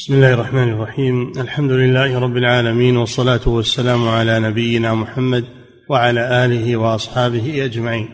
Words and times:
بسم 0.00 0.14
الله 0.14 0.34
الرحمن 0.34 0.68
الرحيم. 0.68 1.32
الحمد 1.40 1.70
لله 1.70 2.18
رب 2.18 2.36
العالمين 2.36 2.96
والصلاة 2.96 3.48
والسلام 3.48 4.08
على 4.08 4.40
نبينا 4.40 4.94
محمد 4.94 5.44
وعلى 5.90 6.44
آله 6.44 6.76
وأصحابه 6.76 7.64
أجمعين. 7.64 8.08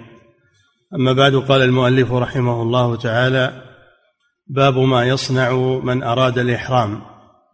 أما 0.94 1.12
بعد 1.12 1.34
قال 1.34 1.62
المؤلف 1.62 2.12
رحمه 2.12 2.62
الله 2.62 2.96
تعالى 2.96 3.62
باب 4.46 4.78
ما 4.78 5.04
يصنع 5.04 5.52
من 5.84 6.02
أراد 6.02 6.38
الإحرام 6.38 7.02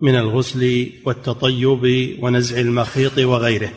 من 0.01 0.15
الغسل 0.15 0.93
والتطيب 1.07 1.83
ونزع 2.23 2.61
المخيط 2.61 3.19
وغيره. 3.19 3.71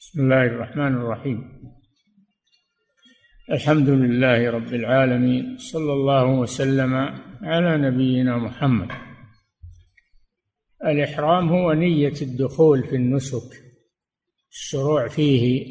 بسم 0.00 0.20
الله 0.20 0.46
الرحمن 0.46 0.94
الرحيم. 0.96 1.38
الحمد 3.52 3.88
لله 3.88 4.50
رب 4.50 4.74
العالمين 4.74 5.58
صلى 5.58 5.92
الله 5.92 6.26
وسلم 6.26 6.94
على 7.42 7.78
نبينا 7.78 8.36
محمد. 8.36 8.88
الإحرام 10.84 11.48
هو 11.48 11.72
نية 11.72 12.22
الدخول 12.22 12.84
في 12.84 12.96
النسك 12.96 13.62
الشروع 14.50 15.08
فيه 15.08 15.66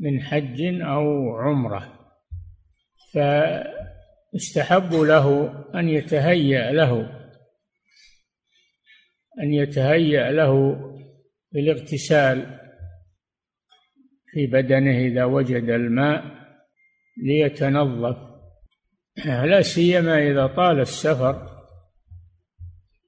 من 0.00 0.22
حج 0.22 0.62
أو 0.82 1.36
عمرة. 1.36 2.10
فيستحب 3.12 4.92
له 4.92 5.54
أن 5.74 5.88
يتهيأ 5.88 6.72
له 6.72 6.92
أن 9.42 9.54
يتهيأ 9.54 10.30
له 10.30 10.76
بالاغتسال 11.52 12.60
في 14.32 14.46
بدنه 14.46 14.98
إذا 14.98 15.24
وجد 15.24 15.68
الماء. 15.70 16.45
ليتنظف. 17.16 18.16
لا 19.24 19.62
سيما 19.62 20.18
إذا 20.18 20.46
طال 20.46 20.80
السفر 20.80 21.56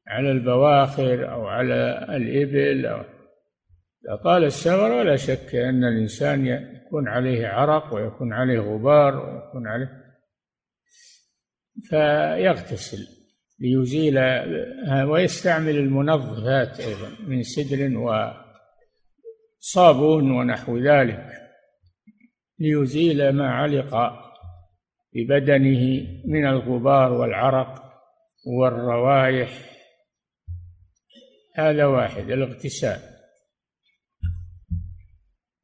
على 0.06 0.30
البواخر 0.30 1.32
أو 1.32 1.46
على 1.46 2.06
الإبل 2.16 2.86
أو 2.86 3.00
إذا 4.04 4.16
طال 4.24 4.44
السفر 4.44 4.92
ولا 4.92 5.16
شك 5.16 5.54
أن 5.54 5.84
الإنسان 5.84 6.46
يكون 6.46 7.08
عليه 7.08 7.46
عرق 7.46 7.94
ويكون 7.94 8.32
عليه 8.32 8.58
غبار 8.58 9.16
ويكون 9.16 9.66
عليه 9.66 10.04
فيغتسل 11.88 13.06
ليزيل 13.60 14.18
ويستعمل 15.04 15.76
المنظفات 15.76 16.80
أيضا 16.80 17.08
من 17.26 17.42
سدر 17.42 17.98
وصابون 19.58 20.30
ونحو 20.30 20.78
ذلك. 20.78 21.47
ليزيل 22.58 23.32
ما 23.32 23.50
علق 23.50 23.94
ببدنه 25.14 26.06
من 26.24 26.46
الغبار 26.46 27.12
والعرق 27.12 27.84
والروائح. 28.46 29.50
هذا 31.54 31.84
واحد 31.86 32.30
الاغتسال. 32.30 33.00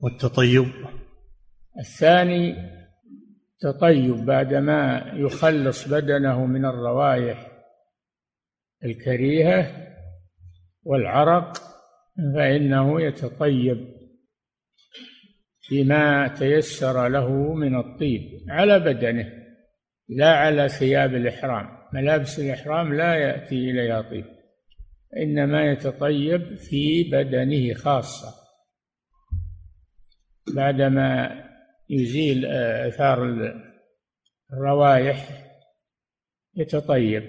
والتطيب. 0.00 0.72
الثاني 1.78 2.56
تطيب 3.60 4.26
بعدما 4.26 5.12
يخلص 5.14 5.88
بدنه 5.88 6.46
من 6.46 6.64
الروائح 6.64 7.50
الكريهة 8.84 9.86
والعرق 10.84 11.58
فإنه 12.34 13.02
يتطيب. 13.02 13.93
بما 15.70 16.28
تيسر 16.28 17.08
له 17.08 17.54
من 17.54 17.76
الطيب 17.76 18.22
على 18.48 18.80
بدنه 18.80 19.44
لا 20.08 20.36
على 20.36 20.68
ثياب 20.68 21.14
الإحرام. 21.14 21.68
ملابس 21.92 22.38
الإحرام 22.38 22.94
لا 22.94 23.14
يأتي 23.14 23.70
إليها 23.70 24.02
طيب 24.02 24.24
إنما 25.16 25.70
يتطيب 25.70 26.54
في 26.54 27.10
بدنه 27.10 27.74
خاصة. 27.74 28.28
بعدما 30.54 31.44
يزيل 31.90 32.46
آثار 32.46 33.52
الروائح 34.52 35.28
يتطيب. 36.56 37.22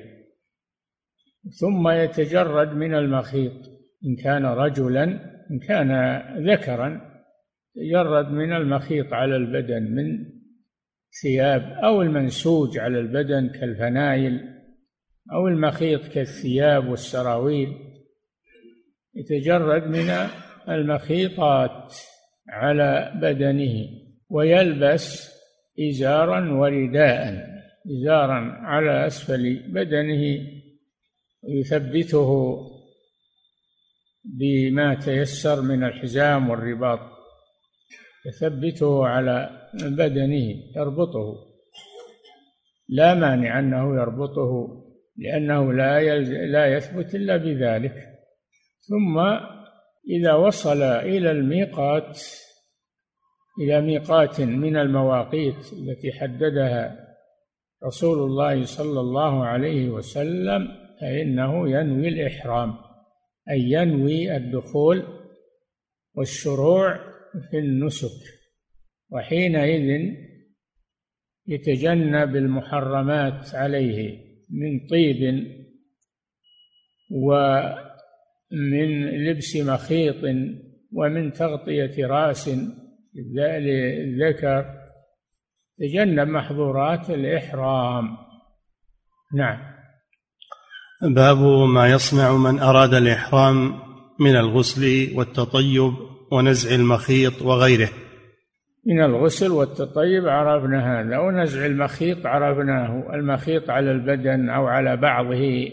ثم 1.59 1.89
يتجرد 1.89 2.73
من 2.73 2.95
المخيط 2.95 3.53
إن 4.05 4.15
كان 4.15 4.45
رجلا 4.45 5.03
إن 5.51 5.59
كان 5.59 6.21
ذكرا. 6.49 7.14
يجرد 7.77 8.31
من 8.31 8.53
المخيط 8.53 9.13
على 9.13 9.35
البدن 9.35 9.83
من 9.83 10.25
ثياب 11.21 11.61
أو 11.83 12.01
المنسوج 12.01 12.77
على 12.77 12.99
البدن 12.99 13.49
كالفنايل 13.49 14.55
أو 15.33 15.47
المخيط 15.47 16.07
كالثياب 16.07 16.87
والسراويل. 16.87 17.69
يتجرد 19.15 19.83
من 19.83 20.09
المخيطات 20.69 21.95
على 22.49 23.11
بدنه 23.21 23.89
ويلبس 24.29 25.35
إزارا 25.79 26.53
ورداء 26.53 27.47
إزارا 27.91 28.57
على 28.61 29.07
أسفل 29.07 29.63
بدنه. 29.67 30.39
يثبته 31.47 32.59
بما 34.23 34.95
تيسر 34.95 35.61
من 35.61 35.83
الحزام 35.83 36.49
والرباط. 36.49 37.14
يثبته 38.25 39.07
على 39.07 39.49
بدنه 39.73 40.55
يربطه. 40.75 41.35
لا 42.89 43.13
مانع 43.13 43.59
أنه 43.59 43.95
يربطه 43.95 44.81
لأنه 45.17 45.73
لا 45.73 46.19
لا 46.45 46.65
يثبت 46.65 47.15
إلا 47.15 47.37
بذلك. 47.37 47.93
ثم 48.89 49.19
إذا 50.09 50.33
وصل 50.33 50.81
إلى 50.81 51.31
الميقات 51.31 52.19
إلى 53.61 53.81
ميقات 53.81 54.41
من 54.41 54.77
المواقيت 54.77 55.73
التي 55.73 56.11
حددها 56.11 57.05
رسول 57.85 58.19
الله 58.19 58.65
صلى 58.65 58.99
الله 58.99 59.45
عليه 59.45 59.89
وسلم 59.89 60.67
فإنه 61.01 61.69
ينوي 61.69 62.07
الإحرام 62.07 62.73
أي 63.49 63.59
ينوي 63.59 64.35
الدخول 64.35 65.03
والشروع 66.15 66.99
في 67.51 67.57
النسك 67.57 68.21
وحينئذ 69.11 70.15
يتجنب 71.47 72.35
المحرمات 72.35 73.55
عليه 73.55 74.25
من 74.49 74.87
طيب 74.89 75.47
ومن 77.11 78.87
لبس 79.25 79.55
مخيط 79.55 80.23
ومن 80.93 81.33
تغطية 81.33 82.07
رأس 82.07 82.49
للذكر 83.35 84.65
تجنب 85.79 86.27
محظورات 86.27 87.09
الإحرام. 87.09 88.17
نعم. 89.35 89.75
باب 91.01 91.37
ما 91.67 91.91
يصنع 91.91 92.37
من 92.37 92.59
أراد 92.59 92.93
الإحرام 92.93 93.79
من 94.19 94.35
الغسل 94.35 95.13
والتطيب. 95.17 96.14
ونزع 96.31 96.75
المخيط 96.75 97.41
وغيره. 97.41 97.89
من 98.85 99.03
الغسل 99.03 99.51
والتطيب 99.51 100.27
عرفنا 100.27 101.01
هذا 101.01 101.17
ونزع 101.17 101.65
المخيط 101.65 102.25
عرفناه 102.25 103.13
المخيط 103.13 103.69
على 103.69 103.91
البدن 103.91 104.49
أو 104.49 104.67
على 104.67 104.97
بعضه 104.97 105.69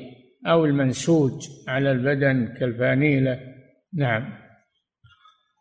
أو 0.46 0.64
المنسوج 0.64 1.32
على 1.68 1.92
البدن 1.92 2.54
كالفانيلة. 2.60 3.38
نعم. 3.94 4.32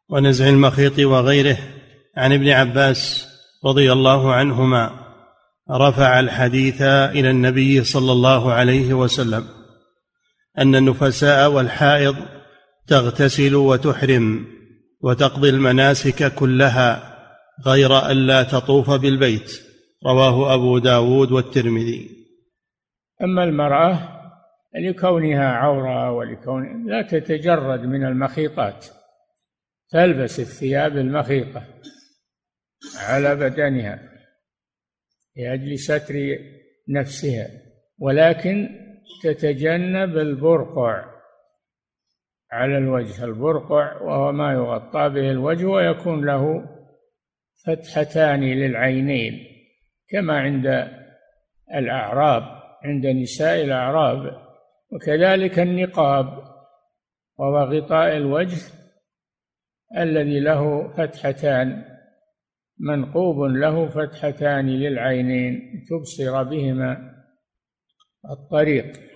ونزع 0.10 0.50
المخيط 0.50 1.00
وغيره. 1.00 1.58
عن 2.18 2.34
ابن 2.34 2.50
عباس 2.50 3.28
رضي 3.66 3.92
الله 3.92 4.34
عنهما 4.34 4.92
رفع 5.72 6.20
الحديث 6.20 6.82
إلى 6.82 7.30
النبي 7.30 7.84
صلى 7.84 8.12
الله 8.12 8.54
عليه 8.54 8.94
وسلم 8.94 9.44
أن 10.58 10.76
النفساء 10.76 11.52
والحائض 11.52 12.16
تغتسل 12.88 13.56
وتحرم. 13.56 14.46
وتقضي 15.04 15.50
المناسك 15.50 16.36
كلها 16.36 17.18
غير 17.66 18.12
ألا 18.12 18.44
تطوف 18.44 18.92
بالبيت. 18.92 19.52
رواه 20.06 20.54
أبو 20.54 20.78
داود 20.78 21.32
والترمذي. 21.32 22.10
أما 23.24 23.44
المرأة 23.44 24.22
لكونها 24.76 25.48
عورة 25.48 26.12
ولكون 26.12 26.88
لا 26.88 27.02
تتجرد 27.02 27.80
من 27.80 28.06
المخيطات. 28.06 28.86
تلبس 29.90 30.40
الثياب 30.40 30.98
المخيطة 30.98 31.64
على 32.98 33.36
بدنها 33.36 34.00
لأجل 35.36 35.80
ستر 35.80 36.16
نفسها 36.90 37.48
ولكن 38.00 38.70
تتجنب 39.24 40.18
البرقع. 40.18 41.21
على 42.52 42.78
الوجه 42.78 43.24
البرقع 43.24 44.02
وهو 44.02 44.32
ما 44.32 44.54
يغطى 44.54 45.10
به 45.10 45.32
الوجه 45.32 45.66
ويكون 45.66 46.26
له 46.26 46.66
فتحتان 47.66 48.44
للعينين 48.44 49.48
كما 50.10 50.40
عند 50.40 50.88
الأعراب 51.76 52.44
عند 52.84 53.08
نساء 53.08 53.64
الأعراب 53.64 54.42
وكذلك 54.92 55.60
النقاب 55.60 56.44
وهو 57.38 57.58
غطاء 57.58 58.18
الوجه 58.18 58.62
الذي 59.98 60.40
له 60.40 60.94
فتحتان 60.94 61.84
منقوب 62.80 63.42
له 63.42 63.88
فتحتان 63.90 64.70
للعينين 64.70 65.84
تبصر 65.90 66.44
بهما 66.44 67.12
الطريق. 68.30 69.11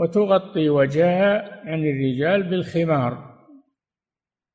وتغطي 0.00 0.68
وجهها 0.68 1.60
عن 1.70 1.78
الرجال 1.78 2.42
بالخمار. 2.42 3.36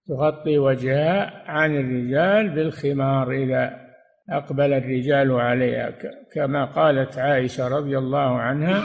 تغطي 0.07 0.57
وجهها 0.57 1.50
عن 1.51 1.75
الرجال 1.75 2.50
بالخمار. 2.56 3.31
إذا 3.31 3.86
أقبل 4.30 4.74
الرجال 4.74 5.31
عليها 5.31 5.94
كما 6.33 6.65
قالت 6.65 7.18
عائشة 7.18 7.68
رضي 7.68 7.97
الله 7.97 8.39
عنها 8.39 8.83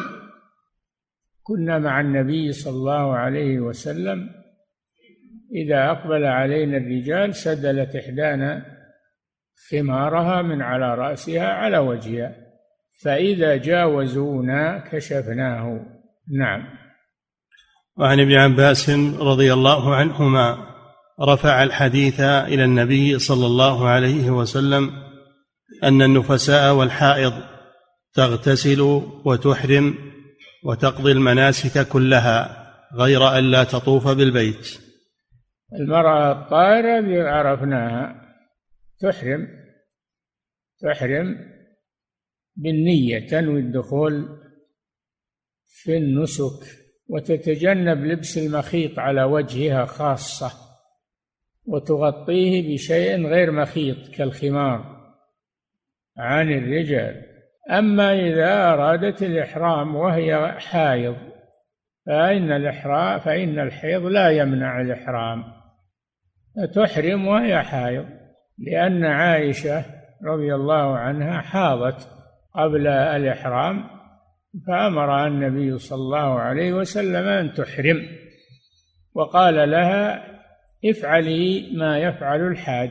كنا 1.43 1.79
مع 1.79 2.01
النبي 2.01 2.53
صلى 2.53 2.73
الله 2.73 3.17
عليه 3.17 3.61
وسلم 3.61 4.31
إذا 5.55 5.91
أقبل 5.91 6.25
علينا 6.25 6.77
الرجال 6.77 7.35
سدلت 7.35 7.97
إحدانا 7.97 8.63
خمارها 9.71 10.43
من 10.43 10.63
على 10.63 10.95
رأسها 10.95 11.47
على 11.47 11.79
وجهها 11.79 12.37
فإذا 13.03 13.57
جاوزونا 13.57 14.79
كشفناه. 14.79 16.00
نعم. 16.31 16.63
وعن 17.97 18.21
ابن 18.21 18.35
عباس 18.35 18.91
رضي 19.21 19.53
الله 19.53 19.95
عنهما 19.95 20.67
رفع 21.21 21.63
الحديث 21.63 22.21
إلى 22.21 22.65
النبي 22.65 23.19
صلى 23.19 23.47
الله 23.47 23.89
عليه 23.89 24.31
وسلم 24.31 24.91
أن 25.85 26.03
النفساء 26.03 26.75
والحائض 26.75 27.33
تغتسل 28.15 28.81
وتحرم 29.25 29.95
وتقضي 30.65 31.13
المناسك 31.13 31.89
كلها 31.89 32.67
غير 32.95 33.39
أن 33.39 33.51
لا 33.51 33.65
تطوف 33.65 34.09
بالبيت. 34.09 34.79
المرأة 35.81 36.33
الطاهرة 36.33 36.99
اللي 36.99 37.21
عرفناها 37.21 38.15
تحرم 39.01 39.49
تحرم 40.83 41.37
بالنية 42.57 43.29
تنوي 43.29 43.61
الدخول 43.61 44.41
في 45.71 45.97
النسك 45.97 46.81
وتتجنب 47.09 48.05
لبس 48.05 48.39
المخيط 48.39 48.99
على 48.99 49.23
وجهها 49.23 49.85
خاصة 49.85 50.51
وتغطيه 51.67 52.75
بشيء 52.75 53.27
غير 53.27 53.51
مخيط 53.53 54.09
كالخمار. 54.09 55.01
عن 56.19 56.53
الرجال 56.53 57.23
أما 57.71 58.13
إذا 58.13 58.73
أرادت 58.73 59.23
الإحرام 59.23 59.97
وهي 59.97 60.57
حائض 60.59 61.17
فإن 62.07 62.53
الإحرام 62.53 63.19
فإن 63.19 63.59
الحيض 63.59 64.03
لا 64.03 64.31
يمنع 64.31 64.81
الإحرام. 64.81 65.45
تحرم 66.75 67.27
وهي 67.27 67.63
حائض 67.63 68.07
لأن 68.59 69.05
عائشة 69.05 69.85
رضي 70.25 70.55
الله 70.55 70.99
عنها 70.99 71.41
حاضت 71.41 72.09
قبل 72.55 72.87
الإحرام 72.87 74.00
فأمر 74.67 75.27
النبي 75.27 75.79
صلى 75.79 75.97
الله 75.97 76.41
عليه 76.41 76.73
وسلم 76.73 77.29
أن 77.29 77.55
تحرم 77.55 78.07
وقال 79.15 79.71
لها 79.71 80.25
افعلي 80.85 81.71
ما 81.77 81.99
يفعل 81.99 82.47
الحاج 82.47 82.91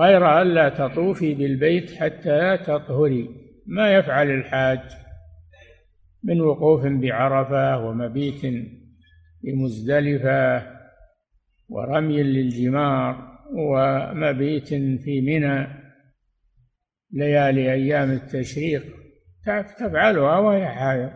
غير 0.00 0.42
ألا 0.42 0.68
تطوفي 0.68 1.34
بالبيت 1.34 1.90
حتى 1.90 2.56
تطهري. 2.56 3.30
ما 3.66 3.94
يفعل 3.94 4.30
الحاج؟ 4.30 4.80
من 6.24 6.40
وقوف 6.40 6.86
بعرفة 6.86 7.86
ومبيت 7.86 8.42
بمزدلفة 9.42 10.66
ورمي 11.68 12.22
للجمار 12.22 13.38
ومبيت 13.52 14.68
في 14.74 15.20
منى 15.20 15.66
ليالي 17.12 17.72
أيام 17.72 18.10
التشريق. 18.10 19.03
تفعلها 19.78 20.38
وهي 20.38 20.68
حائض. 20.68 21.10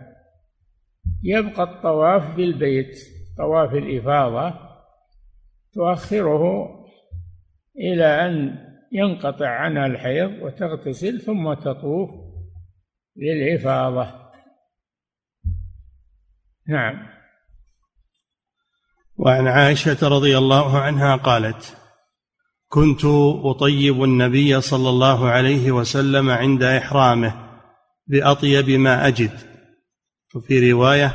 يبقى 1.22 1.62
الطواف 1.62 2.36
بالبيت 2.36 2.98
طواف 3.38 3.72
الإفاضة 3.72 4.54
تؤخره 5.74 6.68
إلى 7.78 8.26
أن 8.26 8.58
ينقطع 8.92 9.48
عنها 9.48 9.86
الحيض 9.86 10.42
وتغتسل 10.42 11.20
ثم 11.20 11.54
تطوف 11.54 12.10
للإفاضة. 13.16 14.28
نعم. 16.68 17.06
وعن 19.16 19.46
عائشة 19.46 20.08
رضي 20.08 20.38
الله 20.38 20.78
عنها 20.78 21.16
قالت 21.16 21.76
كنت 22.68 23.04
أطيب 23.44 24.04
النبي 24.04 24.60
صلى 24.60 24.88
الله 24.88 25.28
عليه 25.28 25.72
وسلم 25.72 26.30
عند 26.30 26.62
إحرامه 26.62 27.47
باطيب 28.08 28.70
ما 28.70 29.06
أجد. 29.06 29.30
وفي 30.34 30.72
رواية 30.72 31.14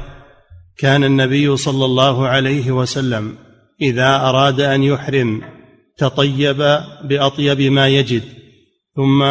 كان 0.77 1.03
النبي 1.03 1.57
صلى 1.57 1.85
الله 1.85 2.27
عليه 2.27 2.71
وسلم 2.71 3.37
إذا 3.81 4.15
أراد 4.15 4.61
أن 4.61 4.83
يحرم 4.83 5.41
تطيب 5.97 6.57
بأطيب 7.03 7.61
ما 7.61 7.87
يجد 7.87 8.23
ثم 8.95 9.23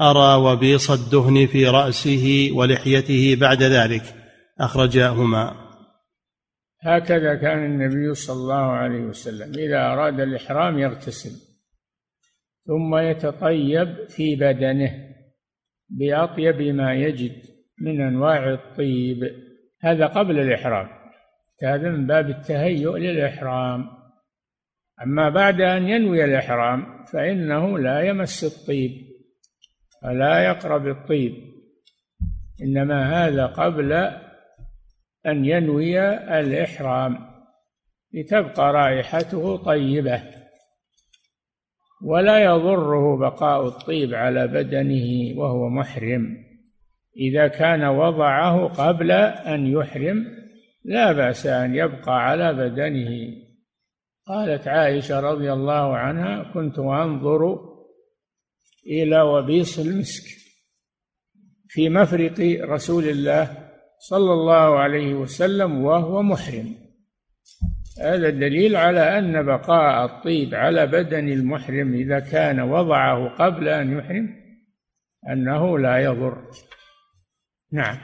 أرى 0.00 0.34
وبيص 0.42 0.90
الدهن 0.90 1.46
في 1.46 1.66
رأسه 1.66 2.50
ولحيته 2.52 3.36
بعد 3.40 3.62
ذلك 3.62 4.02
أخرجاهما. 4.60 5.64
هكذا 6.80 7.34
كان 7.34 7.64
النبي 7.64 8.14
صلى 8.14 8.36
الله 8.36 8.54
عليه 8.72 9.00
وسلم 9.00 9.52
إذا 9.54 9.92
أراد 9.92 10.20
الإحرام 10.20 10.78
يغتسل 10.78 11.30
ثم 12.66 12.96
يتطيب 12.96 14.08
في 14.08 14.36
بدنه. 14.36 15.13
بأطيب 15.98 16.62
ما 16.62 16.94
يجد 16.94 17.42
من 17.80 18.00
أنواع 18.00 18.52
الطيب. 18.52 19.18
هذا 19.80 20.06
قبل 20.06 20.40
الإحرام. 20.40 20.88
هذا 21.64 21.90
من 21.90 22.06
باب 22.06 22.30
التهيؤ 22.30 22.96
للإحرام. 22.96 23.86
أما 25.02 25.28
بعد 25.28 25.60
أن 25.60 25.88
ينوي 25.88 26.24
الإحرام 26.24 27.04
فإنه 27.04 27.78
لا 27.78 28.00
يمس 28.00 28.44
الطيب 28.44 28.90
فلا 30.02 30.44
يقرب 30.44 30.88
الطيب. 30.88 31.34
إنما 32.62 33.26
هذا 33.26 33.46
قبل 33.46 33.92
أن 35.26 35.44
ينوي 35.44 36.00
الإحرام 36.40 37.18
لتبقى 38.12 38.72
رائحته 38.72 39.56
طيبة. 39.56 40.22
ولا 42.04 42.38
يضره 42.38 43.16
بقاء 43.16 43.66
الطيب 43.66 44.14
على 44.14 44.46
بدنه 44.46 45.38
وهو 45.40 45.68
محرم. 45.68 46.44
إذا 47.16 47.48
كان 47.48 47.84
وضعه 47.84 48.66
قبل 48.66 49.10
أن 49.12 49.66
يحرم 49.66 50.26
لا 50.84 51.12
بأس 51.12 51.46
أن 51.46 51.74
يبقى 51.74 52.24
على 52.26 52.52
بدنه. 52.52 53.36
قالت 54.26 54.68
عائشة 54.68 55.20
رضي 55.20 55.52
الله 55.52 55.96
عنها 55.96 56.52
كنت 56.54 56.78
أنظر 56.78 57.60
إلى 58.86 59.20
وبيص 59.20 59.78
المسك 59.78 60.24
في 61.68 61.88
مفرق 61.88 62.60
رسول 62.62 63.04
الله 63.04 63.70
صلى 63.98 64.32
الله 64.32 64.78
عليه 64.78 65.14
وسلم 65.14 65.84
وهو 65.84 66.22
محرم. 66.22 66.83
هذا 68.00 68.30
دليل 68.30 68.76
على 68.76 69.18
أن 69.18 69.46
بقاء 69.46 70.04
الطيب 70.04 70.54
على 70.54 70.86
بدن 70.86 71.28
المحرم 71.28 71.94
إذا 71.94 72.18
كان 72.18 72.60
وضعه 72.60 73.28
قبل 73.28 73.68
أن 73.68 73.98
يحرم 73.98 74.28
أنه 75.32 75.78
لا 75.78 75.98
يضر. 75.98 76.38
نعم. 77.72 77.98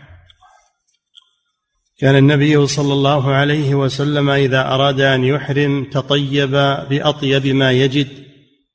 كان 1.99 2.17
النبي 2.17 2.67
صلى 2.67 2.93
الله 2.93 3.35
عليه 3.35 3.75
وسلم 3.75 4.31
إذا 4.31 4.61
أراد 4.61 5.01
أن 5.01 5.25
يحرم 5.25 5.85
تطيب 5.85 6.51
بأطيب 6.91 7.47
ما 7.47 7.73
يجد 7.73 8.09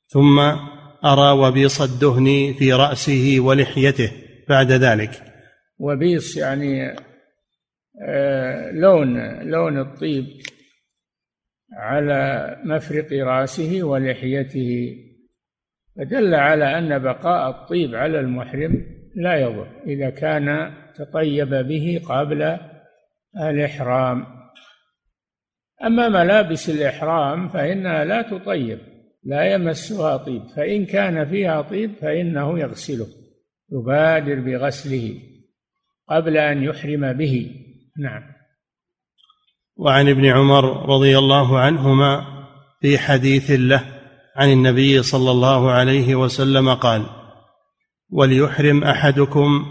ثم 0.08 0.38
أرى 1.04 1.30
وبيص 1.38 1.80
الدهن 1.80 2.54
في 2.58 2.72
رأسه 2.72 3.36
ولحيته 3.40 4.12
بعد 4.48 4.72
ذلك. 4.72 5.22
وبيص 5.78 6.36
يعني 6.36 6.96
آه، 8.08 8.70
لون 8.72 9.40
لون 9.50 9.78
الطيب. 9.80 10.24
على 11.76 12.56
مفرق 12.64 13.12
رأسه 13.12 13.82
ولحيته 13.82 14.96
فدل 15.96 16.34
على 16.34 16.78
أن 16.78 16.98
بقاء 16.98 17.50
الطيب 17.50 17.94
على 17.94 18.20
المحرم 18.20 18.86
لا 19.16 19.36
يضر 19.36 19.68
إذا 19.86 20.10
كان 20.10 20.72
تطيب 20.94 21.54
به 21.54 22.00
قبل 22.08 22.58
الإحرام. 23.40 24.26
أما 25.84 26.08
ملابس 26.08 26.70
الإحرام 26.70 27.48
فإنها 27.48 28.04
لا 28.04 28.22
تطيب 28.22 28.78
لا 29.24 29.54
يمسها 29.54 30.16
طيب 30.16 30.42
فإن 30.56 30.86
كان 30.86 31.24
فيها 31.24 31.62
طيب 31.62 31.94
فإنه 31.94 32.58
يغسله 32.58 33.06
يبادر 33.72 34.40
بغسله 34.40 35.14
قبل 36.08 36.36
أن 36.36 36.62
يحرم 36.62 37.12
به. 37.12 37.50
نعم. 37.98 38.35
وعن 39.76 40.08
ابن 40.08 40.24
عمر 40.24 40.88
رضي 40.88 41.18
الله 41.18 41.58
عنهما 41.58 42.26
في 42.80 42.98
حديث 42.98 43.50
له 43.50 43.84
عن 44.36 44.52
النبي 44.52 45.02
صلى 45.02 45.30
الله 45.30 45.70
عليه 45.70 46.14
وسلم 46.14 46.74
قال 46.74 47.06
وليحرم 48.10 48.84
أحدكم 48.84 49.66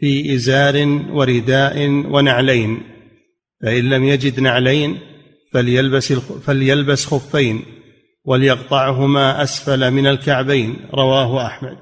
في 0.00 0.34
إزار 0.34 1.02
ورداء 1.10 1.88
ونعلين 1.88 2.82
فإن 3.62 3.90
لم 3.90 4.04
يجد 4.04 4.40
نعلين 4.40 4.98
فليلبس 5.52 6.12
فليلبس 6.12 7.06
خفين 7.06 7.62
وليقطعهما 8.24 9.42
أسفل 9.42 9.90
من 9.90 10.06
الكعبين. 10.06 10.76
رواه 10.94 11.46
أحمد. 11.46 11.76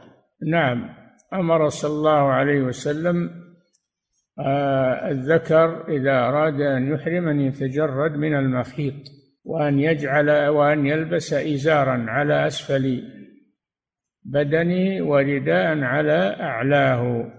نعم 0.51 0.89
أمر 1.35 1.69
صلى 1.69 1.93
الله 1.93 2.33
عليه 2.33 2.61
وسلم 2.61 3.42
الذكر 5.11 5.89
إذا 5.89 6.29
أراد 6.29 6.61
أن 6.61 6.93
يحرم 6.95 7.29
أن 7.29 7.41
يتجرد 7.41 8.17
من 8.17 8.35
المخيط 8.35 8.95
وأن 9.45 9.79
يجعل 9.79 10.49
وأن 10.49 10.87
يلبس 10.87 11.33
إزارا 11.33 12.05
على 12.09 12.47
أسفل 12.47 13.03
بدنه 14.25 15.05
ورداء 15.05 15.81
على 15.81 16.37
أعلاه 16.41 17.33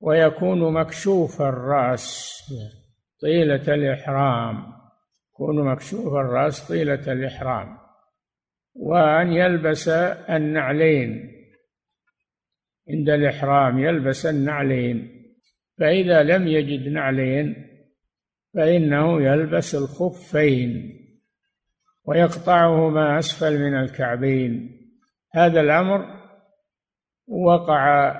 ويكون 0.00 0.72
مكشوف 0.72 1.42
الرأس 1.42 2.38
طيلة 3.22 3.74
الإحرام 3.74 4.72
يكون 5.32 5.64
مكشوف 5.64 6.14
الرأس 6.14 6.68
طيلة 6.68 7.12
الإحرام 7.12 7.78
وأن 8.74 9.32
يلبس 9.32 9.88
النعلين 9.88 11.30
عند 12.90 13.08
الإحرام 13.10 13.78
يلبس 13.78 14.26
النعلين. 14.26 15.17
فإذا 15.78 16.22
لم 16.22 16.48
يجد 16.48 16.88
نعلين 16.88 17.68
فإنه 18.54 19.22
يلبس 19.22 19.74
الخفين 19.74 20.98
ويقطعهما 22.04 23.18
أسفل 23.18 23.58
من 23.58 23.80
الكعبين. 23.80 24.78
هذا 25.34 25.60
الأمر 25.60 26.06
وقع 27.26 28.14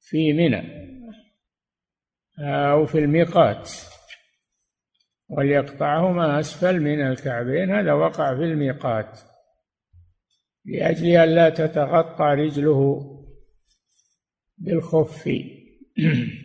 في 0.00 0.32
منى 0.32 0.84
أو 2.38 2.86
في 2.86 2.98
الميقات 2.98 3.70
وليقطعهما 5.28 6.40
أسفل 6.40 6.80
من 6.80 7.00
الكعبين. 7.06 7.70
هذا 7.70 7.92
وقع 7.92 8.34
في 8.34 8.42
الميقات 8.42 9.20
لأجل 10.64 11.06
أن 11.08 11.28
لا 11.28 11.48
تتغطى 11.48 12.24
رجله 12.24 13.10
بالخف. 14.58 15.28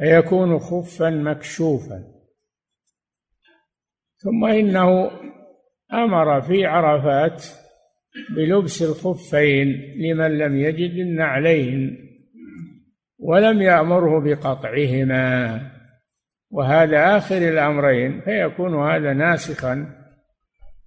فيكون 0.00 0.58
خفا 0.58 1.10
مكشوفا. 1.10 2.04
ثم 4.16 4.44
إنه 4.44 5.10
أمر 5.92 6.40
في 6.40 6.66
عرفات 6.66 7.44
بلبس 8.36 8.82
الخفين 8.82 9.68
لمن 9.96 10.38
لم 10.38 10.56
يجد 10.56 10.90
النعلين 10.90 11.98
ولم 13.18 13.62
يأمره 13.62 14.20
بقطعهما. 14.20 15.60
وهذا 16.50 17.16
آخر 17.16 17.36
الأمرين 17.36 18.20
فيكون 18.20 18.74
هذا 18.74 19.12
ناسخا 19.12 19.94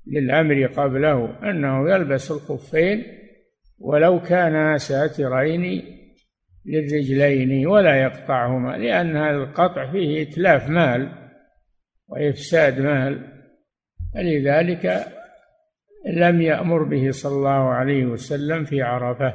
للأمر 0.08 0.66
قبله 0.66 1.50
أنه 1.50 1.92
يلبس 1.92 2.32
الخفين 2.32 3.04
ولو 3.80 4.22
كانا 4.22 4.78
ساترين 4.78 5.84
للرجلين 6.66 7.68
ولا 7.68 7.96
يقطعهما 7.96 8.78
لأن 8.78 9.18
هذا 9.18 9.38
القطع 9.38 9.92
فيه 9.92 10.22
إتلاف 10.22 10.70
مال 10.70 11.12
وإفساد 12.08 12.80
مال. 12.80 13.28
فلذلك 14.14 15.06
لم 16.14 16.42
يأمر 16.42 16.84
به 16.84 17.12
صلى 17.12 17.36
الله 17.36 17.70
عليه 17.70 18.06
وسلم 18.06 18.66
في 18.66 18.82
عرفة 18.82 19.34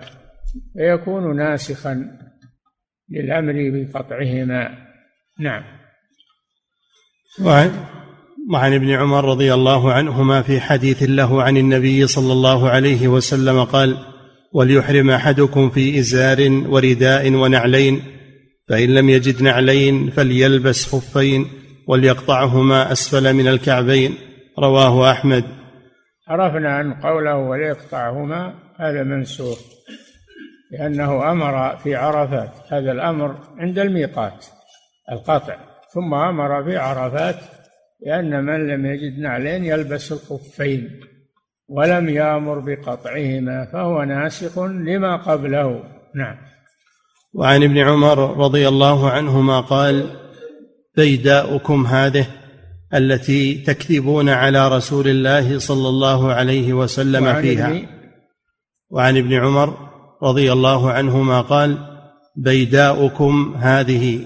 فيكون 0.77 1.37
ناسخا 1.37 2.19
للأمر 3.11 3.55
بقطعهما. 3.57 4.87
نعم. 5.41 5.63
وعن 7.45 7.71
وعن 8.53 8.75
ابن 8.75 8.91
عمر 8.91 9.25
رضي 9.25 9.55
الله 9.55 9.93
عنهما 9.93 10.43
في 10.43 10.61
حديث 10.61 11.03
له 11.03 11.43
عن 11.43 11.57
النبي 11.57 12.07
صلى 12.07 12.33
الله 12.33 12.71
عليه 12.71 13.09
وسلم 13.09 13.65
قال 13.65 14.16
وليحرم 14.57 15.11
أحدكم 15.11 15.71
في 15.71 15.99
إزار 15.99 16.39
ورداء 16.69 17.33
ونعلين 17.33 18.03
فإن 18.69 18.95
لم 18.95 19.09
يجد 19.09 19.43
نعلين 19.43 20.11
فليلبس 20.11 20.95
خفين 20.95 21.47
وليقطعهما 21.89 22.93
أسفل 22.93 23.33
من 23.35 23.49
الكعبين 23.49 24.15
رواه 24.59 25.11
أحمد. 25.11 25.45
عرفنا 26.29 26.81
أن 26.81 26.95
قوله 26.95 27.37
وليقطعهما 27.37 28.55
هذا 28.77 29.03
منسوخ 29.03 29.59
لأنه 30.71 31.33
أمر 31.33 31.77
في 31.77 31.95
عرفات 31.95 32.53
هذا 32.73 32.93
الأمر 32.93 33.37
عند 33.59 33.79
الميقات 33.79 34.47
القطع 35.13 35.57
ثم 35.95 36.15
أمر 36.15 36.65
في 36.65 36.77
عرفات 36.77 37.37
لأن 38.07 38.45
من 38.45 38.67
لم 38.67 38.87
يجد 38.87 39.19
نعلين 39.19 39.65
يلبس 39.65 40.13
الخفين. 40.13 41.01
ولم 41.69 42.09
يامر 42.09 42.59
بقطعهما 42.59 43.65
فهو 43.73 44.03
ناسخ 44.03 44.59
لما 44.59 45.17
قبله. 45.17 45.83
نعم. 46.15 46.37
وعن 47.35 47.63
ابن 47.63 47.79
عمر 47.79 48.37
رضي 48.37 48.69
الله 48.69 49.11
عنهما 49.11 49.61
قال 49.61 50.11
بيداؤكم 50.97 51.87
هذه 51.87 52.27
التي 52.95 53.55
تكذبون 53.55 54.29
على 54.29 54.69
رسول 54.69 55.09
الله 55.09 55.59
صلى 55.59 55.89
الله 55.89 56.33
عليه 56.33 56.73
وسلم 56.73 57.25
وعن 57.25 57.43
فيها. 57.43 57.69
ابن 57.69 57.87
وعن 58.91 59.17
ابن 59.17 59.33
عمر 59.33 59.77
رضي 60.23 60.53
الله 60.53 60.91
عنهما 60.91 61.41
قال 61.41 61.79
بيداؤكم 62.37 63.55
هذه 63.59 64.21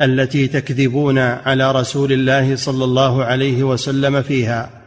التي 0.00 0.48
تكذبون 0.48 1.18
على 1.18 1.72
رسول 1.72 2.12
الله 2.12 2.56
صلى 2.56 2.84
الله 2.84 3.24
عليه 3.24 3.62
وسلم 3.62 4.22
فيها. 4.22 4.81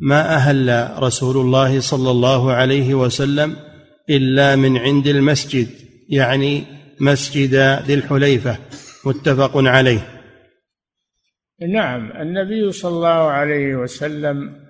ما 0.00 0.34
أهل 0.34 0.90
رسول 1.02 1.36
الله 1.36 1.80
صلى 1.80 2.10
الله 2.10 2.52
عليه 2.52 2.94
وسلم 2.94 3.56
إلا 4.10 4.56
من 4.56 4.76
عند 4.78 5.06
المسجد 5.06 5.68
يعني 6.08 6.64
مسجد 7.00 7.54
ذي 7.86 7.94
الحليفة 7.94 8.58
متفق 9.06 9.52
عليه. 9.56 10.00
نعم 11.68 12.12
النبي 12.12 12.72
صلى 12.72 12.96
الله 12.96 13.30
عليه 13.30 13.76
وسلم 13.76 14.64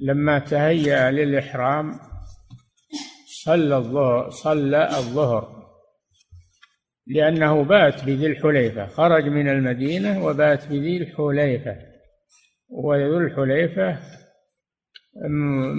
لما 0.00 0.38
تهيأ 0.38 1.10
للإحرام 1.10 1.98
صلى 3.44 3.76
الظهر 3.76 4.30
صلى 4.30 4.88
الظهر 4.88 5.62
لأنه 7.06 7.64
بات 7.64 8.04
بذي 8.04 8.26
الحليفة 8.26 8.86
خرج 8.86 9.24
من 9.24 9.48
المدينة 9.48 10.24
وبات 10.24 10.66
بذي 10.66 10.96
الحليفة. 10.96 11.91
وذو 12.72 13.18
الحليفة 13.18 13.98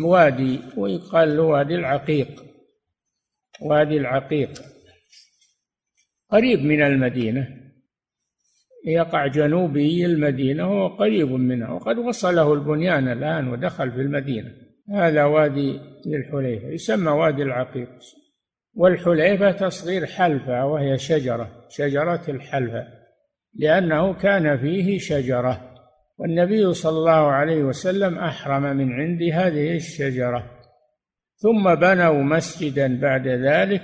وادي 0.06 0.60
ويقال 0.78 1.38
له 1.38 1.44
وادي 1.44 1.76
العقيق 1.76 2.44
وادي 3.62 3.98
العقيق. 3.98 4.62
قريب 6.30 6.60
من 6.60 6.82
المدينة 6.82 7.48
يقع 8.86 9.28
جنوبي 9.28 10.06
المدينة 10.06 10.72
وهو 10.72 10.88
قريب 10.88 11.32
منها 11.32 11.72
وقد 11.72 11.98
وصله 11.98 12.54
البنيان 12.54 13.08
الآن 13.08 13.48
ودخل 13.48 13.92
في 13.92 14.02
المدينة. 14.02 14.52
هذا 14.90 15.24
وادي 15.24 15.80
الحليفة 16.08 16.68
يسمى 16.68 17.12
وادي 17.12 17.44
العقيق. 17.44 17.90
والحليفة 18.74 19.52
تصغير 19.52 20.06
حلفة 20.06 20.66
وهي 20.66 20.98
شجرة 20.98 21.66
شجرة 21.70 22.24
الحلفة 22.30 22.88
لأنه 23.54 24.14
كان 24.14 24.58
فيه 24.58 25.00
شجرة. 25.00 25.73
والنبي 26.18 26.74
صلى 26.74 26.98
الله 26.98 27.32
عليه 27.32 27.64
وسلم 27.64 28.18
أحرم 28.20 28.78
من 28.78 28.94
عند 28.94 29.24
هذه 29.24 29.76
الشجرة. 29.76 30.60
ثم 31.36 31.76
بنوا 31.76 32.24
مسجدا 32.24 33.00
بعد 33.00 33.28
ذلك 33.28 33.84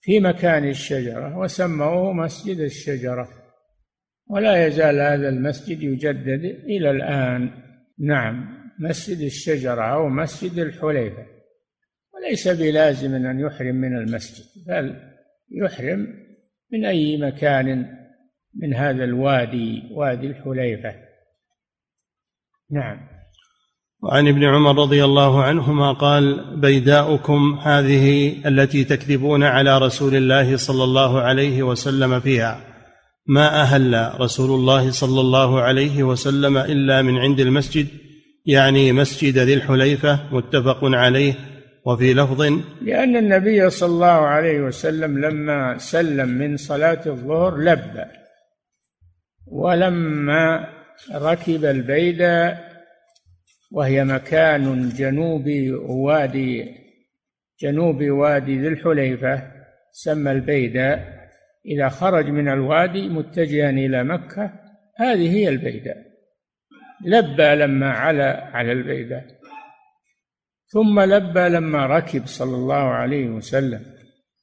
في 0.00 0.20
مكان 0.20 0.68
الشجرة 0.68 1.38
وسموه 1.38 2.12
مسجد 2.12 2.60
الشجرة. 2.60 3.28
ولا 4.26 4.66
يزال 4.66 5.00
هذا 5.00 5.28
المسجد 5.28 5.82
يجدد 5.82 6.44
إلى 6.44 6.90
الآن. 6.90 7.50
نعم 7.98 8.62
مسجد 8.78 9.20
الشجرة 9.20 9.82
أو 9.82 10.08
مسجد 10.08 10.58
الحليفة. 10.58 11.26
وليس 12.14 12.48
بلازم 12.48 13.14
أن 13.14 13.40
يحرم 13.40 13.74
من 13.74 13.96
المسجد 13.96 14.44
بل 14.66 14.96
يحرم 15.50 16.06
من 16.72 16.84
أي 16.84 17.16
مكان 17.16 17.96
من 18.54 18.74
هذا 18.74 19.04
الوادي 19.04 19.82
وادي 19.92 20.26
الحليفة. 20.26 21.11
نعم. 22.72 22.96
وعن 24.02 24.28
ابن 24.28 24.44
عمر 24.44 24.82
رضي 24.82 25.04
الله 25.04 25.42
عنهما 25.42 25.92
قال 25.92 26.56
بيداؤكم 26.60 27.58
هذه 27.62 28.34
التي 28.46 28.84
تكذبون 28.84 29.42
على 29.42 29.78
رسول 29.78 30.14
الله 30.14 30.56
صلى 30.56 30.84
الله 30.84 31.20
عليه 31.20 31.62
وسلم 31.62 32.20
فيها. 32.20 32.60
ما 33.26 33.62
أهل 33.62 34.12
رسول 34.20 34.50
الله 34.50 34.90
صلى 34.90 35.20
الله 35.20 35.60
عليه 35.60 36.02
وسلم 36.02 36.56
إلا 36.56 37.02
من 37.02 37.18
عند 37.18 37.40
المسجد 37.40 37.86
يعني 38.46 38.92
مسجد 38.92 39.38
ذي 39.38 39.54
الحليفة 39.54 40.20
متفق 40.32 40.78
عليه 40.82 41.34
وفي 41.84 42.14
لفظ 42.14 42.42
لأن 42.82 43.16
النبي 43.16 43.70
صلى 43.70 43.88
الله 43.88 44.06
عليه 44.06 44.60
وسلم 44.60 45.24
لما 45.24 45.78
سلم 45.78 46.28
من 46.28 46.56
صلاة 46.56 47.00
الظهر 47.06 47.58
لبى 47.58 48.04
ولما 49.46 50.68
ركب 51.14 51.64
البيدة 51.64 52.58
وهي 53.72 54.04
مكان 54.04 54.88
جنوب 54.88 55.44
وادي 55.88 56.74
جنوب 57.60 58.02
وادي 58.02 58.58
ذي 58.58 58.68
الحليفة 58.68 59.52
سمى 59.90 60.32
البيدة 60.32 61.00
إذا 61.66 61.88
خرج 61.88 62.26
من 62.26 62.48
الوادي 62.48 63.08
متجها 63.08 63.70
إلى 63.70 64.04
مكة 64.04 64.52
هذه 64.96 65.36
هي 65.36 65.48
البيدة 65.48 65.94
لبى 67.04 67.54
لما 67.54 67.90
على 67.90 68.22
على 68.52 68.72
البيدة 68.72 69.24
ثم 70.66 71.00
لبى 71.00 71.48
لما 71.48 71.86
ركب 71.86 72.26
صلى 72.26 72.56
الله 72.56 72.74
عليه 72.74 73.28
وسلم. 73.28 73.80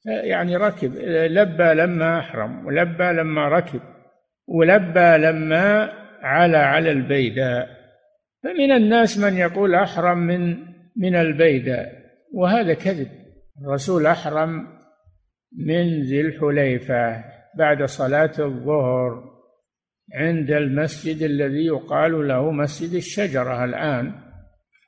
يعني 0.04 0.56
ركب 0.56 0.94
لبى 1.06 1.74
لما 1.74 2.18
أحرم 2.18 2.66
ولبى 2.66 3.04
لما 3.04 3.48
ركب 3.48 3.80
ولبى 4.46 5.16
لما 5.16 5.92
على 6.20 6.56
على 6.56 6.90
البيداء. 6.90 7.68
فمن 8.42 8.72
الناس 8.72 9.18
من 9.18 9.36
يقول 9.36 9.74
أحرم 9.74 10.18
من 10.18 10.56
من 10.96 11.14
البيداء 11.14 11.92
وهذا 12.34 12.74
كذب. 12.74 13.08
الرسول 13.62 14.06
أحرم 14.06 14.66
من 15.66 16.02
ذي 16.02 16.20
الحليفة 16.20 17.24
بعد 17.58 17.84
صلاة 17.84 18.32
الظهر 18.38 19.30
عند 20.14 20.50
المسجد 20.50 21.22
الذي 21.22 21.66
يقال 21.66 22.28
له 22.28 22.50
مسجد 22.50 22.94
الشجرة 22.94 23.64
الآن. 23.64 24.12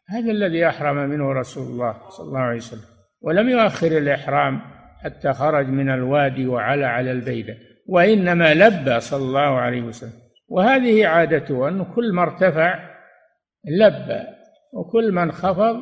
هذا 0.09 0.31
الذي 0.31 0.69
أحرم 0.69 0.97
منه 0.97 1.33
رسول 1.33 1.67
الله 1.73 2.09
صلى 2.09 2.27
الله 2.27 2.41
عليه 2.41 2.57
وسلم 2.57 2.89
ولم 3.21 3.49
يؤخر 3.49 3.87
الإحرام 3.87 4.61
حتى 5.05 5.33
خرج 5.33 5.67
من 5.67 5.91
الوادي 5.91 6.47
وعلى 6.47 6.85
على 6.85 7.13
البيدة 7.13 7.55
وإنما 7.89 8.55
لبى 8.55 9.01
صلى 9.01 9.23
الله 9.23 9.61
عليه 9.61 9.83
وسلم. 9.83 10.22
وهذه 10.53 11.07
عادته 11.07 11.69
أنه 11.69 11.95
كل 11.95 12.13
ما 12.13 12.23
ارتفع 12.23 12.79
لبى 13.65 14.21
وكل 14.73 15.13
ما 15.13 15.23
انخفض 15.23 15.77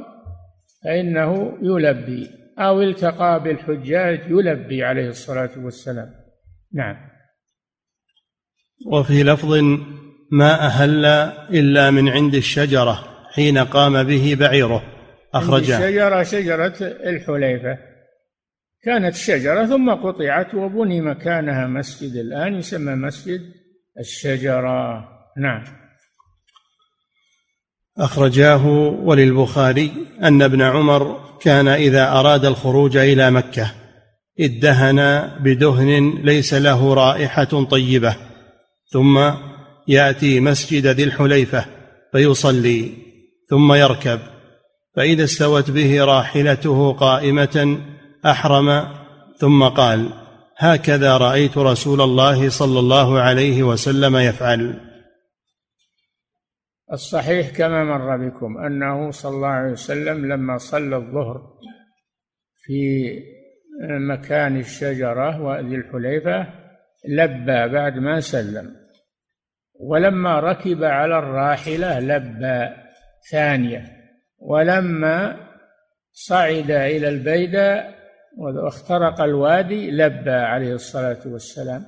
فإنه 0.85 1.59
يلبي 1.63 2.31
أو 2.59 2.83
التقى 2.83 3.43
بالحجاج 3.43 4.21
يلبي 4.31 4.85
عليه 4.85 5.09
الصلاة 5.09 5.51
والسلام. 5.57 6.11
نعم. 6.75 6.97
وفي 8.87 9.23
لفظ 9.23 9.55
ما 10.33 10.67
أهل 10.67 11.05
إلا 11.55 11.91
من 11.91 12.09
عند 12.09 12.35
الشجرة 12.35 13.05
حين 13.35 13.59
قام 13.59 14.03
به 14.03 14.37
بعيره 14.41 14.83
أخرجه. 15.35 15.79
الشجرة 15.79 16.23
شجرة 16.23 16.75
الحليفة. 16.81 17.79
كانت 18.83 19.15
شجرة 19.15 19.67
ثم 19.67 19.91
قطعت 19.91 20.55
وبني 20.55 21.01
مكانها 21.01 21.67
مسجد 21.67 22.17
الآن 22.17 22.55
يسمى 22.55 22.95
مسجد 22.95 23.60
الشجرة. 23.99 25.09
نعم. 25.37 25.65
أخرجاه 27.99 28.67
وللبخاري 29.03 29.93
أن 30.23 30.43
ابن 30.43 30.63
عمر 30.63 31.21
كان 31.41 31.69
إذا 31.69 32.13
أراد 32.13 32.45
الخروج 32.45 32.97
إلى 32.97 33.31
مكة 33.31 33.75
ادهن 34.41 35.31
بدهن 35.41 36.21
ليس 36.25 36.55
له 36.55 36.95
رائحة 36.95 37.65
طيبة. 37.65 38.17
ثم 38.87 39.31
يأتي 39.89 40.41
مسجد 40.41 40.87
ذي 40.87 41.05
الحليفة 41.05 41.65
فيصلي 42.13 42.93
ثم 43.51 43.73
يركب. 43.73 44.21
فإذا 44.97 45.25
استوت 45.25 45.71
به 45.71 46.05
راحلته 46.05 46.93
قائمة 46.93 47.79
أحرم 48.27 48.89
ثم 49.39 49.65
قال 49.65 50.20
هكذا 50.63 51.17
رأيت 51.17 51.59
رسول 51.59 52.01
الله 52.01 52.49
صلى 52.49 52.79
الله 52.79 53.21
عليه 53.21 53.63
وسلم 53.63 54.17
يفعل. 54.17 54.81
الصحيح 56.93 57.51
كما 57.51 57.85
مر 57.85 58.17
بكم 58.17 58.59
أنه 58.59 59.11
صلى 59.11 59.37
الله 59.37 59.49
عليه 59.49 59.73
وسلم 59.73 60.33
لما 60.33 60.59
صلى 60.59 60.97
الظهر 60.97 61.59
في 62.63 63.13
مكان 64.11 64.57
الشجرة 64.57 65.43
وذي 65.43 65.75
الحليفة 65.75 66.47
لبى 67.09 67.69
بعد 67.69 67.99
ما 67.99 68.21
سلم 68.21 68.77
ولما 69.75 70.41
ركب 70.41 70.85
على 70.85 71.19
الراحلة 71.19 72.01
لبى 72.01 72.75
ثانية 73.31 73.85
ولما 74.39 75.37
صعد 76.13 76.71
إلى 76.71 77.09
البيداء 77.09 78.00
واخترق 78.39 79.21
الوادي 79.21 79.91
لبى 79.91 80.31
عليه 80.31 80.73
الصلاة 80.75 81.21
والسلام. 81.27 81.87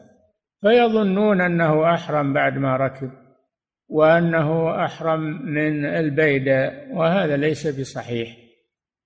فيظنون 0.60 1.40
أنه 1.40 1.94
أحرم 1.94 2.32
بعد 2.32 2.58
ما 2.58 2.76
ركب 2.76 3.10
وأنه 3.88 4.84
أحرم 4.84 5.20
من 5.46 5.84
البيداء 5.84 6.88
وهذا 6.92 7.36
ليس 7.36 7.80
بصحيح. 7.80 8.36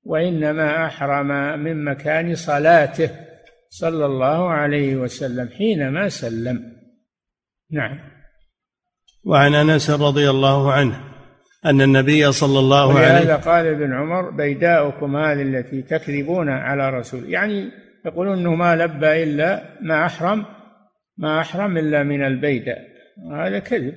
وإنما 0.04 0.86
أحرم 0.86 1.58
من 1.58 1.84
مكان 1.84 2.34
صلاته 2.34 3.10
صلى 3.68 4.06
الله 4.06 4.50
عليه 4.50 4.96
وسلم 4.96 5.48
حينما 5.48 6.08
سلم. 6.08 6.76
نعم. 7.70 7.98
وعن 9.24 9.54
أنس 9.54 9.90
رضي 9.90 10.30
الله 10.30 10.72
عنه 10.72 11.15
أن 11.66 11.80
النبي 11.80 12.32
صلى 12.32 12.58
الله 12.58 12.98
عليه 12.98 13.20
وسلم 13.20 13.36
قال 13.36 13.66
ابن 13.66 13.92
عمر 13.92 14.30
بيداؤكم 14.30 15.16
هذه 15.16 15.42
التي 15.42 15.82
تكذبون 15.82 16.48
على 16.48 16.90
رسول 16.90 17.30
يعني 17.30 17.70
يقولون 18.06 18.38
أنه 18.38 18.54
ما 18.54 18.76
لبى 18.76 19.22
إلا 19.22 19.62
ما 19.80 20.06
أحرم 20.06 20.44
ما 21.18 21.40
أحرم 21.40 21.78
إلا 21.78 22.02
من 22.02 22.24
البيداء 22.24 22.78
هذا 23.32 23.58
كذب. 23.58 23.94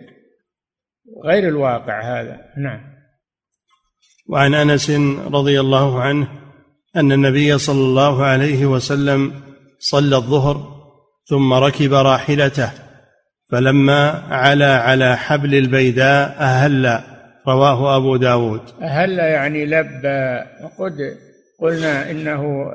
غير 1.26 1.48
الواقع 1.48 2.22
هذا. 2.22 2.42
نعم. 2.58 2.82
وعن 4.30 4.54
أنس 4.54 4.90
رضي 5.34 5.60
الله 5.60 6.02
عنه 6.02 6.28
أن 6.96 7.12
النبي 7.12 7.58
صلى 7.58 7.82
الله 7.82 8.26
عليه 8.26 8.66
وسلم 8.66 9.34
صلى 9.80 10.16
الظهر 10.16 10.80
ثم 11.26 11.54
ركب 11.54 11.94
راحلته 11.94 12.72
فلما 13.52 14.10
علا 14.30 14.82
على 14.82 15.18
حبل 15.18 15.56
البيداء 15.56 16.38
أهل 16.40 17.02
رواه 17.50 17.98
أبو 17.98 18.16
داود. 18.16 18.62
هل 18.82 19.20
يعني 19.20 19.66
لبى 19.66 20.44
وقد 20.64 21.18
قلنا 21.60 22.12
إنه 22.12 22.72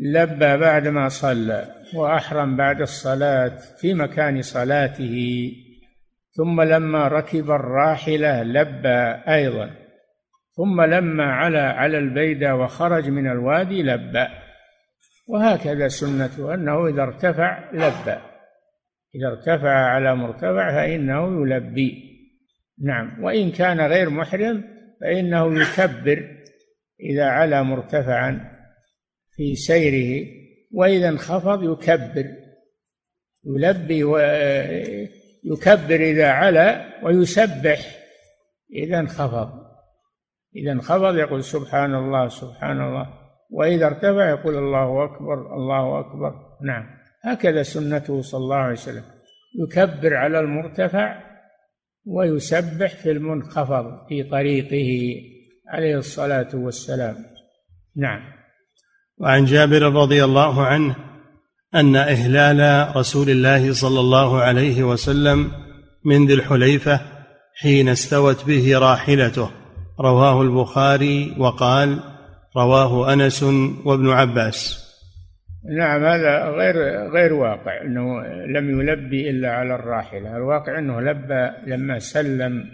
لبى 0.00 0.56
بعدما 0.56 1.08
صلى 1.08 1.64
وأحرم 1.94 2.56
بعد 2.56 2.80
الصلاة 2.80 3.52
في 3.80 3.94
مكان 3.94 4.42
صلاته 4.42 5.48
ثم 6.36 6.60
لما 6.60 7.08
ركب 7.08 7.50
الراحلة 7.50 8.42
لبى 8.42 9.22
أيضا 9.28 9.70
ثم 10.56 10.80
لما 10.82 11.24
علا 11.24 11.72
على 11.72 11.98
البيدة 11.98 12.56
وخرج 12.56 13.08
من 13.08 13.30
الوادي 13.30 13.82
لبى 13.82 14.26
وهكذا 15.28 15.88
سنته 15.88 16.54
أنه 16.54 16.86
إذا 16.86 17.02
ارتفع 17.02 17.70
لبى 17.72 18.16
إذا 19.14 19.28
ارتفع 19.28 19.70
على 19.70 20.16
مرتفع 20.16 20.70
فإنه 20.70 21.42
يلبي. 21.42 22.09
نعم. 22.80 23.24
وإن 23.24 23.50
كان 23.50 23.80
غير 23.80 24.10
محرم 24.10 24.64
فإنه 25.00 25.62
يكبر 25.62 26.36
إذا 27.00 27.24
علا 27.24 27.62
مرتفعا 27.62 28.60
في 29.36 29.54
سيره 29.54 30.26
وإذا 30.72 31.08
انخفض 31.08 31.62
يكبر 31.72 32.24
يلبي 33.44 34.04
ويكبر 34.04 35.94
إذا 35.94 36.30
علا 36.30 36.86
ويسبح 37.04 37.80
إذا 38.72 38.98
انخفض. 38.98 39.50
إذا 40.56 40.72
انخفض 40.72 41.16
يقول 41.16 41.44
سبحان 41.44 41.94
الله 41.94 42.28
سبحان 42.28 42.80
الله. 42.80 43.06
وإذا 43.50 43.86
ارتفع 43.86 44.30
يقول 44.30 44.56
الله 44.56 45.04
أكبر 45.04 45.54
الله 45.54 46.00
أكبر. 46.00 46.34
نعم. 46.62 46.86
هكذا 47.24 47.62
سنته 47.62 48.22
صلى 48.22 48.38
الله 48.38 48.56
عليه 48.56 48.72
وسلم. 48.72 49.04
يكبر 49.62 50.14
على 50.14 50.40
المرتفع 50.40 51.29
ويسبح 52.06 52.94
في 52.94 53.10
المنخفض 53.10 53.84
في 54.08 54.22
طريقه 54.22 55.14
عليه 55.68 55.98
الصلاة 55.98 56.48
والسلام. 56.54 57.16
نعم. 57.96 58.20
وعن 59.18 59.44
جابر 59.44 59.82
رضي 59.82 60.24
الله 60.24 60.62
عنه 60.62 60.96
أن 61.74 61.96
إهلال 61.96 62.92
رسول 62.96 63.30
الله 63.30 63.72
صلى 63.72 64.00
الله 64.00 64.40
عليه 64.40 64.84
وسلم 64.84 65.52
من 66.04 66.26
ذي 66.26 66.34
الحليفة 66.34 67.00
حين 67.54 67.88
استوت 67.88 68.44
به 68.44 68.78
راحلته. 68.78 69.50
رواه 70.00 70.42
البخاري 70.42 71.34
وقال 71.38 72.00
رواه 72.56 73.12
أنس 73.12 73.42
وابن 73.84 74.10
عباس. 74.10 74.79
نعم 75.64 76.04
هذا 76.04 76.44
غير 76.44 76.76
غير 77.10 77.32
واقع 77.32 77.82
إنه 77.82 78.22
لم 78.46 78.80
يلبي 78.80 79.30
إلا 79.30 79.52
على 79.52 79.74
الراحلة. 79.74 80.36
الواقع 80.36 80.78
إنه 80.78 81.00
لبى 81.00 81.50
لما 81.66 81.98
سلم 81.98 82.64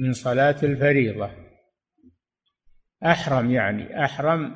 من 0.00 0.12
صلاة 0.12 0.56
الفريضة. 0.62 1.30
أحرم 3.04 3.50
يعني 3.50 4.04
أحرم 4.04 4.54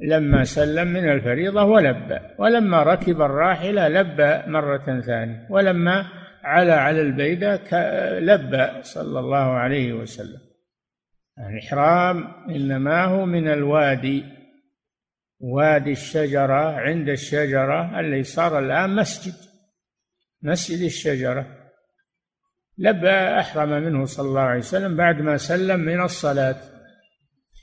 لما 0.00 0.44
سلم 0.44 0.88
من 0.88 1.08
الفريضة 1.10 1.64
ولبى 1.64 2.20
ولما 2.38 2.82
ركب 2.82 3.22
الراحلة 3.22 3.88
لبى 3.88 4.50
مرة 4.50 5.00
ثانية. 5.00 5.46
ولما 5.50 6.06
علا 6.44 6.80
على 6.80 7.00
البيدة 7.00 7.60
لبى 8.18 8.82
صلى 8.82 9.18
الله 9.20 9.52
عليه 9.52 9.92
وسلم. 9.92 10.40
الإحرام 11.50 12.24
إنما 12.50 13.04
هو 13.04 13.26
من 13.26 13.48
الوادي. 13.48 14.35
وادي 15.40 15.92
الشجرة 15.92 16.80
عند 16.80 17.08
الشجرة 17.08 18.00
اللي 18.00 18.22
صار 18.22 18.58
الآن 18.58 18.96
مسجد. 18.96 19.34
مسجد 20.42 20.82
الشجرة. 20.82 21.46
لبى 22.78 23.10
أحرم 23.10 23.68
منه 23.68 24.04
صلى 24.04 24.28
الله 24.28 24.40
عليه 24.40 24.58
وسلم 24.58 24.96
بعد 24.96 25.20
ما 25.20 25.36
سلم 25.36 25.80
من 25.80 26.00
الصلاة. 26.00 26.56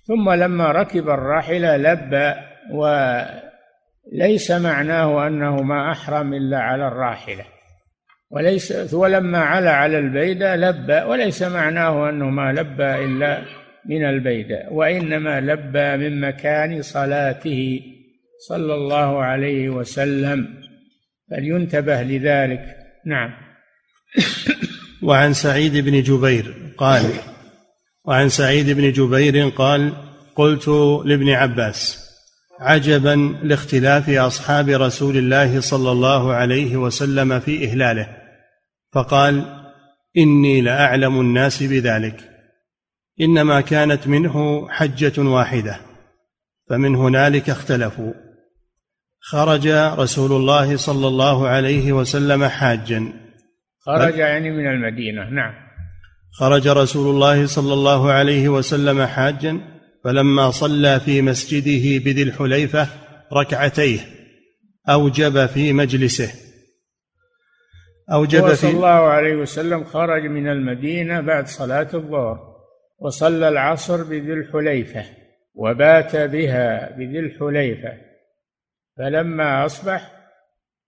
ثم 0.08 0.32
لما 0.32 0.72
ركب 0.72 1.10
الراحلة 1.10 1.78
لبى 1.78 2.34
وليس 2.72 4.52
معناه 4.52 5.28
أنه 5.28 5.56
ما 5.56 5.92
أحرم 5.92 6.34
إلا 6.34 6.60
على 6.60 6.88
الراحلة. 6.88 7.46
وليس 8.30 8.94
ولما 8.94 9.40
علا 9.40 9.72
على 9.72 10.00
البيدة 10.00 10.56
لبى 10.56 11.02
وليس 11.02 11.44
معناه 11.44 12.10
أنه 12.10 12.30
ما 12.30 12.52
لبى 12.52 13.06
إلا 13.06 13.62
من 13.89 14.04
البيدة 14.06 14.67
وإنما 14.72 15.41
لبى 15.41 15.98
من 15.98 16.22
مكان 16.22 16.82
صلاته 16.82 17.82
صلى 18.50 18.74
الله 18.74 19.24
عليه 19.24 19.69
وسلم. 19.69 20.48
فلينتبه 21.32 22.02
لذلك. 22.04 22.76
نعم. 23.06 23.32
وعن 25.04 25.34
سعيد 25.34 25.78
بن 25.78 26.04
جبير 26.04 26.56
قال 26.78 27.12
وعن 28.06 28.30
سعيد 28.30 28.69
بن 28.69 28.91
جبير 28.91 29.50
قال 29.50 29.93
قلت 30.36 30.67
لابن 31.06 31.30
عباس 31.30 32.04
عجبا 32.60 33.36
لاختلاف 33.43 34.10
أصحاب 34.10 34.69
رسول 34.69 35.17
الله 35.17 35.60
صلى 35.60 35.91
الله 35.91 36.34
عليه 36.34 36.78
وسلم 36.78 37.39
في 37.39 37.65
إهلاله 37.65 38.08
فقال 38.93 39.63
إني 40.17 40.62
لأعلم 40.62 41.19
الناس 41.19 41.63
بذلك. 41.63 42.33
إنما 43.21 43.62
كانت 43.62 44.08
منه 44.08 44.67
حجة 44.69 45.21
واحدة 45.21 45.80
فمن 46.69 46.95
هنالك 46.95 47.49
اختلفوا. 47.49 48.13
خرج 49.19 49.67
رسول 49.97 50.32
الله 50.32 50.78
صلى 50.78 51.08
الله 51.08 51.47
عليه 51.47 51.93
وسلم 51.93 52.45
حاجا. 52.45 53.13
خرج 53.80 54.17
يعني 54.17 54.52
من 54.52 54.67
المدينة 54.67 55.30
نعم. 55.30 55.54
خرج 56.39 56.67
رسول 56.67 57.15
الله 57.15 57.45
صلى 57.45 57.73
الله 57.73 58.12
عليه 58.12 58.49
وسلم 58.49 59.06
حاجا 59.06 59.60
فلما 60.04 60.52
صلى 60.52 60.99
في 60.99 61.21
مسجده 61.21 62.06
بذي 62.06 62.23
الحليفة 62.23 62.88
ركعتيه 63.34 63.99
أوجب 64.89 65.45
في 65.45 65.73
مجلسه. 65.73 66.32
أوجب 68.12 68.54
صلى 68.54 68.71
الله 68.71 68.88
عليه 68.88 69.36
وسلم 69.36 69.84
خرج 69.84 70.26
من 70.26 70.47
المدينة 70.47 71.21
بعد 71.21 71.47
صلاة 71.47 71.88
الظهر. 71.93 72.53
وصلى 73.04 73.50
العصر 73.50 74.04
بذي 74.04 74.34
الحليفة 74.34 75.06
وبات 75.56 76.16
بها 76.16 76.89
بذي 76.98 77.20
الحليفة 77.20 77.98
فلما 78.98 79.66
أصبح 79.66 80.12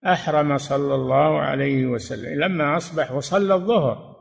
أحرم 0.05 0.57
صلى 0.57 0.95
الله 0.95 1.41
عليه 1.41 1.85
وسلم. 1.85 2.41
لما 2.43 2.77
أصبح 2.77 3.11
وصلى 3.11 3.53
الظهر 3.53 4.15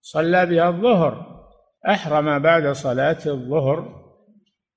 صلى 0.00 0.46
بها 0.46 0.68
الظهر 0.68 1.40
أحرم 1.88 2.38
بعد 2.38 2.72
صلاة 2.72 3.18
الظهر 3.26 4.00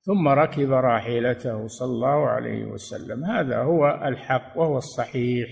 ثم 0.02 0.28
ركب 0.28 0.72
راحلته 0.72 1.68
صلى 1.68 1.92
الله 1.92 2.28
عليه 2.28 2.66
وسلم. 2.66 3.26
هذا 3.26 3.58
هو 3.58 4.02
الحق 4.06 4.58
وهو 4.58 4.78
الصحيح. 4.78 5.50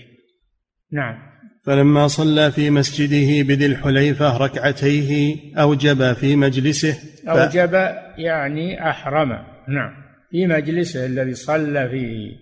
نعم. 0.92 1.31
فلما 1.64 2.06
صلى 2.06 2.52
في 2.52 2.70
مسجده 2.70 3.48
بذي 3.48 3.66
الحليفة 3.66 4.36
ركعتيه 4.36 5.36
أوجب 5.56 6.12
في 6.12 6.36
مجلسه 6.36 6.92
ف... 7.24 7.28
أوجب 7.28 7.72
يعني 8.18 8.90
أحرم. 8.90 9.28
نعم. 9.68 10.02
في 10.30 10.46
مجلسه 10.46 11.06
الذي 11.06 11.34
صلى 11.34 11.88
فيه. 11.88 12.36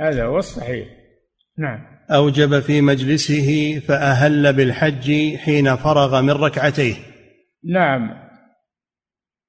هذا 0.00 0.24
هو 0.24 0.38
الصحيح. 0.38 0.88
نعم. 1.58 1.78
أوجب 2.10 2.60
في 2.60 2.80
مجلسه 2.80 3.80
فأهل 3.88 4.52
بالحج 4.52 5.36
حين 5.36 5.76
فرغ 5.76 6.22
من 6.22 6.30
ركعتيه. 6.30 6.94
نعم. 7.64 8.22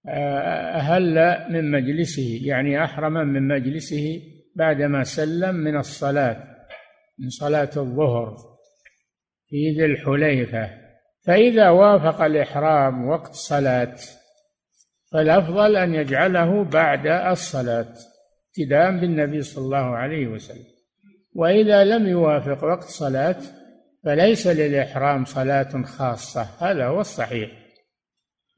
أهل 0.08 1.38
من 1.50 1.72
مجلسه 1.72 2.40
يعني 2.44 2.84
أحرم 2.84 3.14
من 3.14 3.48
مجلسه 3.48 4.22
بعدما 4.56 5.04
سلم 5.04 5.56
من 5.56 5.78
الصلاة 5.78 6.44
من 7.20 7.30
صلاة 7.30 7.70
الظهر. 7.78 8.53
في 9.54 9.70
ذي 9.70 9.86
الحليفة. 9.86 10.70
فإذا 11.26 11.70
وافق 11.70 12.22
الإحرام 12.22 13.08
وقت 13.08 13.34
صلاة 13.34 13.96
فالأفضل 15.12 15.76
أن 15.76 15.96
يجعله 15.96 16.64
بعد 16.64 17.08
الصلاة 17.08 17.94
ابتداء 18.48 18.92
بالنبي 18.92 19.42
صلى 19.42 19.66
الله 19.66 19.96
عليه 19.96 20.28
وسلم. 20.28 20.66
وإذا 21.36 21.84
لم 21.84 22.08
يوافق 22.08 22.64
وقت 22.64 22.84
صلاة 22.84 23.38
فليس 24.04 24.48
للإحرام 24.48 25.26
صلاة 25.26 25.84
خاصة. 25.84 26.48
هذا 26.60 26.86
هو 26.86 27.02
الصحيح. 27.02 27.52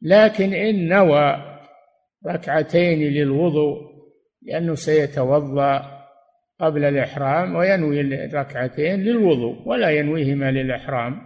لكن 0.01 0.53
إن 0.53 0.87
نوى 0.87 1.35
ركعتين 2.27 2.99
للوضوء 2.99 3.77
لأنه 4.41 4.75
سيتوضأ 4.75 5.94
قبل 6.59 6.83
الإحرام 6.83 7.55
وينوي 7.55 8.01
الركعتين 8.01 9.03
للوضوء 9.03 9.67
ولا 9.67 9.89
ينويهما 9.89 10.51
للإحرام. 10.51 11.21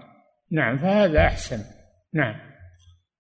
نعم 0.52 0.78
فهذا 0.78 1.20
أحسن. 1.20 1.60
نعم. 2.14 2.36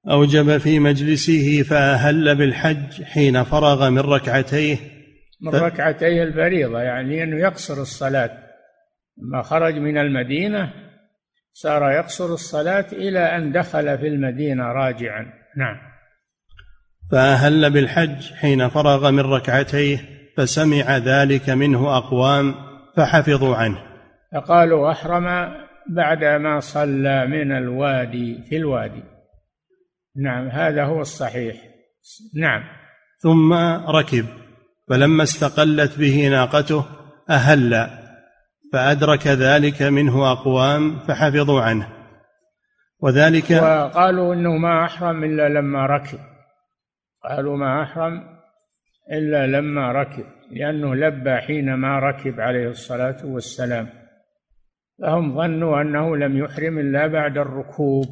أوجب 0.09 0.57
في 0.57 0.79
مجلسه 0.79 1.63
فأهل 1.63 2.35
بالحج 2.35 3.03
حين 3.03 3.43
فرغ 3.43 3.89
من 3.89 3.99
ركعتيه. 3.99 4.77
من 5.41 5.55
ركعتي 5.55 6.23
الفريضة 6.23 6.81
يعني 6.81 7.23
أنه 7.23 7.39
يقصر 7.39 7.81
الصلاة. 7.81 8.37
لما 9.17 9.41
خرج 9.41 9.75
من 9.75 9.97
المدينة 9.97 10.73
صار 11.53 11.91
يقصر 11.91 12.33
الصلاة 12.33 12.85
إلى 12.93 13.19
أن 13.19 13.51
دخل 13.51 13.97
في 13.97 14.07
المدينة 14.07 14.63
راجعا. 14.63 15.25
نعم. 15.57 15.77
فأهل 17.11 17.73
بالحج 17.73 18.33
حين 18.33 18.69
فرغ 18.69 19.11
من 19.11 19.19
ركعتيه. 19.19 20.18
فسمع 20.39 20.97
ذلك 20.97 21.49
منه 21.49 21.97
أقوام 21.97 22.55
فحفظوا 22.97 23.55
عنه. 23.55 23.77
فقالوا 24.33 24.91
أحرم 24.91 25.55
بعدما 25.89 26.59
صلى 26.59 27.27
من 27.27 27.51
الوادي 27.51 28.43
في 28.49 28.57
الوادي. 28.57 29.03
نعم 30.15 30.47
هذا 30.47 30.85
هو 30.85 31.01
الصحيح. 31.01 31.55
نعم. 32.35 32.63
ثم 33.17 33.53
ركب 33.87 34.25
فلما 34.89 35.23
استقلت 35.23 35.99
به 35.99 36.27
ناقته 36.27 36.85
أهل 37.29 37.87
فأدرك 38.73 39.27
ذلك 39.27 39.81
منه 39.81 40.31
أقوام 40.31 40.99
فحفظوا 40.99 41.61
عنه. 41.61 41.87
وذلك 42.99 43.51
وقالوا 43.51 44.33
إنه 44.33 44.57
ما 44.57 44.85
أحرم 44.85 45.23
إلا 45.23 45.49
لما 45.49 45.85
ركب. 45.85 46.19
قالوا 47.23 47.57
ما 47.57 47.83
أحرم 47.83 48.38
إلا 49.11 49.47
لما 49.47 49.91
ركب 49.91 50.25
لأنه 50.51 50.95
لبى 50.95 51.35
حينما 51.35 51.99
ركب 51.99 52.39
عليه 52.39 52.67
الصلاة 52.67 53.25
والسلام. 53.25 53.89
فهم 55.01 55.35
ظنوا 55.35 55.81
أنه 55.81 56.17
لم 56.17 56.37
يحرم 56.37 56.79
إلا 56.79 57.07
بعد 57.07 57.37
الركوب 57.37 58.05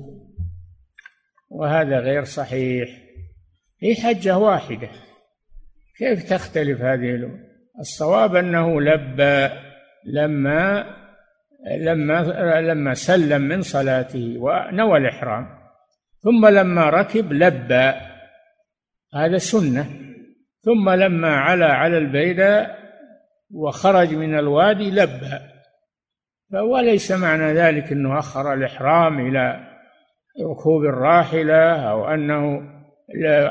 وهذا 1.50 2.00
غير 2.00 2.24
صحيح. 2.24 2.90
هي 3.82 3.96
حجة 3.96 4.38
واحدة 4.38 4.90
كيف 5.98 6.30
تختلف 6.30 6.82
هذه 6.82 7.30
الصواب 7.80 8.36
أنه 8.36 8.82
لبى 8.82 9.50
لما 10.06 10.86
لما 11.82 12.22
لما 12.60 12.94
سلم 12.94 13.42
من 13.42 13.62
صلاته 13.62 14.36
ونوى 14.38 14.98
الإحرام 14.98 15.48
ثم 16.20 16.48
لما 16.48 16.90
ركب 16.90 17.34
لبى 17.34 17.94
هذا 19.14 19.38
سنة. 19.38 20.07
ثم 20.62 20.90
لما 20.90 21.38
علا 21.38 21.74
على 21.74 21.98
البيداء 21.98 22.78
وخرج 23.52 24.14
من 24.14 24.40
الوادي 24.40 24.92
لبى 24.92 25.40
وليس 26.54 27.12
معنى 27.12 27.54
ذلك 27.54 27.92
إنه 27.92 28.20
أخر 28.20 28.54
الإحرام 28.54 29.28
إلى 29.28 29.68
ركوب 30.52 30.84
الراحلة 30.84 31.90
أو 31.90 32.08
أنه 32.08 32.62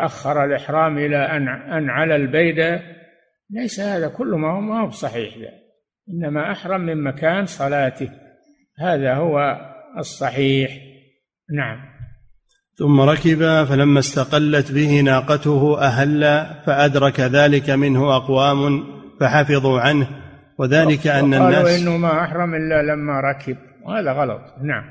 أخر 0.05 0.45
الإحرام 0.45 0.99
إلى 0.99 1.17
أن 1.17 1.49
أن 1.49 1.91
على 1.91 2.17
البيدة. 2.17 2.83
ليس 3.51 3.81
هذا 3.81 4.09
كله 4.09 4.37
ما 4.37 4.53
هو 4.53 4.61
ما 4.61 4.81
هو 4.81 4.87
بصحيح 4.87 5.39
ذا. 5.39 5.51
إنما 6.09 6.53
أحرم 6.53 6.81
من 6.81 7.05
مكان 7.05 7.47
صلاته. 7.47 8.11
هذا 8.79 9.15
هو 9.15 9.61
الصحيح. 9.99 10.71
نعم. 11.55 11.96
ثم 12.79 13.01
ركب 13.01 13.65
فلما 13.65 13.99
استقلت 13.99 14.73
به 14.73 15.01
ناقته 15.01 15.79
أهل 15.81 16.47
فأدرك 16.67 17.21
ذلك 17.21 17.71
منه 17.71 18.17
أقوام 18.17 18.85
فحفظوا 19.21 19.81
عنه. 19.81 20.09
وذلك 20.59 21.07
أن 21.07 21.35
الناس 21.35 21.55
قالوا 21.55 21.77
إنه 21.77 21.97
ما 21.97 22.25
أحرم 22.25 22.55
إلا 22.55 22.83
لما 22.83 23.21
ركب. 23.21 23.57
وهذا 23.85 24.13
غلط. 24.13 24.41
نعم. 24.63 24.85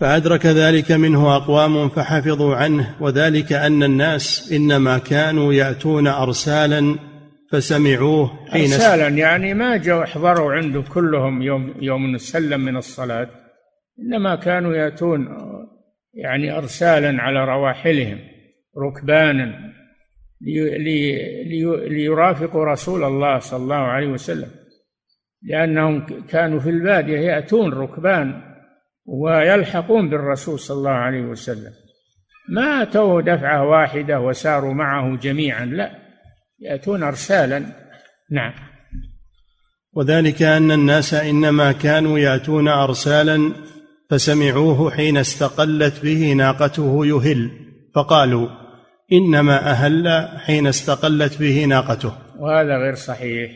فأدرك 0.00 0.46
ذلك 0.46 0.92
منه 0.92 1.36
أقوام 1.36 1.88
فحفظوا 1.88 2.56
عنه. 2.56 2.94
وذلك 3.00 3.52
أن 3.52 3.82
الناس 3.82 4.52
إنما 4.52 4.98
كانوا 4.98 5.52
يأتون 5.52 6.06
أرسالا 6.06 6.98
فسمعوه 7.50 8.30
حين 8.50 8.72
أرسالا 8.72 9.08
يعني 9.08 9.54
ما 9.54 9.76
جاءوا 9.76 10.04
احضروا 10.04 10.52
عنده 10.52 10.82
كلهم 10.94 11.42
يوم 11.42 11.74
يوم 11.80 12.18
سلم 12.18 12.60
من 12.60 12.76
الصلاة. 12.76 13.28
إنما 13.98 14.34
كانوا 14.34 14.74
يأتون 14.74 15.28
يعني 16.14 16.56
أرسالا 16.56 17.22
على 17.22 17.44
رواحلهم 17.44 18.18
ركبانا 18.78 19.72
لي 20.40 20.78
لي 20.78 21.88
ليرافقوا 21.88 22.64
رسول 22.64 23.04
الله 23.04 23.38
صلى 23.38 23.62
الله 23.62 23.76
عليه 23.76 24.06
وسلم. 24.06 24.48
لأنهم 25.42 26.06
كانوا 26.28 26.60
في 26.60 26.70
البادية 26.70 27.18
يأتون 27.18 27.72
ركبان 27.72 28.42
ويلحقون 29.06 30.10
بالرسول 30.10 30.58
صلى 30.58 30.76
الله 30.76 30.90
عليه 30.90 31.22
وسلم. 31.22 31.72
ما 32.48 32.82
أتوه 32.82 33.22
دفعة 33.22 33.68
واحدة 33.68 34.20
وساروا 34.20 34.74
معه 34.74 35.16
جميعا 35.16 35.64
لا 35.64 35.90
يأتون 36.60 37.02
أرسالا. 37.02 37.62
نعم. 38.30 38.52
وذلك 39.92 40.42
أن 40.42 40.70
الناس 40.70 41.14
إنما 41.14 41.72
كانوا 41.72 42.18
يأتون 42.18 42.68
أرسالا 42.68 43.52
فسمعوه 44.12 44.90
حين 44.90 45.16
استقلت 45.16 46.02
به 46.02 46.32
ناقته 46.32 47.06
يهل 47.06 47.50
فقالوا 47.94 48.48
إنما 49.12 49.70
أهل 49.70 50.28
حين 50.38 50.66
استقلت 50.66 51.40
به 51.40 51.64
ناقته. 51.64 52.12
وهذا 52.38 52.76
غير 52.76 52.94
صحيح. 52.94 53.50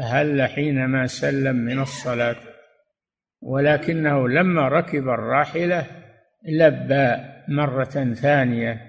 أهل 0.00 0.42
حينما 0.42 1.06
سلم 1.06 1.56
من 1.56 1.80
الصلاة 1.80 2.36
ولكنه 3.42 4.28
لما 4.28 4.68
ركب 4.68 5.08
الراحلة 5.08 5.86
لبى 6.48 7.16
مرة 7.48 8.14
ثانية 8.14 8.80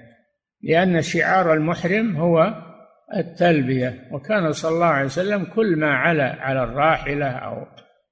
لأن 0.64 1.02
شعار 1.02 1.54
المحرم 1.54 2.16
هو 2.16 2.54
التلبية. 3.18 4.08
وكان 4.12 4.52
صلى 4.52 4.72
الله 4.72 4.86
عليه 4.86 5.06
وسلم 5.06 5.44
كل 5.44 5.76
ما 5.76 5.94
علا 5.94 6.36
على 6.40 6.64
الراحلة 6.64 7.28
أو 7.28 7.66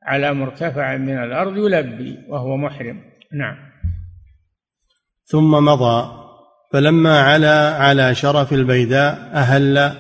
على 0.06 0.34
مرتفع 0.34 0.98
من 0.98 1.24
الأرض 1.24 1.58
يلبي 1.58 2.18
وهو 2.30 2.58
محرم. 2.58 3.02
نعم. 3.34 3.56
ثم 5.26 5.52
مضى 5.52 6.24
فلما 6.74 7.20
علا 7.20 7.76
على 7.76 8.16
شرف 8.16 8.54
البيداء 8.54 9.32
أهل 9.34 9.92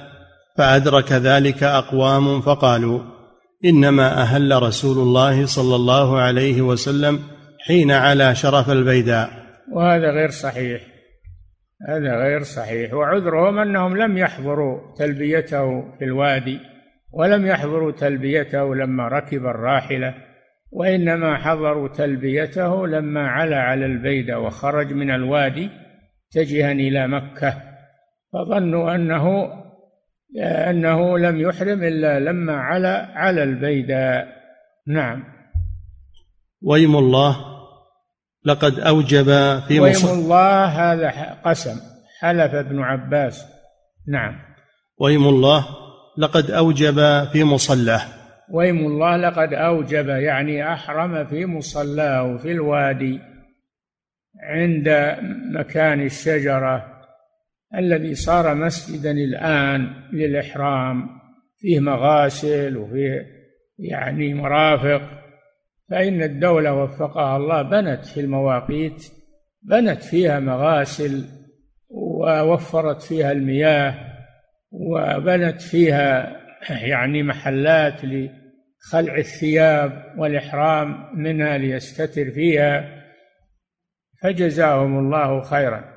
فأدرك 0.57 1.11
ذلك 1.11 1.63
أقوام 1.63 2.41
فقالوا 2.41 2.99
إنما 3.65 4.21
أهل 4.21 4.63
رسول 4.63 4.97
الله 4.97 5.45
صلى 5.45 5.75
الله 5.75 6.19
عليه 6.19 6.61
وسلم 6.61 7.19
حين 7.67 7.91
علا 7.91 8.33
شرف 8.33 8.69
البيداء. 8.69 9.29
وهذا 9.73 10.11
غير 10.11 10.29
صحيح. 10.29 10.81
هذا 11.89 12.15
غير 12.15 12.43
صحيح. 12.43 12.93
وعذرهم 12.93 13.59
أنهم 13.59 13.97
لم 13.97 14.17
يحضروا 14.17 14.95
تلبيته 14.97 15.81
في 15.99 16.05
الوادي. 16.05 16.59
ولم 17.13 17.45
يحضروا 17.45 17.91
تلبيته 17.91 18.75
لما 18.75 19.07
ركب 19.07 19.45
الراحلة 19.45 20.15
وإنما 20.71 21.37
حضروا 21.37 21.87
تلبيته 21.87 22.87
لما 22.87 23.27
علا 23.27 23.57
على 23.57 23.85
البيدة 23.85 24.39
وخرج 24.39 24.93
من 24.93 25.11
الوادي 25.11 25.69
متجها 26.27 26.71
إلى 26.71 27.07
مكة. 27.07 27.61
فظنوا 28.33 28.95
أنه 28.95 29.49
أنه 30.69 31.17
لم 31.17 31.41
يحرم 31.41 31.83
إلا 31.83 32.19
لما 32.19 32.53
علا 32.53 33.11
على 33.15 33.43
البيداء 33.43 34.27
نعم. 34.87 35.23
ويم 36.61 36.95
الله 36.95 37.37
لقد 38.45 38.79
أوجب 38.79 39.25
في 39.67 39.79
ويم 39.79 40.05
الله 40.13 40.65
هذا 40.65 41.33
قسم 41.45 41.79
حلف 42.19 42.53
ابن 42.53 42.79
عباس. 42.79 43.45
نعم. 44.07 44.39
ويم 44.97 45.27
الله 45.27 45.82
لقد 46.17 46.51
أوجب 46.51 47.27
في 47.31 47.43
مصلاه. 47.43 48.01
ويم 48.49 48.77
الله 48.77 49.17
لقد 49.17 49.53
أوجب 49.53 50.07
يعني 50.07 50.73
أحرم 50.73 51.25
في 51.25 51.45
مصلاه 51.45 52.37
في 52.37 52.51
الوادي 52.51 53.19
عند 54.43 55.17
مكان 55.51 56.01
الشجرة 56.01 56.85
الذي 57.75 58.15
صار 58.15 58.55
مسجدا 58.55 59.11
الآن 59.11 59.93
للإحرام 60.13 61.09
فيه 61.59 61.79
مغاسل 61.79 62.77
وفيه 62.77 63.25
يعني 63.79 64.33
مرافق. 64.33 65.01
فإن 65.89 66.23
الدولة 66.23 66.73
وفقها 66.73 67.37
الله 67.37 67.61
بنت 67.61 68.05
في 68.05 68.19
المواقيت 68.19 69.03
بنت 69.63 70.03
فيها 70.03 70.39
مغاسل 70.39 71.25
ووفرت 71.89 73.01
فيها 73.01 73.31
المياه. 73.31 74.12
وبنت 74.73 75.61
فيها 75.61 76.39
يعني 76.69 77.23
محلات 77.23 78.01
لخلع 78.05 79.17
الثياب 79.17 80.13
والإحرام 80.17 81.09
منها 81.15 81.57
ليستتر 81.57 82.31
فيها 82.31 83.03
فجزاهم 84.21 84.99
الله 84.99 85.41
خيرا 85.41 85.93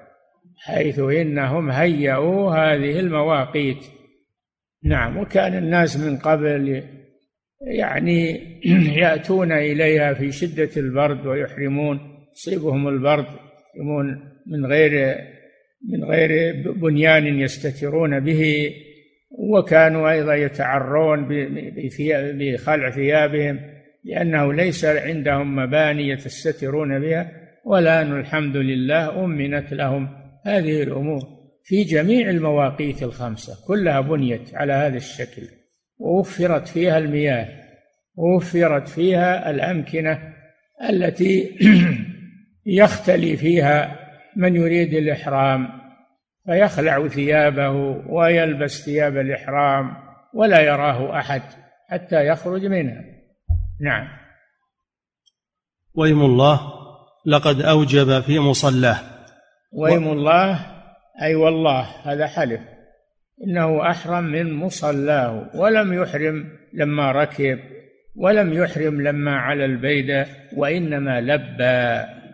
حيث 0.64 0.98
إنهم 0.98 1.70
هيئوا 1.70 2.50
هذه 2.50 3.00
المواقيت. 3.00 3.84
نعم 4.84 5.16
وكان 5.16 5.56
الناس 5.58 5.96
من 5.96 6.18
قبل 6.18 6.82
يعني 7.60 8.40
يأتون 9.02 9.52
إليها 9.52 10.14
في 10.14 10.32
شدة 10.32 10.70
البرد 10.76 11.26
ويحرمون 11.26 12.00
يصيبهم 12.32 12.88
البرد 12.88 13.26
يحرمون 13.74 14.32
من 14.46 14.66
غير 14.66 15.18
من 15.88 16.04
غير 16.04 16.62
بنيان 16.72 17.40
يستترون 17.40 18.20
به 18.20 18.72
وكانوا 19.30 20.10
أيضا 20.10 20.34
يتعرون 20.34 21.28
بخلع 22.38 22.90
ثيابهم 22.90 23.60
لأنه 24.04 24.52
ليس 24.52 24.84
عندهم 24.84 25.56
مباني 25.56 26.08
يستترون 26.08 27.00
بها 27.00 27.32
والآن 27.64 28.20
الحمد 28.20 28.56
لله 28.56 29.24
أمنت 29.24 29.72
لهم 29.72 30.08
هذه 30.46 30.82
الأمور. 30.82 31.36
في 31.64 31.84
جميع 31.84 32.30
المواقيت 32.30 33.02
الخمسة 33.02 33.66
كلها 33.66 34.00
بنيت 34.00 34.54
على 34.54 34.72
هذا 34.72 34.96
الشكل 34.96 35.42
ووفرت 35.98 36.68
فيها 36.68 36.98
المياه 36.98 37.48
ووفرت 38.16 38.88
فيها 38.88 39.50
الأمكنة 39.50 40.18
التي 40.90 41.58
يختلي 42.80 43.36
فيها 43.36 44.05
من 44.37 44.57
يريد 44.57 44.94
الإحرام 44.94 45.68
فيخلع 46.46 47.09
ثيابه 47.09 47.70
ويلبس 48.09 48.85
ثياب 48.85 49.16
الإحرام 49.16 49.96
ولا 50.35 50.61
يراه 50.61 51.18
أحد 51.18 51.42
حتى 51.88 52.27
يخرج 52.27 52.64
منها. 52.64 53.05
نعم. 53.81 54.09
ويم 55.94 56.25
الله 56.25 56.61
لقد 57.27 57.61
أوجب 57.61 58.20
في 58.20 58.38
مصلاه. 58.38 58.99
ويم 59.72 60.09
الله 60.09 60.66
أي 61.22 61.35
والله 61.35 61.87
هذا 62.05 62.27
حلف. 62.27 62.61
إنه 63.46 63.90
أحرم 63.90 64.25
من 64.25 64.53
مصلاه 64.53 65.51
ولم 65.55 66.03
يحرم 66.03 66.44
لما 66.75 67.12
ركب 67.12 67.59
ولم 68.16 68.53
يحرم 68.53 69.03
لما 69.03 69.37
على 69.37 69.64
البيدة 69.64 70.27
وإنما 70.57 71.20
لبى. 71.20 72.25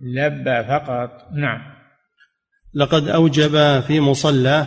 لبى 0.00 0.64
فقط. 0.64 1.10
نعم. 1.32 1.60
لقد 2.74 3.08
أوجب 3.08 3.80
في 3.80 4.00
مصلاه 4.00 4.66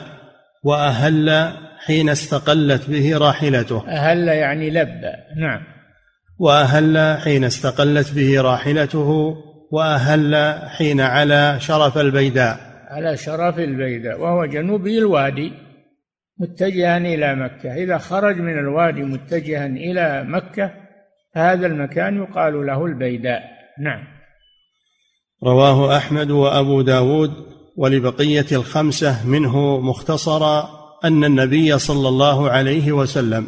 وأهل 0.64 1.54
حين 1.86 2.10
استقلت 2.10 2.90
به 2.90 3.18
راحلته. 3.18 3.88
أهل 3.88 4.28
يعني 4.28 4.70
لبى 4.70 5.14
نعم. 5.42 5.64
وأهل 6.40 7.18
حين 7.24 7.44
استقلت 7.44 8.14
به 8.14 8.42
راحلته 8.42 9.38
وأهل 9.72 10.60
حين 10.70 11.02
على 11.02 11.56
شرف 11.60 11.98
البيداء. 11.98 12.58
على 12.90 13.18
شرف 13.18 13.60
البيداء. 13.60 14.22
وهو 14.22 14.46
جنوبي 14.46 14.98
الوادي 14.98 15.54
متجها 16.40 16.98
إلى 16.98 17.36
مكة. 17.36 17.74
إذا 17.74 17.98
خرج 17.98 18.38
من 18.38 18.60
الوادي 18.60 19.04
متجها 19.04 19.66
إلى 19.66 20.24
مكة 20.24 20.74
فهذا 21.36 21.68
المكان 21.68 22.18
يقال 22.18 22.66
له 22.68 22.86
البيداء. 22.86 23.44
نعم. 23.80 24.17
رواه 25.44 25.98
أحمد 25.98 26.32
وأبو 26.32 26.82
داود 26.82 27.32
ولبقية 27.76 28.46
الخمسة 28.52 29.28
منه 29.28 29.80
مختصرا 29.80 30.70
أن 31.06 31.24
النبي 31.24 31.80
صلى 31.80 32.10
الله 32.10 32.50
عليه 32.50 32.92
وسلم 32.92 33.48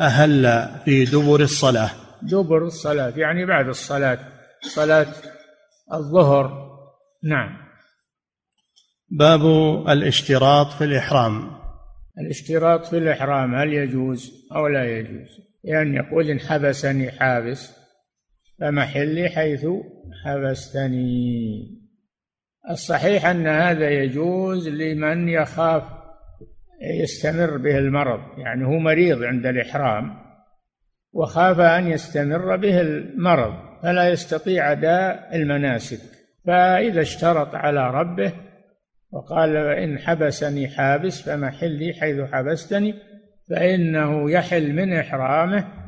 أهل 0.00 0.68
في 0.84 1.04
دبر 1.04 1.40
الصلاة. 1.40 1.90
دبر 2.22 2.66
الصلاة 2.66 3.12
يعني 3.16 3.46
بعد 3.46 3.68
الصلاة. 3.68 4.18
صلاة 4.62 5.06
الظهر. 5.92 6.64
نعم. 7.24 7.56
باب 9.08 9.42
الاشتراط 9.88 10.72
في 10.72 10.84
الإحرام. 10.84 11.50
الاشتراط 12.18 12.86
في 12.86 12.98
الإحرام 12.98 13.54
هل 13.54 13.72
يجوز 13.72 14.32
أو 14.56 14.66
لا 14.66 14.98
يجوز؟ 14.98 15.28
يعني 15.64 15.96
يقول 15.96 16.30
إن 16.30 16.40
حبسني 16.40 17.10
حابس. 17.10 17.83
فمحلي 18.60 19.28
حيث 19.28 19.66
حبستني. 20.24 21.84
الصحيح 22.70 23.26
أن 23.26 23.46
هذا 23.46 23.90
يجوز 23.90 24.68
لمن 24.68 25.28
يخاف 25.28 25.82
يستمر 27.02 27.56
به 27.56 27.78
المرض 27.78 28.38
يعني 28.38 28.66
هو 28.66 28.78
مريض 28.78 29.22
عند 29.22 29.46
الإحرام 29.46 30.16
وخاف 31.12 31.60
أن 31.60 31.86
يستمر 31.86 32.56
به 32.56 32.80
المرض 32.80 33.54
فلا 33.82 34.08
يستطيع 34.08 34.72
أداء 34.72 35.36
المناسك. 35.36 36.00
فإذا 36.46 37.00
اشترط 37.00 37.54
على 37.54 37.90
ربه 37.90 38.32
وقال 39.12 39.56
إن 39.56 39.98
حبسني 39.98 40.68
حابس 40.68 41.22
فمحلي 41.22 41.92
حيث 41.92 42.20
حبستني 42.32 42.94
فإنه 43.50 44.30
يحل 44.30 44.72
من 44.72 44.92
إحرامه 44.92 45.83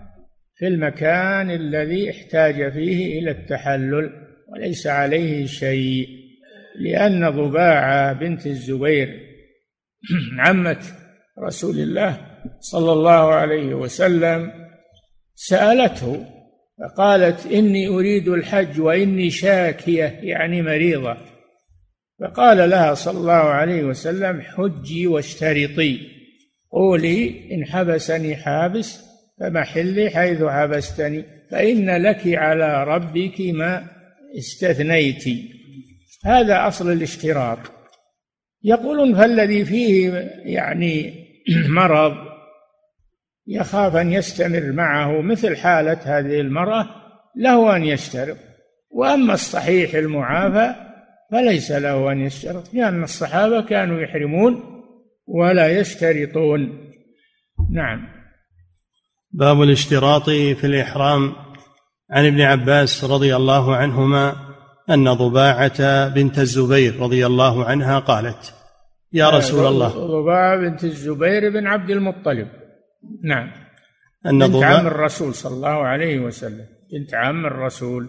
في 0.59 0.66
المكان 0.66 1.51
الذي 1.51 2.11
احتاج 2.11 2.73
فيه 2.73 3.19
إلى 3.19 3.31
التحلل 3.31 4.11
وليس 4.49 4.87
عليه 4.87 5.47
شيء 5.47 6.09
لأن 6.79 7.31
ضباعة 7.31 8.12
بنت 8.12 8.47
الزبير 8.47 9.21
عمة 10.38 10.83
رسول 11.38 11.79
الله 11.79 12.21
صلى 12.61 12.92
الله 12.92 13.35
عليه 13.35 13.75
وسلم 13.75 14.53
سألته 15.35 16.27
فقالت 16.79 17.47
إني 17.47 17.88
أريد 17.88 18.29
الحج 18.29 18.81
وإني 18.81 19.31
شاكية 19.31 20.19
يعني 20.23 20.62
مريضة. 20.62 21.16
فقال 22.21 22.71
لها 22.71 22.95
صلى 22.95 23.19
الله 23.19 23.33
عليه 23.33 23.85
وسلم 23.85 24.40
حجي 24.40 25.07
واشترطي 25.07 26.01
قولي 26.71 27.49
إن 27.53 27.64
حبسني 27.64 28.37
حابس 28.37 29.06
فمحلي 29.40 30.11
حيث 30.11 30.42
حبستني 30.42 31.25
فإن 31.51 32.03
لك 32.03 32.20
على 32.27 32.85
ربك 32.85 33.40
ما 33.40 33.87
استثنيت. 34.38 35.25
هذا 36.25 36.68
أصل 36.68 36.92
الاشتراط. 36.92 37.59
يقولون 38.64 39.14
فالذي 39.14 39.64
فيه 39.64 40.12
يعني 40.44 41.27
مرض 41.79 42.14
يخاف 43.46 43.96
أن 43.96 44.12
يستمر 44.12 44.72
معه 44.72 45.20
مثل 45.20 45.57
حالة 45.57 45.99
هذه 46.05 46.40
المرأة 46.40 46.88
له 47.37 47.77
أن 47.77 47.85
يشترط. 47.85 48.37
وأما 48.90 49.35
الصحيح 49.35 49.94
المعافى 49.94 50.75
فليس 51.33 51.72
له 51.72 52.12
أن 52.12 52.20
يشترط 52.20 52.75
لأن 52.75 53.03
الصحابة 53.03 53.62
كانوا 53.62 54.01
يحرمون 54.01 54.83
ولا 55.27 55.81
يشترطون. 55.81 56.92
نعم. 57.72 58.15
باب 59.38 59.62
الاشتراط 59.62 60.31
في 60.31 60.64
الإحرام. 60.64 61.33
عن 62.11 62.27
ابن 62.27 62.40
عباس 62.40 63.05
رضي 63.05 63.37
الله 63.37 63.77
عنهما 63.77 64.37
أن 64.90 65.12
ضباعة 65.12 66.09
بنت 66.09 66.38
الزبير 66.38 67.01
رضي 67.01 67.27
الله 67.27 67.64
عنها 67.64 67.99
قالت 67.99 68.55
يا 69.12 69.31
رسول 69.31 69.66
الله. 69.66 69.88
ضباعة 69.88 70.57
بنت 70.57 70.85
الزبير 70.85 71.51
بن 71.51 71.66
عبد 71.66 71.90
المطلب. 71.90 72.49
نعم. 73.25 73.51
أن 74.27 74.38
بنت 74.38 74.62
عم 74.62 74.87
الرسول 74.87 75.35
صلى 75.35 75.55
الله 75.55 75.87
عليه 75.87 76.20
وسلم. 76.20 76.66
بنت 76.92 77.14
عم 77.14 77.46
الرسول 77.46 78.09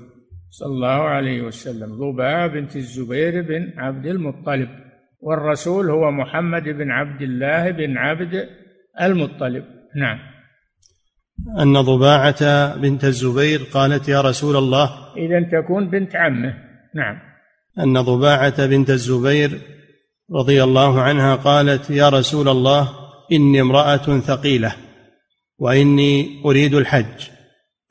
صلى 0.49 0.67
الله 0.67 1.01
عليه 1.01 1.41
وسلم. 1.41 1.95
ضباء 1.95 2.47
بنت 2.47 2.75
الزبير 2.75 3.41
بن 3.41 3.73
عبد 3.77 4.05
المطلب. 4.05 4.69
والرسول 5.21 5.89
هو 5.89 6.11
محمد 6.11 6.63
بن 6.63 6.91
عبد 6.91 7.21
الله 7.21 7.71
بن 7.71 7.97
عبد 7.97 8.49
المطلب. 9.01 9.63
نعم. 9.95 10.36
أن 11.59 11.81
ضباعة 11.81 12.75
بنت 12.75 13.05
الزبير 13.05 13.63
قالت 13.63 14.09
يا 14.09 14.21
رسول 14.21 14.55
الله 14.55 15.13
إذا 15.17 15.61
تكون 15.61 15.89
بنت 15.89 16.15
عمه. 16.15 16.53
نعم. 16.95 17.19
أن 17.79 18.01
ضباعة 18.01 18.65
بنت 18.65 18.89
الزبير 18.89 19.59
رضي 20.33 20.63
الله 20.63 21.01
عنها 21.01 21.35
قالت 21.35 21.89
يا 21.89 22.09
رسول 22.09 22.49
الله 22.49 22.89
إني 23.31 23.61
امرأة 23.61 24.19
ثقيلة 24.19 24.75
وإني 25.59 26.41
أريد 26.45 26.73
الحج 26.73 27.29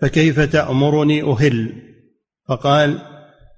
فكيف 0.00 0.40
تأمرني 0.40 1.22
أهل؟ 1.22 1.72
فقال 2.48 2.98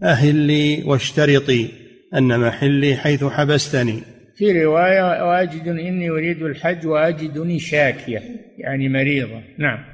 أهلي 0.03 0.83
واشترطي 0.87 1.69
أن 2.15 2.41
محلي 2.41 2.97
حيث 2.97 3.25
حبستني. 3.25 4.03
في 4.39 4.65
رواية 4.65 5.25
وأجد 5.25 5.69
إني 5.69 6.11
أريد 6.11 6.43
الحج 6.43 6.87
وأجدني 6.87 7.59
شاكية 7.59 8.23
يعني 8.59 8.89
مريضة. 8.89 9.43
نعم. 9.59 9.85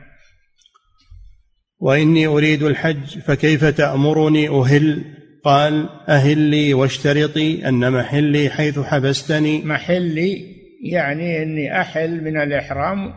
وإني 1.80 2.26
أريد 2.26 2.62
الحج 2.62 3.18
فكيف 3.18 3.64
تأمرني؟ 3.64 4.48
أهل 4.48 5.04
قال 5.44 5.88
أهلي 6.08 6.74
واشترطي 6.74 7.68
أن 7.68 7.92
محلي 7.92 8.50
حيث 8.50 8.78
حبستني. 8.78 9.62
محلي 9.64 10.56
يعني 10.82 11.42
أني 11.42 11.80
أحل 11.80 12.24
من 12.24 12.40
الإحرام 12.40 13.14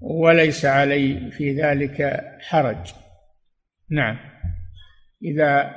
وليس 0.00 0.64
علي 0.64 1.30
في 1.30 1.52
ذلك 1.62 2.20
حرج. 2.40 2.92
نعم. 3.90 4.16
إذا 5.24 5.70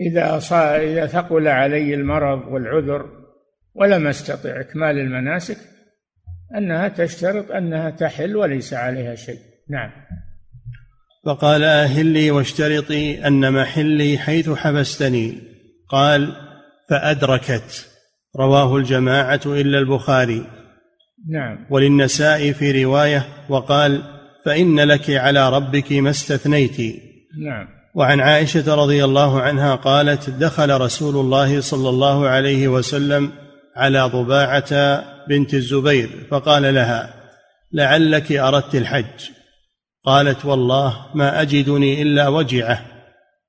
إذا 0.00 0.36
إذا 0.76 1.06
ثقل 1.06 1.48
علي 1.48 1.94
المرض 1.94 2.52
والعذر 2.52 3.19
ولم 3.74 4.06
أستطع 4.06 4.60
إكمال 4.60 4.98
المناسك 4.98 5.56
أنها 6.56 6.88
تشترط 6.88 7.50
أنها 7.50 7.90
تحل 7.90 8.36
وليس 8.36 8.74
عليها 8.74 9.14
شيء. 9.14 9.38
نعم. 9.70 9.90
فقال 11.26 11.64
أهلي 11.64 12.30
واشترطي 12.30 13.26
أن 13.26 13.52
محلي 13.52 14.18
حيث 14.18 14.50
حبستني. 14.50 15.38
قال 15.88 16.36
فأدركت. 16.90 17.86
رواه 18.36 18.76
الجماعة 18.76 19.40
إلا 19.46 19.78
البخاري. 19.78 20.46
نعم. 21.30 21.66
وللنساء 21.70 22.52
في 22.52 22.84
رواية 22.84 23.26
وقال 23.48 24.02
فإن 24.46 24.80
لك 24.80 25.10
على 25.10 25.50
ربك 25.50 25.92
ما 25.92 26.10
استثنيت. 26.10 26.80
نعم. 27.44 27.80
وعن 27.94 28.20
عائشة 28.20 28.74
رضي 28.74 29.04
الله 29.04 29.40
عنها 29.40 29.74
قالت 29.74 30.30
دخل 30.30 30.80
رسول 30.80 31.16
الله 31.16 31.60
صلى 31.60 31.88
الله 31.88 32.28
عليه 32.28 32.68
وسلم 32.68 33.32
على 33.80 34.00
ضباعة 34.00 35.04
بنت 35.28 35.54
الزبير 35.54 36.08
فقال 36.30 36.74
لها 36.74 37.14
لعلك 37.72 38.32
أردت 38.32 38.74
الحج. 38.74 39.30
قالت 40.04 40.44
والله 40.44 41.06
ما 41.14 41.42
أجدني 41.42 42.02
إلا 42.02 42.28
وجعة. 42.28 42.80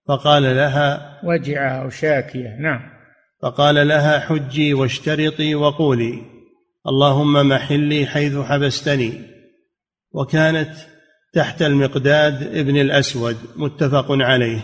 فقال 0.08 0.44
لها 0.44 1.20
وجعة 1.24 1.70
أو 1.70 1.90
شاكية 1.90 2.56
نعم. 2.60 2.80
فقال 3.42 3.88
لها 3.88 4.20
حجي 4.20 4.74
واشترطي 4.74 5.56
وقولي 5.56 6.22
اللهم 6.88 7.50
محلي 7.50 8.06
حيث 8.06 8.38
حبستني. 8.38 9.14
وكانت 10.12 10.74
تحت 11.34 11.62
المقداد 11.62 12.56
ابن 12.58 12.78
الأسود 12.78 13.38
متفق 13.56 14.06
عليه. 14.10 14.60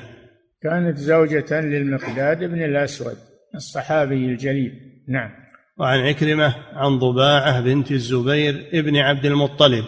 كانت 0.63 0.97
زوجة 0.97 1.61
للمقداد 1.61 2.43
ابن 2.43 2.63
الأسود 2.63 3.17
الصحابي 3.55 4.25
الجليل 4.25 4.71
نعم. 5.07 5.46
وعن 5.79 5.99
عكرمة 5.99 6.55
عن 6.73 6.99
ضباعة 6.99 7.61
بنت 7.61 7.91
الزبير 7.91 8.69
ابن 8.73 8.97
عبد 8.97 9.25
المطلب 9.25 9.85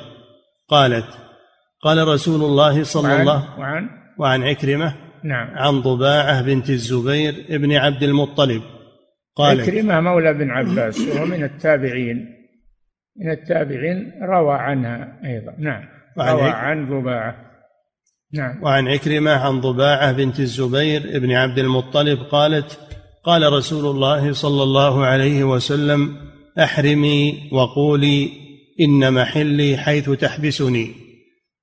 قالت 0.69 1.05
قال 1.81 2.07
رسول 2.07 2.41
الله 2.41 2.83
صلى 2.83 3.09
وعن 3.09 3.21
الله 3.21 3.59
وعن؟ 3.59 3.89
وعن 4.17 4.43
عكرمة 4.43 4.95
نعم. 5.23 5.47
عن 5.57 5.81
ضباعة 5.81 6.41
بنت 6.41 6.69
الزبير 6.69 7.45
ابن 7.49 7.73
عبد 7.73 8.03
المطلب 8.03 8.61
قالت 9.35 9.69
عكرمة 9.69 10.01
مولى 10.01 10.33
بن 10.33 10.49
عباس 10.49 10.99
وهو 10.99 11.25
من 11.25 11.43
التابعين. 11.43 12.35
من 13.17 13.31
التابعين 13.31 14.13
روى 14.21 14.55
عنها 14.55 15.19
أيضا. 15.25 15.55
نعم. 15.57 15.83
روى 16.19 16.49
عن 16.49 16.85
ضباعة. 16.85 17.35
نعم. 18.33 18.63
وعن 18.63 18.87
عكرمة 18.87 19.31
عن 19.31 19.61
ضباعة 19.61 20.11
بنت 20.11 20.39
الزبير 20.39 21.19
بن 21.19 21.31
عبد 21.31 21.59
المطلب 21.59 22.19
قالت 22.19 22.79
قال 23.23 23.53
رسول 23.53 23.85
الله 23.85 24.33
صلى 24.33 24.63
الله 24.63 25.05
عليه 25.05 25.43
وسلم 25.43 26.15
أحرمي 26.59 27.49
وقولي 27.51 28.29
إن 28.79 29.13
محلي 29.13 29.77
حيث 29.77 30.09
تحبسني. 30.09 30.91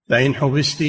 فإن 0.08 0.34
حبست 0.34 0.84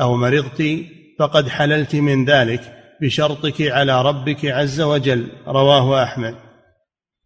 أو 0.00 0.16
مرضت 0.16 0.84
فقد 1.18 1.48
حللت 1.48 1.96
من 1.96 2.24
ذلك 2.24 2.60
بشرطك 3.02 3.62
على 3.62 4.02
ربك 4.02 4.46
عز 4.46 4.80
وجل 4.80 5.28
رواه 5.46 6.02
أحمد. 6.02 6.34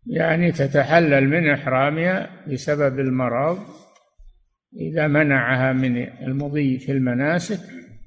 يعني 0.07 0.53
تتحلل 0.53 1.29
من 1.29 1.51
إحرامها 1.51 2.31
بسبب 2.53 3.01
المرض 3.01 3.59
إذا 4.81 5.07
منعها 5.07 5.73
من 5.73 5.97
المضي 6.27 6.79
في 6.79 6.93
المناسك 6.93 7.61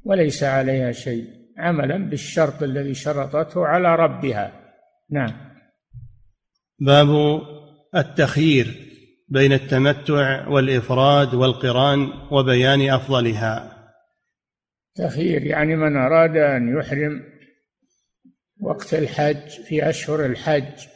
وليس 0.06 0.44
عليها 0.44 0.92
شيء 0.92 1.26
عملا 1.58 1.98
بالشرط 1.98 2.64
الذي 2.64 2.94
شرطته 2.94 3.66
على 3.66 3.96
ربها. 3.96 4.65
نعم. 5.10 5.32
باب 6.80 7.08
التخيير 7.96 8.86
بين 9.30 9.54
التمتع 9.54 10.48
والإفراد 10.48 11.34
والقران 11.34 12.10
وبيان 12.32 12.90
أفضلها. 12.90 13.72
تخيير 14.96 15.44
يعني 15.44 15.76
من 15.76 15.98
أراد 15.98 16.38
أن 16.38 16.78
يحرم 16.78 17.24
وقت 18.62 18.94
الحج 18.94 19.50
في 19.50 19.90
أشهر 19.90 20.26
الحج 20.26 20.88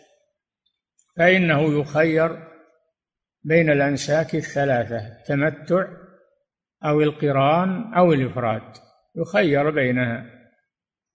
فإنه 1.17 1.79
يخير 1.81 2.47
بين 3.43 3.69
الأنساك 3.69 4.35
الثلاثة 4.35 5.07
التمتع 5.07 5.87
أو 6.85 7.01
القران 7.01 7.93
أو 7.93 8.13
الإفراد. 8.13 8.73
يخير 9.15 9.69
بينها 9.69 10.25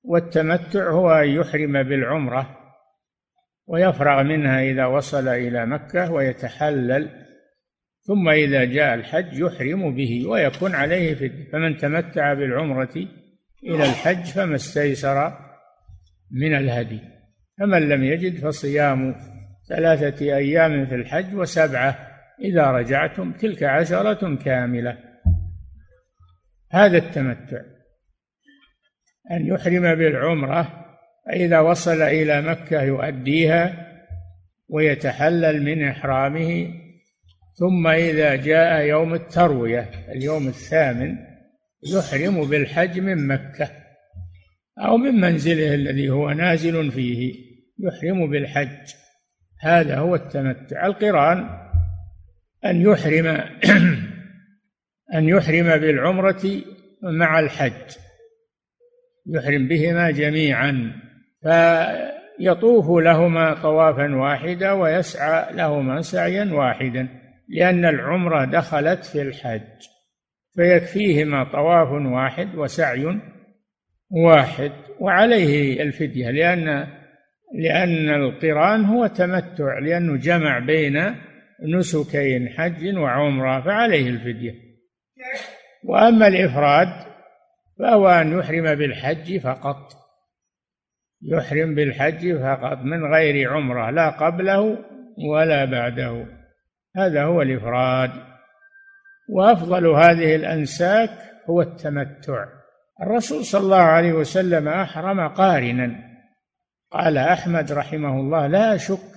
والتمتع 0.05 0.91
هو 0.91 1.11
أن 1.11 1.29
يحرم 1.29 1.83
بالعمرة 1.83 2.64
ويفرغ 3.67 4.23
منها 4.23 4.63
إذا 4.63 4.87
وصل 4.87 5.29
إلى 5.29 5.67
مكة 5.67 6.13
ويتحلل 6.13 7.25
ثم 8.07 8.29
إذا 8.29 8.65
جاء 8.65 8.95
الحج 8.95 9.39
يحرم 9.39 9.95
به 9.95 10.27
ويكون 10.29 10.75
عليه 10.75 11.15
فدية 11.15 11.51
فمن 11.53 11.77
تمتع 11.77 12.35
بالعمرة 12.35 12.95
إلى 13.65 13.85
الحج 13.85 14.25
فما 14.25 14.55
استيسر 14.55 15.39
من 16.31 16.55
الهدي. 16.55 17.01
فمن 17.59 17.89
لم 17.89 18.05
يجد 18.05 18.41
فصيام 18.41 19.15
ثلاثة 19.69 20.37
أيام 20.37 20.87
في 20.87 20.95
الحج 20.95 21.35
وسبعة 21.35 22.09
إذا 22.41 22.71
رجعتم 22.71 23.33
تلك 23.33 23.63
عشرة 23.63 24.37
كاملة. 24.37 24.99
هذا 26.71 26.99
التمتع. 26.99 27.61
أن 29.31 29.47
يحرم 29.47 29.95
بالعمرة 29.95 30.84
فإذا 31.27 31.61
وصل 31.61 32.03
إلى 32.03 32.43
مكة 32.43 32.83
يؤديها 32.83 33.91
ويتحلل 34.69 35.63
من 35.63 35.89
إحرامه 35.89 36.75
ثم 37.55 37.87
إذا 37.87 38.37
جاء 38.37 38.83
يوم 38.83 39.15
التروية 39.15 39.91
اليوم 40.09 40.49
الثامن 40.49 41.17
يحرم 41.93 42.49
بالحج 42.49 43.01
من 43.01 43.27
مكة 43.27 43.71
أو 44.79 44.97
من 44.97 45.15
منزله 45.21 45.75
الذي 45.75 46.11
هو 46.11 46.31
نازل 46.31 46.93
فيه 46.93 47.35
يحرم 47.79 48.31
بالحج. 48.31 48.95
هذا 49.61 49.99
هو 49.99 50.15
التمتع. 50.15 50.87
القرآن 50.87 51.49
أن 52.65 52.81
يحرم 52.81 53.27
أن 55.15 55.29
يحرم 55.29 55.77
بالعمرة 55.77 56.63
مع 57.03 57.39
الحج. 57.39 57.97
يحرم 59.27 59.69
بهما 59.69 60.11
جميعا. 60.11 60.93
فيطوف 61.45 62.91
لهما 62.91 63.55
طوافا 63.55 64.15
واحدا 64.15 64.73
ويسعى 64.73 65.53
لهما 65.53 66.01
سعيا 66.03 66.51
واحدا 66.53 67.09
لأن 67.49 67.85
العمرة 67.85 68.45
دخلت 68.45 69.05
في 69.05 69.23
الحج. 69.23 69.61
فيكفيهما 70.55 71.45
طواف 71.45 71.89
واحد 72.13 72.55
وسعي 72.55 73.21
واحد 74.11 74.73
وعليه 75.01 75.83
الفدية 75.83 76.31
لأن 76.31 76.87
لأن 77.55 78.15
القران 78.15 78.85
هو 78.85 79.07
تمتع 79.07 79.79
لأنه 79.79 80.17
جمع 80.17 80.59
بين 80.59 81.15
نسكين 81.79 82.49
حج 82.49 82.97
وعمرة 82.97 83.61
فعليه 83.61 84.09
الفدية. 84.09 84.55
وأما 85.85 86.27
الإفراد 86.27 86.89
فهو 87.79 88.09
أن 88.09 88.39
يحرم 88.39 88.75
بالحج 88.75 89.39
فقط. 89.39 90.04
يحرم 91.25 91.75
بالحج 91.75 92.39
فقط 92.39 92.79
من 92.79 93.15
غير 93.15 93.53
عمرة 93.53 93.91
لا 93.91 94.11
قبله 94.11 94.79
ولا 95.33 95.65
بعده. 95.65 96.27
هذا 96.97 97.25
هو 97.25 97.43
الإفراد. 97.43 98.11
وأفضل 99.29 99.87
هذه 99.87 100.37
الأنساك 100.37 101.11
هو 101.51 101.63
التمتع. 101.63 102.45
الرسول 103.03 103.45
صلى 103.45 103.61
الله 103.61 103.83
عليه 103.83 104.13
وسلم 104.13 104.69
أحرم 104.69 105.29
قارنا. 105.29 105.95
قال 106.91 107.19
أحمد 107.19 107.73
رحمه 107.73 108.21
الله 108.21 108.47
لا 108.47 108.75
أشك 108.75 109.15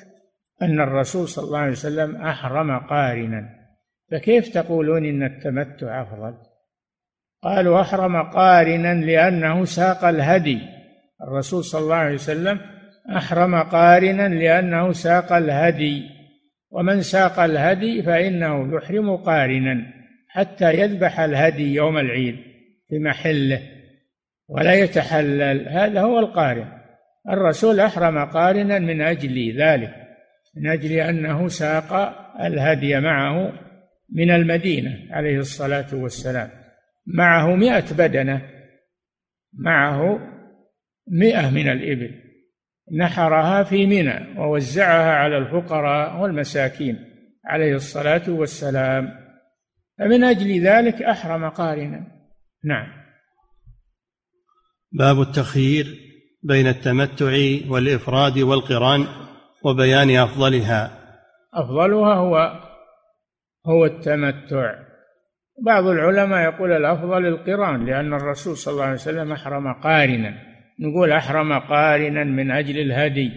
أن 0.61 0.81
الرسول 0.81 1.27
صلى 1.27 1.45
الله 1.45 1.59
عليه 1.59 1.71
وسلم 1.71 2.15
أحرم 2.15 2.79
قارنا. 2.79 3.49
فكيف 4.11 4.53
تقولون 4.53 5.05
إن 5.05 5.23
التمتع 5.23 6.01
أفضل؟ 6.01 6.37
قالوا 7.43 7.81
أحرم 7.81 8.21
قارنا 8.21 8.93
لأنه 8.93 9.65
ساق 9.65 10.05
الهدي. 10.05 10.76
الرسول 11.21 11.63
صلى 11.63 11.81
الله 11.81 11.95
عليه 11.95 12.13
وسلم 12.13 12.59
أحرم 13.17 13.55
قارنا 13.55 14.27
لأنه 14.27 14.91
ساق 14.91 15.33
الهدي. 15.33 16.03
ومن 16.71 17.01
ساق 17.01 17.39
الهدي 17.39 18.03
فإنه 18.03 18.75
يحرم 18.75 19.15
قارنا 19.15 19.85
حتى 20.29 20.73
يذبح 20.73 21.19
الهدي 21.19 21.73
يوم 21.73 21.97
العيد 21.97 22.35
في 22.89 22.99
محله 22.99 23.61
ولا 24.49 24.73
يتحلل. 24.73 25.67
هذا 25.69 26.01
هو 26.01 26.19
القارن. 26.19 26.77
الرسول 27.29 27.79
أحرم 27.79 28.25
قارنا 28.25 28.79
من 28.79 29.01
أجل 29.01 29.57
ذلك 29.57 29.93
من 30.55 30.69
أجل 30.69 30.91
أنه 30.91 31.47
ساق 31.47 31.93
الهدي 32.41 32.99
معه 32.99 33.53
من 34.13 34.31
المدينة 34.31 34.91
عليه 35.11 35.37
الصلاة 35.39 35.87
والسلام 35.93 36.49
معه 37.07 37.55
مئة 37.55 37.93
بدنة 37.97 38.41
معه 39.53 40.19
مئة 41.11 41.49
من 41.49 41.67
الإبل. 41.67 42.27
نحرها 42.97 43.63
في 43.63 43.85
منى 43.85 44.39
ووزعها 44.39 45.11
على 45.11 45.37
الفقراء 45.37 46.21
والمساكين 46.21 46.99
عليه 47.45 47.75
الصلاة 47.75 48.29
والسلام. 48.29 49.27
فمن 49.99 50.23
أجل 50.23 50.61
ذلك 50.61 51.01
أحرم 51.01 51.49
قارنا. 51.49 52.07
نعم. 52.63 52.87
باب 54.91 55.21
التخيير 55.21 55.85
بين 56.43 56.67
التمتع 56.67 57.33
والإفراد 57.69 58.39
والقران 58.39 59.05
وبيان 59.63 60.09
أفضلها. 60.09 60.91
أفضلها 61.53 62.13
هو 62.13 62.61
هو 63.67 63.85
التمتع. 63.85 64.73
بعض 65.65 65.87
العلماء 65.87 66.43
يقول 66.43 66.71
الأفضل 66.71 67.25
القران 67.25 67.85
لأن 67.85 68.13
الرسول 68.13 68.57
صلى 68.57 68.71
الله 68.71 68.83
عليه 68.83 68.93
وسلم 68.93 69.31
أحرم 69.31 69.73
قارنا. 69.73 70.56
نقول 70.79 71.11
أحرم 71.11 71.59
قارنا 71.59 72.23
من 72.23 72.51
أجل 72.51 72.79
الهدي. 72.79 73.31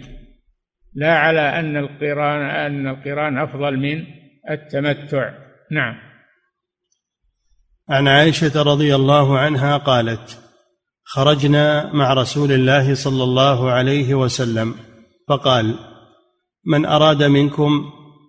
لا 0.93 1.17
على 1.17 1.59
أن 1.59 1.77
القران 1.77 2.41
أن 2.41 2.87
القران 2.87 3.37
أفضل 3.37 3.77
من 3.77 4.03
التمتع. 4.49 5.33
نعم. 5.71 5.95
عن 7.89 8.07
عائشة 8.07 8.63
رضي 8.63 8.95
الله 8.95 9.39
عنها 9.39 9.77
قالت 9.77 10.39
خرجنا 11.03 11.93
مع 11.93 12.13
رسول 12.13 12.51
الله 12.51 12.93
صلى 12.93 13.23
الله 13.23 13.71
عليه 13.71 14.15
وسلم 14.15 14.75
فقال 15.29 15.75
من 16.65 16.85
أراد 16.85 17.23
منكم 17.23 17.83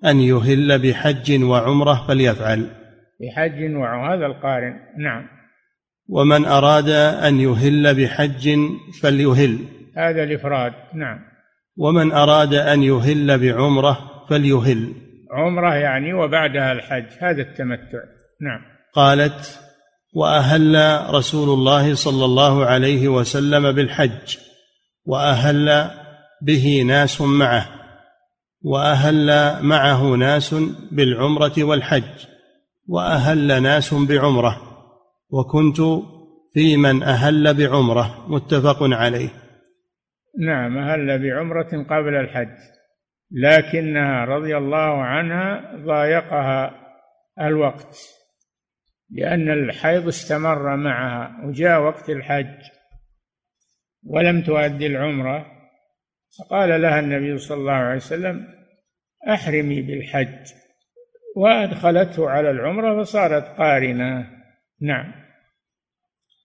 أن 0.04 0.20
يهل 0.20 0.78
بحج 0.78 1.42
وعمرة 1.42 2.06
فليفعل. 2.08 2.70
بحج 3.20 3.74
وعمرة 3.74 4.14
هذا 4.14 4.26
القارن. 4.26 4.74
نعم. 4.98 5.28
ومن 6.12 6.44
أراد 6.44 6.88
أن 7.28 7.40
يهل 7.40 7.94
بحج 7.94 8.58
فليهل. 9.02 9.58
هذا 9.96 10.22
الإفراد 10.22 10.72
نعم. 10.94 11.18
ومن 11.76 12.12
أراد 12.12 12.54
أن 12.54 12.82
يهل 12.82 13.38
بعمرة 13.38 13.98
فليهل. 14.30 14.92
عمرة 15.30 15.74
يعني 15.74 16.12
وبعدها 16.12 16.72
الحج 16.72 17.06
هذا 17.20 17.42
التمتع 17.42 17.98
نعم. 18.40 18.60
قالت 18.94 19.60
وأهل 20.14 21.04
رسول 21.14 21.58
الله 21.58 21.94
صلى 21.94 22.24
الله 22.24 22.66
عليه 22.66 23.08
وسلم 23.08 23.72
بالحج 23.72 24.36
وأهل 25.04 25.90
به 26.42 26.82
ناس 26.86 27.20
معه 27.20 27.68
وأهل 28.62 29.56
معه 29.62 30.02
ناس 30.02 30.54
بالعمرة 30.90 31.52
والحج 31.58 32.26
وأهل 32.88 33.62
ناس 33.62 33.94
بعمرة. 33.94 34.71
وكنت 35.32 35.76
في 36.54 36.76
من 36.76 37.02
أهل 37.02 37.54
بعمرة 37.54 38.26
متفق 38.28 38.82
عليه. 38.82 39.28
نعم 40.38 40.78
أهل 40.78 41.18
بعمرة 41.22 41.86
قبل 41.90 42.14
الحج 42.14 42.56
لكنها 43.30 44.24
رضي 44.24 44.56
الله 44.56 45.02
عنها 45.02 45.76
ضايقها 45.76 46.74
الوقت 47.40 47.96
لأن 49.10 49.50
الحيض 49.50 50.06
استمر 50.06 50.76
معها 50.76 51.46
وجاء 51.46 51.80
وقت 51.80 52.10
الحج 52.10 52.58
ولم 54.06 54.42
تؤدي 54.42 54.86
العمرة. 54.86 55.46
فقال 56.38 56.82
لها 56.82 57.00
النبي 57.00 57.38
صلى 57.38 57.58
الله 57.58 57.72
عليه 57.72 57.96
وسلم 57.96 58.46
أحرمي 59.28 59.82
بالحج. 59.82 60.52
وأدخلته 61.36 62.30
على 62.30 62.50
العمرة 62.50 63.02
فصارت 63.02 63.44
قارنة. 63.44 64.41
نعم. 64.82 65.12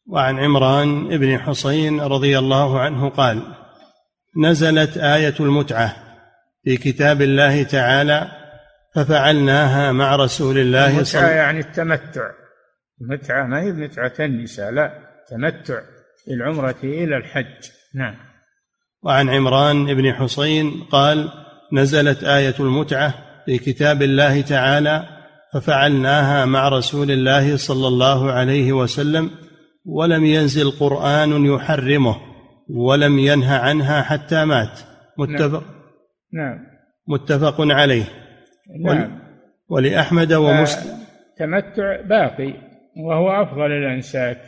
وعن 0.07 0.39
عمران 0.39 1.17
بن 1.17 1.39
حصين 1.39 2.01
رضي 2.01 2.39
الله 2.39 2.79
عنه 2.79 3.09
قال 3.09 3.41
نزلت 4.37 4.97
آية 4.97 5.33
المتعة 5.39 5.95
في 6.63 6.77
كتاب 6.77 7.21
الله 7.21 7.63
تعالى 7.63 8.31
ففعلناها 8.95 9.91
مع 9.91 10.15
رسول 10.15 10.57
الله 10.57 10.79
صلى 10.81 10.87
الله 10.87 10.93
عليه 10.93 11.01
وسلم 11.01 11.37
يعني 11.37 11.59
التمتع. 11.59 12.31
المتعة 13.01 13.45
ما 13.45 13.61
هي 13.61 13.71
متعة 13.71 14.13
النساء 14.19 14.71
لا 14.71 14.91
تمتع 15.29 15.81
العمرة 16.27 16.75
إلى 16.83 17.17
الحج. 17.17 17.69
نعم. 17.95 18.15
وعن 19.03 19.29
عمران 19.29 19.93
بن 19.93 20.13
حصين 20.13 20.83
قال 20.91 21.29
نزلت 21.73 22.23
آية 22.23 22.55
المتعة 22.59 23.13
في 23.45 23.57
كتاب 23.57 24.01
الله 24.01 24.41
تعالى 24.41 25.16
ففعلناها 25.53 26.45
مع 26.45 26.69
رسول 26.69 27.11
الله 27.11 27.57
صلى 27.57 27.87
الله 27.87 28.31
عليه 28.31 28.73
وسلم 28.73 29.29
ولم 29.85 30.25
ينزل 30.25 30.71
قرآن 30.71 31.45
يحرمه 31.45 32.15
ولم 32.69 33.19
ينه 33.19 33.53
عنها 33.53 34.01
حتى 34.01 34.45
مات. 34.45 34.79
متفق 35.17 35.63
نعم, 36.33 36.55
نعم. 36.55 36.65
متفق 37.07 37.55
عليه. 37.59 38.03
نعم. 38.85 39.19
ولأحمد 39.69 40.33
ومسلم 40.33 40.97
تمتع 41.37 42.01
باقي 42.01 42.53
وهو 42.97 43.43
أفضل 43.43 43.71
الأنساك. 43.71 44.41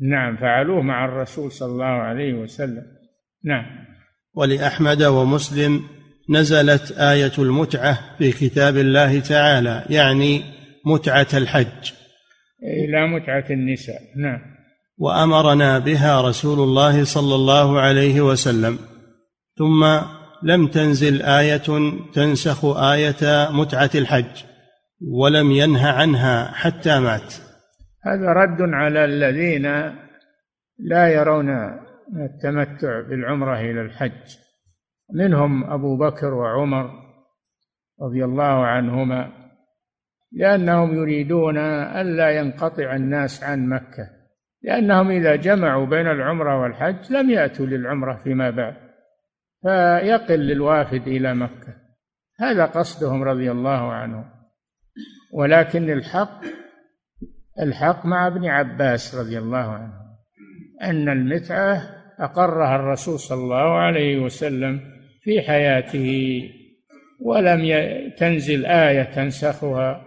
نعم 0.00 0.36
فعلوه 0.36 0.82
مع 0.82 1.04
الرسول 1.04 1.52
صلى 1.52 1.72
الله 1.72 1.84
عليه 1.84 2.34
وسلم. 2.34 2.82
نعم. 3.44 3.64
ولأحمد 4.34 5.02
ومسلم 5.02 5.82
نزلت 6.28 6.92
آية 6.98 7.32
المتعة 7.38 8.16
في 8.18 8.32
كتاب 8.32 8.76
الله 8.76 9.20
تعالى 9.20 9.84
يعني 9.90 10.42
متعة 10.86 11.26
الحج. 11.34 11.92
إلى 12.62 13.06
متعة 13.06 13.44
النساء 13.50 14.00
نعم. 14.16 14.40
وأمرنا 14.98 15.78
بها 15.78 16.20
رسول 16.20 16.58
الله 16.58 17.04
صلى 17.04 17.34
الله 17.34 17.80
عليه 17.80 18.20
وسلم. 18.20 18.78
ثم 19.58 20.00
لم 20.42 20.66
تنزل 20.66 21.22
آية 21.22 21.92
تنسخ 22.14 22.64
آية 22.64 23.50
متعة 23.50 23.90
الحج 23.94 24.44
ولم 25.00 25.50
ينه 25.50 25.88
عنها 25.88 26.52
حتى 26.54 27.00
مات. 27.00 27.34
هذا 28.04 28.32
رد 28.32 28.60
على 28.60 29.04
الذين 29.04 29.62
لا 30.78 31.08
يرون 31.08 31.48
التمتع 32.16 33.00
بالعمرة 33.08 33.60
إلى 33.60 33.80
الحج. 33.80 34.36
منهم 35.12 35.70
أبو 35.70 35.96
بكر 35.96 36.34
وعمر 36.34 36.90
رضي 38.02 38.24
الله 38.24 38.66
عنهما 38.66 39.32
لأنهم 40.32 40.94
يريدون 40.94 41.58
ألا 41.58 42.30
ينقطع 42.30 42.96
الناس 42.96 43.44
عن 43.44 43.68
مكة 43.68 44.20
لأنهم 44.62 45.10
إذا 45.10 45.36
جمعوا 45.36 45.86
بين 45.86 46.06
العمرة 46.06 46.60
والحج 46.60 47.12
لم 47.12 47.30
يأتوا 47.30 47.66
للعمرة 47.66 48.16
فيما 48.16 48.50
بعد 48.50 48.90
فيقل 49.62 50.52
الوافد 50.52 51.08
إلى 51.08 51.34
مكة. 51.34 51.76
هذا 52.40 52.64
قصدهم 52.66 53.22
رضي 53.22 53.50
الله 53.50 53.92
عنهم. 53.92 54.24
ولكن 55.32 55.90
الحق 55.90 56.40
الحق 57.62 58.06
مع 58.06 58.26
ابن 58.26 58.46
عباس 58.46 59.14
رضي 59.14 59.38
الله 59.38 59.72
عنه 59.72 59.92
أن 60.82 61.08
المتعة 61.08 61.82
أقرها 62.18 62.76
الرسول 62.76 63.18
صلى 63.18 63.42
الله 63.42 63.78
عليه 63.78 64.18
وسلم 64.18 64.99
في 65.22 65.42
حياته 65.42 66.42
ولم 67.20 67.60
تنزل 68.18 68.66
آية 68.66 69.02
تنسخها 69.02 70.06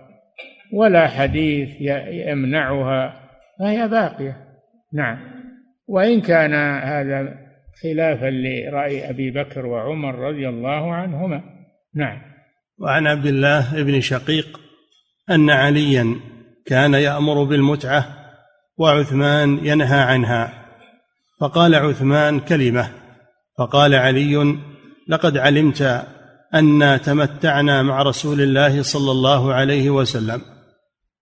ولا 0.73 1.07
حديث 1.07 1.69
يمنعها 2.27 3.29
فهي 3.59 3.87
باقية. 3.87 4.37
نعم. 4.93 5.17
وإن 5.87 6.21
كان 6.21 6.53
هذا 6.83 7.35
خلافا 7.83 8.29
لرأي 8.29 9.09
أبي 9.09 9.31
بكر 9.31 9.65
وعمر 9.65 10.15
رضي 10.15 10.49
الله 10.49 10.93
عنهما. 10.93 11.43
نعم. 11.95 12.21
وعن 12.79 13.07
عبد 13.07 13.25
الله 13.25 13.83
بن 13.83 14.01
شقيق 14.01 14.59
أن 15.29 15.49
عليا 15.49 16.15
كان 16.65 16.93
يأمر 16.93 17.43
بالمتعة 17.43 18.05
وعثمان 18.77 19.59
ينهى 19.65 19.99
عنها 19.99 20.53
فقال 21.41 21.75
عثمان 21.75 22.39
كلمة 22.39 22.89
فقال 23.57 23.95
علي 23.95 24.57
لقد 25.07 25.37
علمت 25.37 26.05
انا 26.53 26.97
تمتعنا 26.97 27.83
مع 27.83 28.01
رسول 28.03 28.41
الله 28.41 28.81
صلى 28.81 29.11
الله 29.11 29.53
عليه 29.53 29.89
وسلم. 29.89 30.41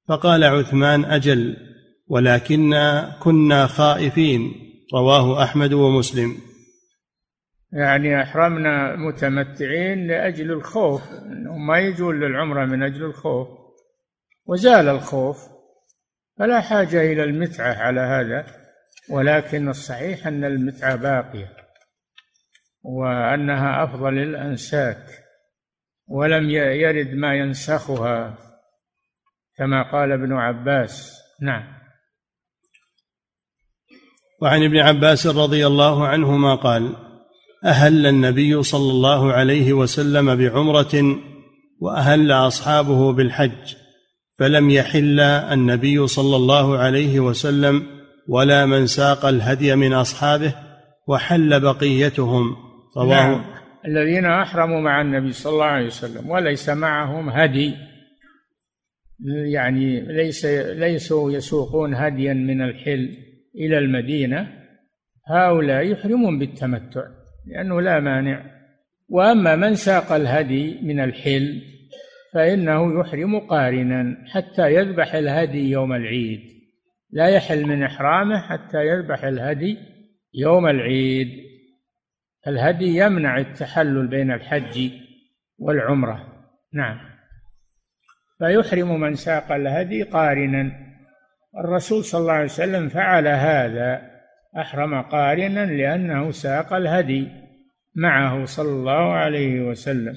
فقال 0.08 0.44
عثمان 0.44 1.06
أجل 1.06 1.58
ولكنا 2.08 3.16
كنا 3.20 3.68
خائفين. 3.68 4.52
رواه 4.94 5.44
أحمد 5.44 5.74
ومسلم. 5.74 6.38
يعني 7.74 8.22
أحرمنا 8.22 8.96
متمتعين 8.96 10.08
لأجل 10.08 10.52
الخوف. 10.52 11.02
انهم 11.12 11.68
ما 11.68 11.80
يجون 11.80 12.20
للعمرة 12.20 12.66
من 12.66 12.84
أجل 12.84 13.04
الخوف. 13.04 13.48
وزال 14.46 14.90
الخوف. 14.90 15.38
فلا 16.40 16.62
حاجة 16.62 17.14
إلى 17.14 17.24
المتعة 17.24 17.74
على 17.74 18.02
هذا. 18.02 18.46
ولكن 19.10 19.70
الصحيح 19.70 20.28
أن 20.28 20.44
المتعة 20.44 20.96
باقية. 20.96 21.61
وأنها 22.84 23.84
أفضل 23.84 24.18
الأنساك 24.18 25.06
ولم 26.08 26.50
يرد 26.50 27.14
ما 27.14 27.36
ينسخها 27.36 28.38
كما 29.58 29.92
قال 29.92 30.12
ابن 30.12 30.34
عباس. 30.34 31.18
نعم. 31.42 31.64
وعن 34.42 34.64
ابن 34.64 34.78
عباس 34.78 35.28
رضي 35.28 35.68
الله 35.68 36.08
عنهما 36.08 36.56
قال 36.56 36.96
أهل 37.66 38.08
النبي 38.08 38.64
صلى 38.64 38.92
الله 38.92 39.34
عليه 39.34 39.74
وسلم 39.74 40.36
بعمرة 40.36 41.22
وأهل 41.82 42.32
أصحابه 42.32 43.14
بالحج 43.14 43.76
فلم 44.40 44.70
يحل 44.70 45.20
النبي 45.20 46.08
صلى 46.08 46.36
الله 46.36 46.78
عليه 46.78 47.20
وسلم 47.20 47.84
ولا 48.28 48.66
من 48.66 48.88
ساق 48.88 49.26
الهدي 49.26 49.76
من 49.76 49.94
أصحابه 49.94 50.56
وحل 51.08 51.60
بقيتهم. 51.60 52.71
رواه 52.98 53.08
نعم. 53.08 53.46
الذين 53.86 54.26
أحرموا 54.26 54.82
مع 54.82 55.02
النبي 55.02 55.32
صلى 55.32 55.54
الله 55.54 55.66
عليه 55.66 55.86
وسلم 55.86 56.30
وليس 56.30 56.70
معهم 56.70 57.30
هدي. 57.30 57.74
يعني 59.54 60.02
ليس 60.02 60.46
ليسوا 60.46 61.32
يسوقون 61.32 61.94
هديا 61.96 62.34
من 62.34 62.62
الحل 62.62 63.18
إلى 63.56 63.78
المدينة. 63.78 64.48
هؤلاء 65.28 65.92
يحرمون 65.92 66.40
بالتمتع 66.40 67.04
لأنه 67.48 67.82
لا 67.82 68.00
مانع. 68.00 68.46
وأما 69.10 69.56
من 69.56 69.76
ساق 69.76 70.12
الهدي 70.12 70.80
من 70.82 71.00
الحل 71.00 71.62
فإنه 72.34 73.00
يحرم 73.00 73.40
قارنا 73.40 74.18
حتى 74.28 74.76
يذبح 74.76 75.16
الهدي 75.16 75.70
يوم 75.70 75.94
العيد. 75.94 76.40
لا 77.12 77.28
يحل 77.28 77.66
من 77.66 77.84
إحرامه 77.84 78.42
حتى 78.42 78.78
يذبح 78.88 79.24
الهدي 79.24 79.78
يوم 80.34 80.68
العيد. 80.68 81.51
الهدي 82.48 82.98
يمنع 82.98 83.38
التحلل 83.38 84.08
بين 84.08 84.32
الحج 84.32 84.92
والعمرة. 85.60 86.46
نعم. 86.74 86.98
فيحرم 88.40 89.00
من 89.00 89.16
ساق 89.16 89.52
الهدي 89.52 90.04
قارنا. 90.04 90.72
الرسول 91.58 92.04
صلى 92.04 92.22
الله 92.22 92.34
عليه 92.34 92.46
وسلم 92.46 92.90
فعل 92.90 93.28
هذا 93.28 94.02
أحرم 94.58 95.02
قارنا 95.02 95.66
لأنه 95.66 96.32
ساق 96.32 96.74
الهدي 96.74 97.28
معه 97.96 98.46
صلى 98.46 98.70
الله 98.70 99.14
عليه 99.14 99.62
وسلم. 99.62 100.16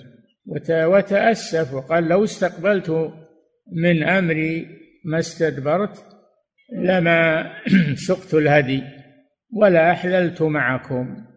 وتأسف 0.71 1.75
وقال 1.75 2.09
لو 2.09 2.25
استقبلت 2.25 3.13
من 3.73 4.03
أمري 4.03 4.67
ما 5.05 5.19
استدبرت 5.19 6.05
لما 6.73 7.53
سقت 8.09 8.35
الهدي 8.35 8.83
ولا 9.53 9.91
أحللت 9.91 10.43
معكم. 10.43 11.34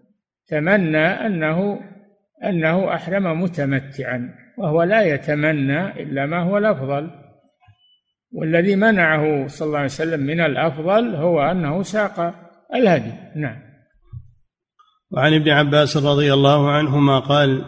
تمنى 0.47 1.07
أنه 1.07 1.79
أنه 2.43 2.93
أحرم 2.93 3.41
متمتعا 3.41 4.29
وهو 4.57 4.83
لا 4.83 5.01
يتمنى 5.01 6.03
إلا 6.03 6.25
ما 6.25 6.43
هو 6.43 6.57
الأفضل. 6.57 7.09
والذي 8.31 8.75
منعه 8.75 9.47
صلى 9.47 9.65
الله 9.65 9.77
عليه 9.77 9.85
وسلم 9.85 10.19
من 10.19 10.39
الأفضل 10.39 11.15
هو 11.15 11.41
أنه 11.41 11.83
ساق 11.83 12.35
الهدي. 12.75 13.11
نعم. 13.35 13.67
وعن 15.11 15.33
ابن 15.33 15.49
عباس 15.49 15.97
رضي 15.97 16.33
الله 16.33 16.71
عنهما 16.71 17.19
قال 17.19 17.65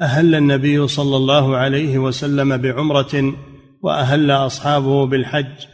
أهل 0.00 0.34
النبي 0.34 0.86
صلى 0.88 1.16
الله 1.16 1.56
عليه 1.56 1.98
وسلم 1.98 2.56
بعمرة 2.56 3.34
وأهل 3.82 4.30
أصحابه 4.30 5.06
بالحج 5.06 5.66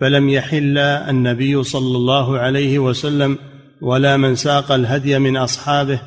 فلم 0.00 0.28
يحل 0.28 0.78
النبي 0.78 1.62
صلى 1.62 1.96
الله 1.96 2.38
عليه 2.38 2.78
وسلم 2.78 3.38
ولا 3.82 4.16
من 4.16 4.34
ساق 4.34 4.72
الهدي 4.72 5.18
من 5.18 5.36
أصحابه 5.36 6.00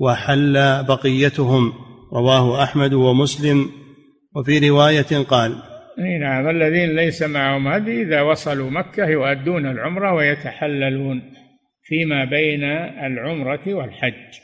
وحل 0.00 0.84
بقيتهم. 0.84 1.72
رواه 2.12 2.62
أحمد 2.62 2.92
ومسلم. 2.92 3.70
وفي 4.36 4.68
رواية 4.68 5.24
قال 5.28 5.62
إي 5.98 6.18
نعم 6.18 6.48
الذين 6.48 6.96
ليس 6.96 7.22
معهم 7.22 7.68
هدي 7.68 8.02
إذا 8.02 8.20
وصلوا 8.20 8.70
مكة 8.70 9.06
يؤدون 9.06 9.66
العمرة 9.66 10.12
ويتحللون 10.12 11.22
فيما 11.84 12.24
بين 12.24 12.64
العمرة 13.06 13.74
والحج. 13.74 14.38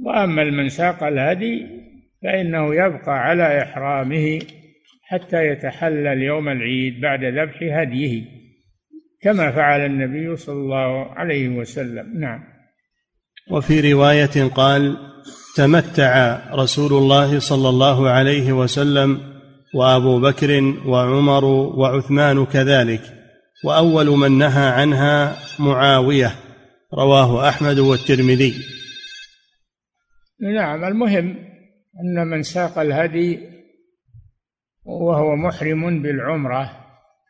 وأما 0.00 0.44
من 0.44 0.68
ساق 0.68 1.04
الهدي 1.04 1.66
فإنه 2.22 2.74
يبقى 2.74 3.18
على 3.18 3.62
إحرامه 3.62 4.38
حتى 5.02 5.46
يتحلل 5.46 6.22
يوم 6.22 6.48
العيد 6.48 7.00
بعد 7.00 7.24
ذبح 7.24 7.58
هديه. 7.62 8.41
كما 9.22 9.50
فعل 9.50 9.80
النبي 9.86 10.36
صلى 10.36 10.54
الله 10.54 11.12
عليه 11.12 11.48
وسلم. 11.48 12.20
نعم. 12.20 12.44
وفي 13.50 13.92
رواية 13.92 14.48
قال 14.54 14.96
تمتع 15.56 16.40
رسول 16.52 16.92
الله 16.92 17.38
صلى 17.38 17.68
الله 17.68 18.10
عليه 18.10 18.52
وسلم 18.52 19.20
وأبو 19.74 20.20
بكر 20.20 20.74
وعمر 20.86 21.44
وعثمان 21.44 22.44
كذلك 22.44 23.02
وأول 23.64 24.06
من 24.06 24.38
نهى 24.38 24.68
عنها 24.68 25.36
معاوية. 25.58 26.30
رواه 26.94 27.48
أحمد 27.48 27.78
والترمذي. 27.78 28.54
نعم. 30.40 30.84
المهم 30.84 31.36
أن 32.00 32.26
من 32.26 32.42
ساق 32.42 32.78
الهدي 32.78 33.40
وهو 34.84 35.36
محرم 35.36 36.02
بالعمرة 36.02 36.70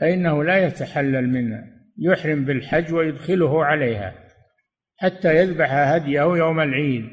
فإنه 0.01 0.45
لا 0.45 0.66
يتحلل 0.66 1.28
منها. 1.28 1.72
يحرم 1.99 2.45
بالحج 2.45 2.93
ويدخله 2.95 3.64
عليها 3.64 4.14
حتى 4.97 5.36
يذبح 5.36 5.72
هديه 5.72 6.22
يوم 6.22 6.61
العيد. 6.61 7.09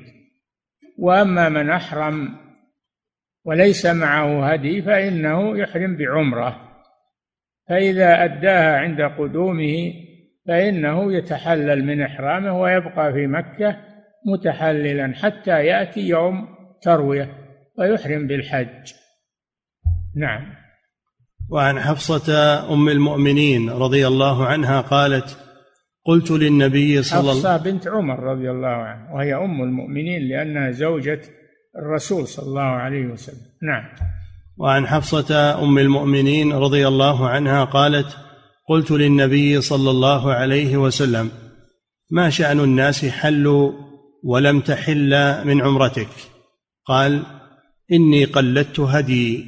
وأما 0.97 1.49
من 1.49 1.69
أحرم 1.69 2.29
وليس 3.45 3.85
معه 3.85 4.51
هدي 4.51 4.81
فإنه 4.81 5.57
يحرم 5.57 5.97
بعمرة. 5.97 6.69
فإذا 7.69 8.23
أداها 8.23 8.77
عند 8.77 9.01
قدومه 9.01 9.93
فإنه 10.47 11.13
يتحلل 11.13 11.85
من 11.85 12.01
إحرامه 12.01 12.61
ويبقى 12.61 13.13
في 13.13 13.27
مكة 13.27 13.77
متحللا 14.25 15.13
حتى 15.15 15.65
يأتي 15.65 16.07
يوم 16.07 16.47
تروية 16.81 17.35
ويحرم 17.77 18.27
بالحج. 18.27 18.93
نعم. 20.15 20.58
وعن 21.49 21.79
حفصة 21.79 22.59
أم 22.73 22.89
المؤمنين 22.89 23.69
رضي 23.69 24.07
الله 24.07 24.45
عنها 24.45 24.81
قالت 24.81 25.37
قلت 26.05 26.31
للنبي 26.31 27.03
صلى 27.03 27.19
الله 27.19 27.33
حفصة 27.33 27.57
بنت 27.57 27.87
عمر 27.87 28.19
رضي 28.19 28.51
الله 28.51 28.67
عنه 28.67 29.15
وهي 29.15 29.35
أم 29.35 29.63
المؤمنين 29.63 30.29
لأنها 30.29 30.71
زوجة 30.71 31.21
الرسول 31.75 32.27
صلى 32.27 32.45
الله 32.45 32.61
عليه 32.61 33.05
وسلم. 33.05 33.41
نعم. 33.63 33.83
وعن 34.57 34.87
حفصة 34.87 35.63
أم 35.63 35.77
المؤمنين 35.77 36.53
رضي 36.53 36.87
الله 36.87 37.29
عنها 37.29 37.63
قالت 37.63 38.17
قلت 38.69 38.91
للنبي 38.91 39.61
صلى 39.61 39.89
الله 39.91 40.33
عليه 40.33 40.77
وسلم 40.77 41.31
ما 42.11 42.29
شأن 42.29 42.59
الناس 42.59 43.05
حلوا 43.05 43.71
ولم 44.23 44.59
تحل 44.59 45.45
من 45.47 45.61
عمرتك؟ 45.61 46.09
قال 46.85 47.23
إني 47.91 48.25
قلدت 48.25 48.79
هدي 48.79 49.45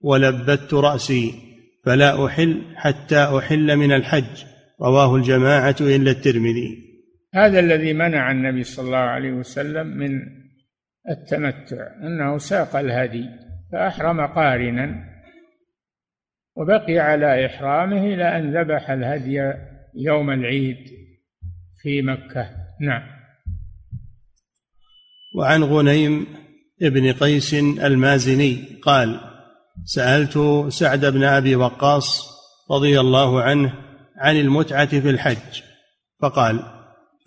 ولبت 0.00 0.74
رأسي 0.74 1.43
فلا 1.84 2.26
أحل 2.26 2.62
حتى 2.76 3.38
أحل 3.38 3.76
من 3.76 3.92
الحج. 3.92 4.44
رواه 4.80 5.16
الجماعة 5.16 5.76
إلا 5.80 6.10
الترمذي. 6.10 6.84
هذا 7.34 7.60
الذي 7.60 7.92
منع 7.92 8.30
النبي 8.30 8.62
صلى 8.62 8.86
الله 8.86 8.96
عليه 8.96 9.32
وسلم 9.32 9.86
من 9.86 10.20
التمتع 11.10 11.86
أنه 12.02 12.38
ساق 12.38 12.76
الهدي 12.76 13.24
فأحرم 13.72 14.26
قارنا 14.26 15.04
وبقي 16.56 16.98
على 16.98 17.46
إحرامه 17.46 18.14
إلى 18.14 18.38
أن 18.38 18.56
ذبح 18.56 18.90
الهدي 18.90 19.52
يوم 19.94 20.30
العيد 20.30 20.76
في 21.82 22.02
مكة. 22.02 22.50
نعم. 22.80 23.02
وعن 25.36 25.62
غنيم 25.64 26.26
ابن 26.82 27.12
قيس 27.12 27.54
المازني 27.54 28.78
قال 28.82 29.33
سألت 29.84 30.66
سعد 30.68 31.06
بن 31.06 31.24
أبي 31.24 31.56
وقاص 31.56 32.28
رضي 32.70 33.00
الله 33.00 33.42
عنه 33.42 33.74
عن 34.18 34.36
المتعة 34.36 35.00
في 35.00 35.10
الحج 35.10 35.62
فقال 36.22 36.62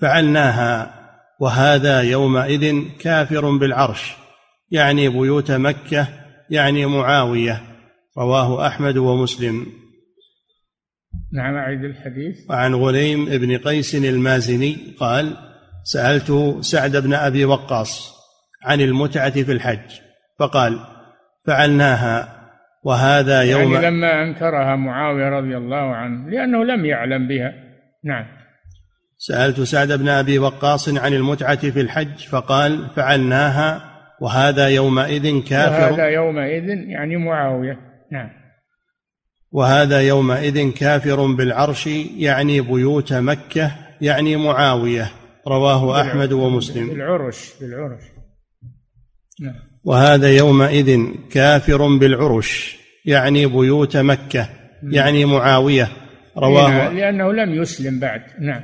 فعلناها 0.02 0.94
وهذا 1.40 2.02
يومئذ 2.02 2.84
كافر 3.00 3.58
بالعرش 3.58 4.14
يعني 4.72 5.10
بيوت 5.10 5.52
مكة 5.52 6.08
يعني 6.50 6.86
معاوية 6.86 7.62
رواه 8.18 8.68
أحمد 8.68 8.98
ومسلم. 8.98 9.66
نعم 11.34 11.56
أعيد 11.56 11.84
الحديث. 11.84 12.50
وعن 12.50 12.76
غليم 12.76 13.26
بن 13.26 13.58
قيس 13.58 13.96
المازني 13.96 14.96
قال 15.00 15.38
سألت 15.84 16.58
سعد 16.62 16.98
بن 16.98 17.14
أبي 17.14 17.46
وقاص 17.46 18.14
عن 18.64 18.82
المتعة 18.82 19.44
في 19.44 19.52
الحج 19.52 19.92
فقال 20.40 20.80
فعلناها 21.46 22.37
وهذا 22.88 23.42
يوم 23.42 23.74
يعني 23.74 23.88
لما 23.88 24.24
أنكرها 24.24 24.76
معاوية 24.76 25.30
رضي 25.30 25.58
الله 25.58 25.96
عنه 25.96 26.30
لأنه 26.30 26.66
لم 26.66 26.86
يعلم 26.86 27.28
بها. 27.28 27.54
نعم. 28.04 28.26
سألت 29.18 29.62
سعد 29.62 29.92
بن 29.92 30.10
أبي 30.10 30.40
وقاص 30.40 30.90
عن 30.90 31.14
المتعة 31.14 31.70
في 31.70 31.82
الحج 31.82 32.28
فقال 32.30 32.90
فعلناها 32.96 33.82
وهذا 34.22 34.68
يومئذ 34.68 35.44
كافر. 35.44 35.92
وهذا 35.92 36.08
يومئذ 36.08 36.64
يعني 36.70 37.18
معاوية. 37.18 37.80
نعم. 38.12 38.30
وهذا 39.52 40.02
يومئذ 40.02 40.72
كافر 40.72 41.26
بالعرش 41.26 41.88
يعني 42.18 42.62
بيوت 42.62 43.14
مكة 43.14 43.72
يعني 44.02 44.36
معاوية. 44.36 45.12
رواه 45.48 46.02
أحمد 46.02 46.32
ومسلم. 46.32 46.90
بالعرش 46.90 47.54
بالعرش. 47.62 48.04
نعم. 49.42 49.67
وهذا 49.88 50.30
يومئذ 50.30 51.00
كافر 51.32 51.98
بالعرش 51.98 52.78
يعني 53.06 53.46
بيوت 53.46 53.98
مكة 53.98 54.50
يعني 54.84 55.26
معاوية 55.26 55.88
رواه 56.38 56.90
لأنه 56.90 57.34
لم 57.34 57.62
يسلم 57.62 58.00
بعد. 58.00 58.22
نعم. 58.40 58.64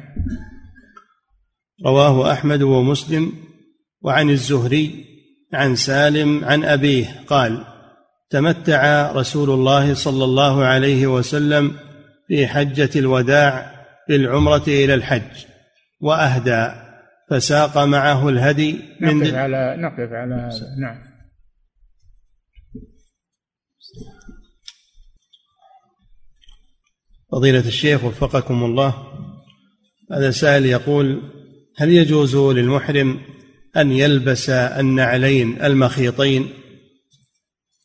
رواه 1.85 2.31
أحمد 2.33 2.61
ومسلم 2.61 3.31
وعن 4.01 4.29
الزهري 4.29 5.05
عن 5.53 5.75
سالم 5.75 6.45
عن 6.45 6.63
أبيه 6.63 7.05
قال 7.27 7.65
تمتع 8.29 9.11
رسول 9.11 9.49
الله 9.49 9.93
صلى 9.93 10.23
الله 10.23 10.63
عليه 10.65 11.07
وسلم 11.07 11.71
في 12.27 12.47
حجة 12.47 12.89
الوداع 12.95 13.71
بالعمرة 14.09 14.63
إلى 14.67 14.93
الحج 14.93 15.45
وأهدى 16.01 16.67
فساق 17.29 17.77
معه 17.77 18.29
الهدي 18.29 18.79
من 19.01 19.17
نقف 19.17 19.33
على 19.33 19.75
نقف 19.79 20.13
على 20.13 20.35
هذا 20.35 20.51
نعم. 20.81 21.12
فضيلة 27.33 27.67
الشيخ 27.67 28.03
وفقكم 28.03 28.63
الله. 28.63 28.93
هذا 30.11 30.31
سائل 30.31 30.65
يقول 30.65 31.21
هل 31.77 31.89
يجوز 31.89 32.35
للمحرم 32.35 33.19
أن 33.77 33.91
يلبس 33.91 34.49
النعلين 34.49 35.61
المخيطين؟ 35.61 36.49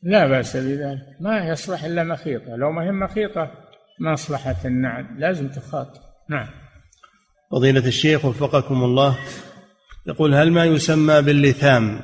لا 0.02 0.26
بأس 0.26 0.56
بذلك. 0.56 1.00
ما 1.20 1.48
يصلح 1.48 1.84
إلا 1.84 2.04
مخيطة. 2.04 2.56
لو 2.56 2.72
ما 2.72 2.84
هي 2.84 2.92
مخيطة 2.92 3.50
ما 4.00 4.14
أصلحت 4.14 4.66
النعل. 4.66 5.06
لازم 5.18 5.48
تخاط. 5.48 5.88
نعم. 6.30 6.46
فضيلة 7.52 7.86
الشيخ 7.86 8.24
وفقكم 8.24 8.84
الله. 8.84 9.18
يقول 10.06 10.34
هل 10.34 10.52
ما 10.52 10.64
يسمى 10.64 11.22
باللثام 11.22 12.00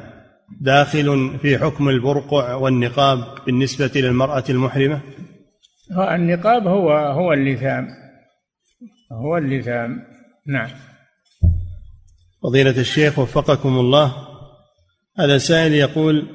داخل 0.61 1.39
في 1.43 1.59
حكم 1.59 1.89
البرقع 1.89 2.55
والنقاب 2.55 3.25
بالنسبة 3.47 3.91
للمرأة 3.95 4.45
المحرمة؟ 4.51 5.01
النقاب 5.91 6.67
هو 6.67 6.93
هو 6.93 7.33
اللثام. 7.33 7.89
هو 9.13 9.37
اللثام. 9.37 10.03
نعم. 10.47 10.71
فضيلة 12.43 12.81
الشيخ 12.81 13.19
وفقكم 13.19 13.79
الله. 13.79 14.15
هذا 15.19 15.39
سائل 15.39 15.73
يقول 15.73 16.27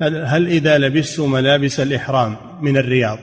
هل, 0.00 0.24
هل 0.24 0.46
إذا 0.46 0.78
لبست 0.78 1.20
ملابس 1.20 1.80
الإحرام 1.80 2.36
من 2.60 2.76
الرياض 2.76 3.18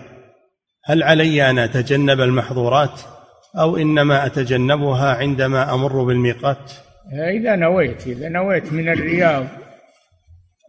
هل 0.85 1.03
علي 1.03 1.49
أن 1.49 1.59
أتجنب 1.59 2.21
المحظورات؟ 2.21 3.01
أو 3.59 3.77
إنما 3.77 4.25
أتجنبها 4.25 5.15
عندما 5.15 5.73
أمر 5.73 6.03
بالميقات؟ 6.03 6.71
إذا 7.13 7.55
نويت 7.55 8.07
إذا 8.07 8.29
نويت 8.29 8.73
من 8.73 8.89
الرياض 8.89 9.47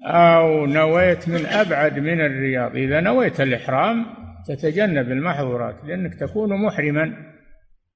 أو 0.07 0.67
نويت 0.67 1.29
من 1.29 1.47
أبعد 1.47 1.99
من 1.99 2.21
الرياض 2.21 2.77
إذا 2.77 3.01
نويت 3.01 3.41
الإحرام 3.41 4.07
تتجنب 4.47 5.13
المحظورات 5.13 5.85
لأنك 5.85 6.15
تكون 6.15 6.63
محرما 6.67 7.13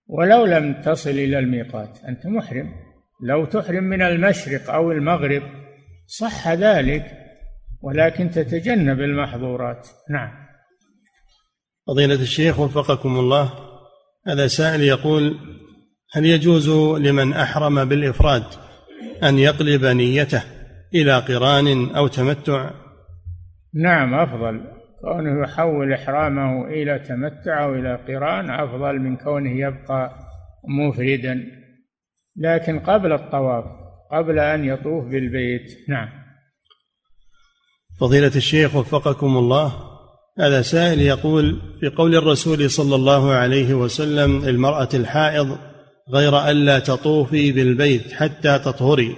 ولو 0.07 0.45
لم 0.45 0.83
تصل 0.83 1.11
إلى 1.11 1.39
الميقات. 1.39 1.99
أنت 2.09 2.27
محرم. 2.27 2.73
لو 3.23 3.45
تحرم 3.45 3.85
من 3.85 4.03
المشرق 4.03 4.71
أو 4.71 4.93
المغرب 4.93 5.43
صح 6.07 6.49
ذلك 6.49 7.05
ولكن 7.83 8.31
تتجنب 8.31 9.01
المحظورات. 9.01 9.89
نعم. 10.11 10.31
فضيلة 11.87 12.15
الشيخ 12.23 12.61
وفقكم 12.61 13.19
الله 13.19 13.53
هذا 14.27 14.47
سائل 14.47 14.81
يقول 14.81 15.39
هل 16.13 16.27
يجوز 16.27 16.69
لمن 16.99 17.33
أحرم 17.33 17.85
بالإفراد 17.85 18.45
أن 19.23 19.39
يقلب 19.39 19.85
نيته 19.85 20.43
إلى 20.95 21.19
قران 21.19 21.97
أو 21.97 22.07
تمتع؟ 22.07 22.71
نعم 23.75 24.15
أفضل. 24.15 24.80
كونه 25.03 25.43
يحول 25.43 25.93
إحرامه 25.93 26.69
إلى 26.69 26.99
تمتع 26.99 27.65
أو 27.65 27.75
إلى 27.75 27.95
قران 28.09 28.51
أفضل 28.51 28.99
من 28.99 29.17
كونه 29.17 29.51
يبقى 29.51 30.13
مفردا. 30.69 31.61
لكن 32.37 32.79
قبل 32.79 33.13
الطواف 33.13 33.65
قبل 34.13 34.39
أن 34.39 34.65
يطوف 34.65 35.05
بالبيت 35.05 35.89
نعم. 35.89 36.09
فضيلة 38.01 38.33
الشيخ 38.37 38.77
وفقكم 38.77 39.37
الله 39.37 39.73
هذا 40.39 40.63
سائل 40.63 41.01
يقول 41.01 41.61
في 41.81 41.89
قول 41.89 42.15
الرسول 42.15 42.71
صلى 42.71 42.95
الله 42.95 43.33
عليه 43.33 43.75
وسلم 43.75 44.45
المرأة 44.45 44.89
الحائض 44.95 45.59
غير 46.11 46.51
ألا 46.51 46.79
تطوفي 46.79 47.53
بالبيت 47.53 48.13
حتى 48.13 48.59
تطهري 48.59 49.17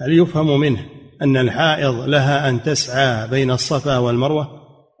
هل 0.00 0.18
يفهم 0.18 0.60
منه 0.60 0.86
أن 1.22 1.36
الحائض 1.36 2.08
لها 2.08 2.48
أن 2.48 2.62
تسعى 2.62 3.28
بين 3.28 3.50
الصفا 3.50 3.98
والمروة؟ 3.98 4.55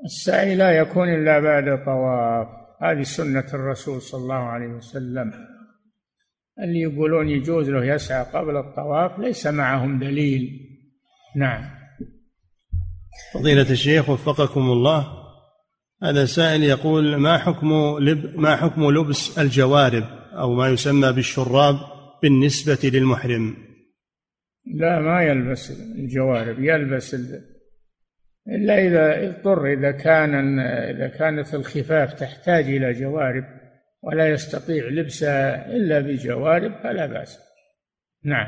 السعي 0.06 0.54
لا 0.54 0.70
يكون 0.70 1.08
إلا 1.08 1.40
بعد 1.40 1.84
طواف. 1.84 2.48
هذه 2.82 3.02
سنة 3.02 3.46
الرسول 3.54 4.02
صلى 4.02 4.22
الله 4.22 4.34
عليه 4.34 4.66
وسلم. 4.66 5.32
اللي 6.62 6.80
يقولون 6.80 7.28
يجوز 7.28 7.70
له 7.70 7.84
يسعى 7.84 8.24
قبل 8.24 8.56
الطواف 8.56 9.18
ليس 9.18 9.46
معهم 9.46 9.98
دليل. 9.98 10.42
نعم. 11.36 11.76
فضيلة 13.34 13.70
الشيخ 13.70 14.08
وفقكم 14.08 14.60
الله 14.60 15.06
هذا 16.02 16.24
سائل 16.24 16.62
يقول 16.62 17.16
ما 17.16 17.38
حكم 17.38 17.98
لب 17.98 18.38
ما 18.38 18.56
حكم 18.56 18.90
لبس 18.90 19.38
الجوارب 19.38 20.04
أو 20.32 20.54
ما 20.54 20.68
يسمى 20.68 21.12
بالشراب 21.12 21.76
بالنسبة 22.22 22.90
للمحرم؟ 22.90 23.56
لا 24.74 25.00
ما 25.00 25.22
يلبس 25.22 25.70
الجوارب 25.70 26.58
يلبس 26.58 27.14
إلا 28.48 28.78
إذا 28.78 29.28
اضطر 29.28 29.72
إذا 29.72 29.90
كان 29.90 30.58
إذا 30.60 31.08
كانت 31.08 31.54
الخفاف 31.54 32.12
تحتاج 32.12 32.64
إلى 32.64 32.92
جوارب 32.92 33.44
ولا 34.02 34.28
يستطيع 34.28 34.88
لبسها 34.88 35.76
إلا 35.76 36.00
بجوارب 36.00 36.72
فلا 36.82 37.06
بأس. 37.06 37.38
نعم. 38.24 38.46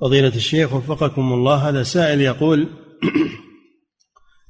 فضيلة 0.00 0.28
الشيخ 0.28 0.74
وفقكم 0.74 1.32
الله 1.32 1.68
هذا 1.68 1.82
سائل 1.82 2.20
يقول 2.20 2.68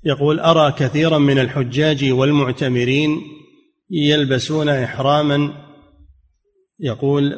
يقول 0.04 0.40
أرى 0.40 0.72
كثيرا 0.72 1.18
من 1.18 1.38
الحجاج 1.38 2.12
والمعتمرين 2.12 3.20
يلبسون 3.90 4.68
إحراما 4.68 5.52
يقول 6.80 7.34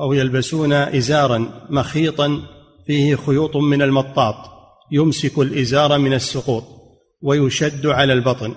أو 0.00 0.12
يلبسون 0.12 0.72
إزارا 0.72 1.66
مخيطا 1.70 2.42
فيه 2.86 3.16
خيوط 3.16 3.56
من 3.56 3.82
المطاط. 3.82 4.57
يمسك 4.90 5.38
الإزار 5.38 5.98
من 5.98 6.12
السقوط 6.12 6.64
ويشد 7.22 7.86
على 7.86 8.12
البطن. 8.12 8.54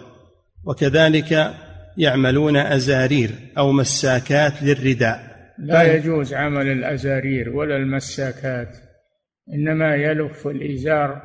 وكذلك 0.65 1.53
يعملون 1.97 2.57
أزارير 2.57 3.29
أو 3.57 3.71
مساكات 3.71 4.63
للرداء. 4.63 5.31
لا 5.59 5.95
يجوز 5.95 6.33
عمل 6.33 6.67
الأزارير 6.67 7.49
ولا 7.49 7.77
المساكات 7.77 8.77
إنما 9.53 9.95
يلف 9.95 10.47
الإزار 10.47 11.21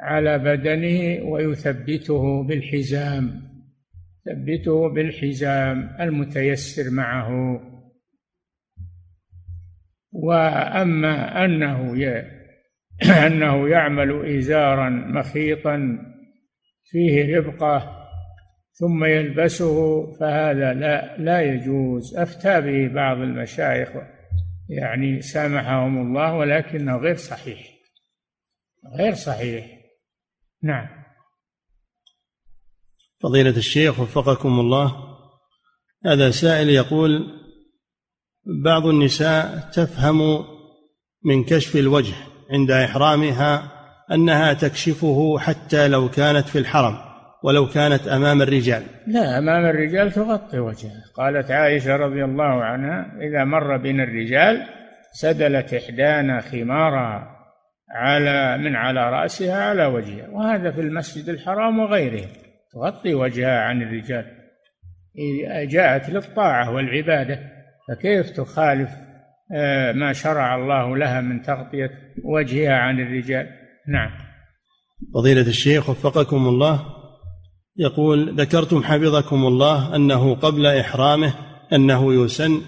على 0.00 0.38
بدنه 0.38 1.24
ويثبته 1.30 2.42
بالحزام 2.42 3.50
ثبته 4.24 4.88
بالحزام 4.94 5.96
المتيسر 6.00 6.90
معه. 6.90 7.60
وأما 10.12 11.44
أنه 11.44 11.98
انه 13.26 13.68
يعمل 13.68 14.38
إزارا 14.38 14.88
مخيطا 14.90 15.98
فيه 16.84 17.36
ربقة 17.36 18.00
ثم 18.72 19.04
يلبسه 19.04 20.06
فهذا 20.12 20.74
لا 20.74 21.16
لا 21.18 21.40
يجوز. 21.40 22.16
أفتى 22.16 22.60
به 22.60 22.94
بعض 22.94 23.16
المشايخ 23.16 23.88
يعني 24.68 25.22
سامحهم 25.22 26.02
الله 26.02 26.34
ولكنه 26.34 26.96
غير 26.96 27.16
صحيح. 27.16 27.58
غير 28.98 29.14
صحيح. 29.14 29.66
نعم. 30.62 30.88
فضيلة 33.20 33.56
الشيخ 33.56 34.00
وفقكم 34.00 34.60
الله 34.60 35.16
هذا 36.06 36.30
سائل 36.30 36.68
يقول 36.68 37.40
بعض 38.64 38.86
النساء 38.86 39.70
تفهم 39.72 40.44
من 41.24 41.44
كشف 41.44 41.76
الوجه 41.76 42.29
عند 42.52 42.70
إحرامها 42.70 43.62
أنها 44.12 44.52
تكشفه 44.52 45.38
حتى 45.38 45.88
لو 45.88 46.08
كانت 46.08 46.48
في 46.48 46.58
الحرم 46.58 46.96
ولو 47.42 47.66
كانت 47.66 48.08
أمام 48.08 48.42
الرجال. 48.42 48.82
لا 49.06 49.38
أمام 49.38 49.66
الرجال 49.66 50.12
تغطي 50.12 50.58
وجهها 50.58 51.04
قالت 51.16 51.50
عائشة 51.50 51.96
رضي 51.96 52.24
الله 52.24 52.64
عنها 52.64 53.12
إذا 53.20 53.44
مر 53.44 53.76
بنا 53.76 54.02
الرجال 54.02 54.66
سدلت 55.12 55.74
إحدانا 55.74 56.40
خمارها 56.40 57.36
على 57.90 58.58
من 58.58 58.76
على 58.76 59.10
رأسها 59.10 59.64
على 59.64 59.86
وجهها 59.86 60.28
وهذا 60.28 60.70
في 60.70 60.80
المسجد 60.80 61.28
الحرام 61.28 61.78
وغيره. 61.78 62.26
تغطي 62.72 63.14
وجهها 63.14 63.60
عن 63.60 63.82
الرجال. 63.82 64.24
جاءت 65.68 66.10
للطاعة 66.10 66.74
والعبادة 66.74 67.38
فكيف 67.88 68.30
تخالف 68.30 68.90
ما 69.94 70.12
شرع 70.12 70.54
الله 70.54 70.96
لها 70.96 71.20
من 71.20 71.42
تغطية 71.42 71.90
وجهها 72.24 72.74
عن 72.74 73.00
الرجال. 73.00 73.46
نعم. 73.88 74.10
فضيلة 75.14 75.48
الشيخ 75.48 75.90
وفقكم 75.90 76.48
الله. 76.48 76.86
يقول 77.76 78.40
ذكرتم 78.40 78.82
حفظكم 78.82 79.46
الله 79.46 79.96
أنه 79.96 80.34
قبل 80.34 80.66
إحرامه 80.66 81.34
أنه 81.72 82.24
يسن 82.24 82.60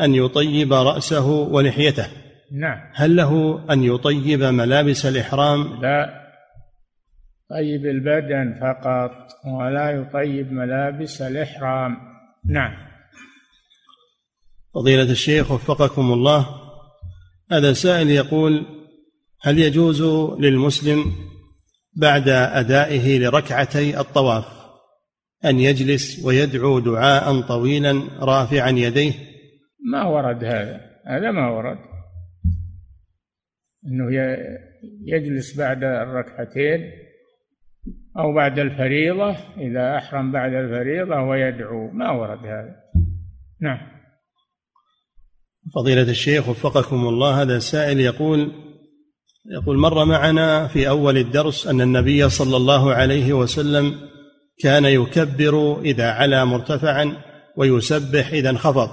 أن 0.00 0.14
يطيب 0.14 0.72
رأسه 0.72 1.30
ولحيته. 1.30 2.06
نعم. 2.52 2.78
هل 2.94 3.16
له 3.16 3.64
أن 3.72 3.84
يطيب 3.84 4.42
ملابس 4.42 5.06
الإحرام؟ 5.06 5.80
لا. 5.82 6.20
طيب 7.50 7.86
البدن 7.86 8.60
فقط 8.60 9.12
ولا 9.46 9.90
يطيب 9.90 10.52
ملابس 10.52 11.22
الإحرام. 11.22 11.96
نعم. 12.46 12.89
فضيلة 14.74 15.10
الشيخ 15.10 15.50
وفقكم 15.50 16.12
الله 16.12 16.46
هذا 17.52 17.72
سائل 17.72 18.10
يقول 18.10 18.66
هل 19.42 19.58
يجوز 19.58 20.02
للمسلم 20.40 21.04
بعد 21.96 22.28
أدائه 22.28 23.18
لركعتي 23.18 24.00
الطواف 24.00 24.60
أن 25.44 25.60
يجلس 25.60 26.24
ويدعو 26.24 26.78
دعاء 26.78 27.40
طويلا 27.40 28.02
رافعا 28.20 28.70
يديه؟ 28.70 29.12
ما 29.92 30.04
ورد 30.04 30.44
هذا 30.44 30.80
هذا 31.06 31.30
ما 31.30 31.50
ورد. 31.50 31.78
أنه 33.86 34.04
يجلس 35.06 35.58
بعد 35.58 35.84
الركعتين 35.84 36.90
أو 38.18 38.34
بعد 38.34 38.58
الفريضة 38.58 39.36
إذا 39.58 39.96
أحرم 39.96 40.32
بعد 40.32 40.52
الفريضة 40.52 41.22
ويدعو 41.22 41.90
ما 41.90 42.10
ورد 42.10 42.46
هذا. 42.46 42.76
نعم. 43.60 43.99
فضيلة 45.74 46.02
الشيخ 46.02 46.48
وفقكم 46.48 47.08
الله 47.08 47.42
هذا 47.42 47.58
سائل 47.58 48.00
يقول 48.00 48.52
يقول 49.52 49.78
مر 49.78 50.04
معنا 50.04 50.66
في 50.66 50.88
أول 50.88 51.18
الدرس 51.18 51.66
أن 51.66 51.80
النبي 51.80 52.28
صلى 52.28 52.56
الله 52.56 52.94
عليه 52.94 53.32
وسلم 53.32 53.94
كان 54.58 54.84
يكبر 54.84 55.80
إذا 55.80 56.10
علا 56.10 56.44
مرتفعا 56.44 57.16
ويسبح 57.56 58.32
إذا 58.32 58.50
انخفض. 58.50 58.90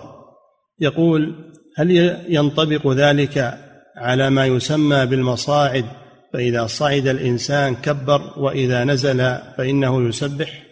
يقول 0.79 1.35
هل 1.77 1.91
ينطبق 2.29 2.87
ذلك 2.87 3.57
على 3.97 4.29
ما 4.29 4.45
يسمى 4.45 5.05
بالمصاعد 5.05 5.85
فإذا 6.33 6.65
صعد 6.65 7.07
الإنسان 7.07 7.75
كبر 7.75 8.21
وإذا 8.37 8.83
نزل 8.83 9.17
فإنه 9.57 10.07
يسبح؟ 10.07 10.63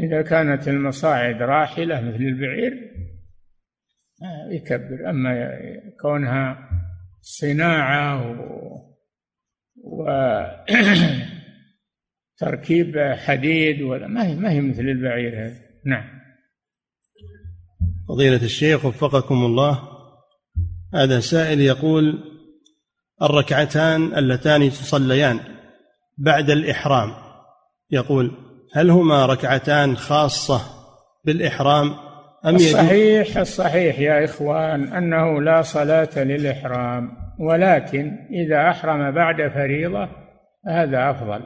إذا 0.00 0.22
كانت 0.22 0.68
المصاعد 0.68 1.42
راحلة 1.42 2.00
مثل 2.00 2.22
البعير 2.22 2.72
يكبر. 4.50 5.10
أما 5.10 5.50
كونها 6.00 6.68
صناعة 7.22 8.30
و, 9.84 10.04
تركيب 12.40 12.98
حديد 12.98 13.82
ولا 13.82 14.06
ما 14.06 14.26
هي 14.26 14.34
ما 14.34 14.50
هي 14.50 14.60
مثل 14.60 14.82
البعير 14.82 15.46
هذا. 15.46 15.60
نعم. 15.86 16.04
فضيلة 18.08 18.42
الشيخ 18.42 18.84
وفقكم 18.84 19.34
الله 19.34 19.82
هذا 20.94 21.20
سائل 21.20 21.60
يقول 21.60 22.24
الركعتان 23.22 24.18
اللتان 24.18 24.70
تصليان 24.70 25.40
بعد 26.18 26.50
الإحرام. 26.50 27.14
يقول 27.90 28.32
هل 28.72 28.90
هما 28.90 29.26
ركعتان 29.26 29.96
خاصة 29.96 30.60
بالإحرام 31.24 32.09
أم 32.46 32.54
الصحيح 32.54 33.36
الصحيح 33.36 33.98
يا 33.98 34.24
إخوان 34.24 34.92
أنه 34.92 35.42
لا 35.42 35.62
صلاة 35.62 36.08
للإحرام 36.16 37.10
ولكن 37.38 38.16
إذا 38.30 38.70
أحرم 38.70 39.10
بعد 39.10 39.48
فريضة 39.54 40.08
هذا 40.66 41.10
أفضل. 41.10 41.42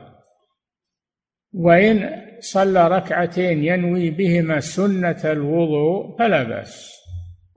وإن 1.53 2.11
صلى 2.40 2.88
ركعتين 2.88 3.64
ينوي 3.64 4.11
بهما 4.11 4.61
سنة 4.61 5.20
الوضوء 5.24 6.18
فلا 6.18 6.42
بأس. 6.42 6.92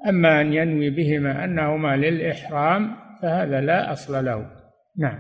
أما 0.10 0.42
أن 0.42 0.54
ينوي 0.54 0.90
بهما 0.90 1.44
أنهما 1.44 1.96
للإحرام 1.96 2.96
فهذا 3.22 3.62
لا 3.62 3.92
أصل 3.92 4.26
له. 4.26 4.52
نعم. 4.98 5.20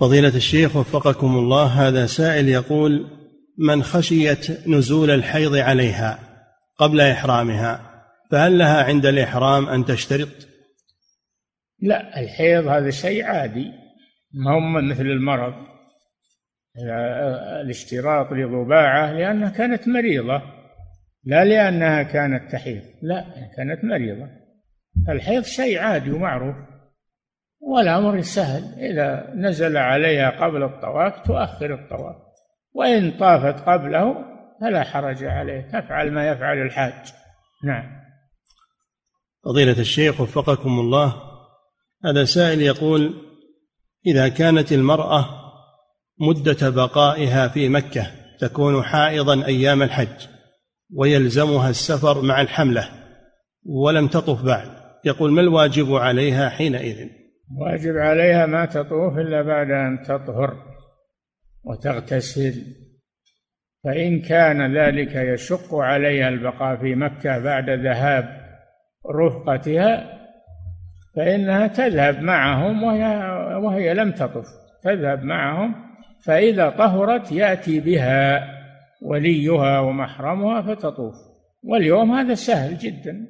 فضيلة 0.00 0.36
الشيخ 0.36 0.76
وفقكم 0.76 1.36
الله 1.36 1.66
هذا 1.66 2.06
سائل 2.06 2.48
يقول 2.48 3.19
من 3.58 3.82
خشيت 3.82 4.68
نزول 4.68 5.10
الحيض 5.10 5.56
عليها 5.56 6.18
قبل 6.78 7.00
إحرامها 7.00 7.90
فهل 8.30 8.58
لها 8.58 8.84
عند 8.84 9.06
الإحرام 9.06 9.68
أن 9.68 9.84
تشترط؟ 9.84 10.28
لا 11.82 12.20
الحيض 12.20 12.66
هذا 12.66 12.90
شيء 12.90 13.24
عادي 13.24 13.72
ما 14.34 14.54
هو 14.54 14.60
مثل 14.60 15.06
المرض. 15.06 15.54
الاشتراط 17.60 18.32
لضباعة 18.32 19.12
لأنها 19.12 19.50
كانت 19.50 19.88
مريضة 19.88 20.42
لا 21.24 21.44
لأنها 21.44 22.02
كانت 22.02 22.52
تحيض 22.52 22.82
لا 23.02 23.24
كانت 23.56 23.84
مريضة. 23.84 24.28
الحيض 25.08 25.42
شيء 25.42 25.78
عادي 25.78 26.10
ومعروف 26.10 26.56
والأمر 27.60 28.20
سهل. 28.20 28.62
إذا 28.78 29.32
نزل 29.34 29.76
عليها 29.76 30.30
قبل 30.30 30.62
الطواف 30.62 31.26
تؤخر 31.26 31.74
الطواف. 31.74 32.29
وإن 32.74 33.10
طافت 33.10 33.68
قبله 33.68 34.14
فلا 34.60 34.84
حرج 34.84 35.24
عليه. 35.24 35.60
تفعل 35.60 36.12
ما 36.12 36.28
يفعل 36.28 36.58
الحاج. 36.58 37.12
نعم. 37.64 38.00
فضيلة 39.44 39.80
الشيخ 39.80 40.20
وفقكم 40.20 40.80
الله 40.80 41.14
هذا 42.04 42.24
سائل 42.24 42.62
يقول 42.62 43.14
إذا 44.06 44.28
كانت 44.28 44.72
المرأة 44.72 45.26
مدة 46.20 46.70
بقائها 46.70 47.48
في 47.48 47.68
مكة 47.68 48.06
تكون 48.40 48.82
حائضا 48.82 49.46
أيام 49.46 49.82
الحج 49.82 50.26
ويلزمها 50.94 51.70
السفر 51.70 52.22
مع 52.22 52.40
الحملة 52.40 52.88
ولم 53.66 54.08
تطف 54.08 54.42
بعد 54.42 54.68
يقول 55.04 55.32
ما 55.32 55.40
الواجب 55.40 55.94
عليها 55.94 56.48
حينئذ؟ 56.48 57.08
واجب 57.56 57.96
عليها 57.96 58.46
ما 58.46 58.64
تطوف 58.64 59.18
إلا 59.18 59.42
بعد 59.42 59.70
أن 59.70 60.02
تطهر. 60.04 60.69
وتغتسل. 61.64 62.80
فإن 63.84 64.20
كان 64.20 64.76
ذلك 64.76 65.14
يشق 65.14 65.74
عليها 65.74 66.28
البقاء 66.28 66.76
في 66.76 66.94
مكة 66.94 67.38
بعد 67.38 67.70
ذهاب 67.70 68.40
رفقتها 69.10 70.20
فإنها 71.16 71.66
تذهب 71.66 72.22
معهم 72.22 72.82
وهي, 72.82 73.04
وهي 73.56 73.94
لم 73.94 74.12
تطف. 74.12 74.46
تذهب 74.82 75.24
معهم 75.24 75.74
فإذا 76.24 76.70
طهرت 76.70 77.32
يأتي 77.32 77.80
بها 77.80 78.48
وليها 79.02 79.80
ومحرمها 79.80 80.62
فتطوف. 80.62 81.14
واليوم 81.62 82.12
هذا 82.12 82.34
سهل 82.34 82.78
جدا. 82.78 83.26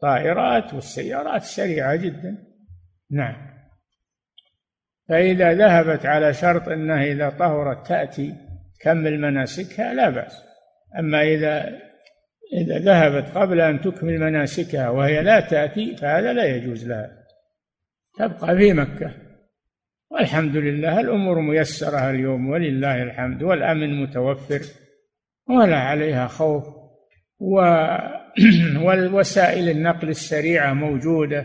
طائرات 0.00 0.74
والسيارات 0.74 1.42
سريعة 1.42 1.96
جدا. 1.96 2.38
نعم. 3.10 3.47
فإذا 5.08 5.54
ذهبت 5.54 6.06
على 6.06 6.34
شرط 6.34 6.68
أنها 6.68 7.04
إذا 7.04 7.30
طهرت 7.30 7.86
تأتي 7.86 8.34
تكمل 8.80 9.20
مناسكها 9.20 9.94
لا 9.94 10.10
بأس. 10.10 10.44
أما 10.98 11.22
إذا 11.22 11.78
إذا 12.52 12.78
ذهبت 12.78 13.28
قبل 13.28 13.60
أن 13.60 13.80
تكمل 13.80 14.20
مناسكها 14.20 14.90
وهي 14.90 15.22
لا 15.22 15.40
تأتي 15.40 15.96
فهذا 15.96 16.32
لا 16.32 16.44
يجوز 16.44 16.88
لها. 16.88 17.10
تبقى 18.18 18.56
في 18.56 18.72
مكة. 18.72 19.14
والحمد 20.10 20.56
لله 20.56 21.00
الأمور 21.00 21.40
ميسرة 21.40 22.10
اليوم 22.10 22.50
ولله 22.50 23.02
الحمد 23.02 23.42
والأمن 23.42 24.02
متوفر 24.02 24.60
ولا 25.48 25.78
عليها 25.78 26.26
خوف. 26.26 26.64
و 27.40 27.60
والوسائل 28.84 29.68
النقل 29.68 30.08
السريعة 30.08 30.72
موجودة. 30.72 31.44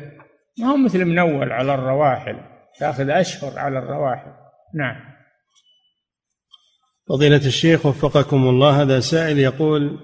ما 0.59 0.67
هو 0.67 0.77
مثل 0.77 1.05
منول 1.05 1.51
على 1.51 1.73
الرواحل. 1.73 2.52
تأخذ 2.79 3.09
أشهر 3.09 3.59
على 3.59 3.79
الرواحل 3.79 4.31
نعم. 4.75 5.13
فضيلة 7.09 7.45
الشيخ 7.45 7.85
وفقكم 7.85 8.47
الله 8.47 8.81
هذا 8.81 8.99
سائل 8.99 9.39
يقول 9.39 9.99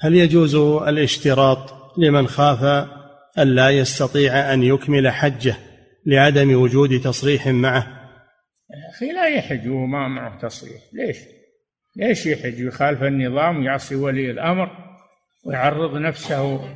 هل 0.00 0.14
يجوز 0.14 0.54
الاشتراط 0.54 1.74
لمن 1.98 2.26
خاف 2.26 2.88
ألا 3.38 3.70
يستطيع 3.70 4.52
أن 4.52 4.62
يكمل 4.62 5.10
حجه 5.10 5.56
لعدم 6.06 6.62
وجود 6.62 7.00
تصريح 7.00 7.46
معه؟ 7.46 8.00
أخي 8.90 9.12
لا 9.12 9.28
يحج 9.28 9.68
وما 9.68 10.08
معه 10.08 10.38
تصريح. 10.38 10.82
ليش؟ 10.92 11.16
ليش 11.96 12.26
يحج؟ 12.26 12.64
ويخالف 12.64 13.02
النظام 13.02 13.58
ويعصي 13.58 13.94
ولي 13.94 14.30
الأمر 14.30 14.70
ويعرض 15.44 15.96
نفسه 15.96 16.74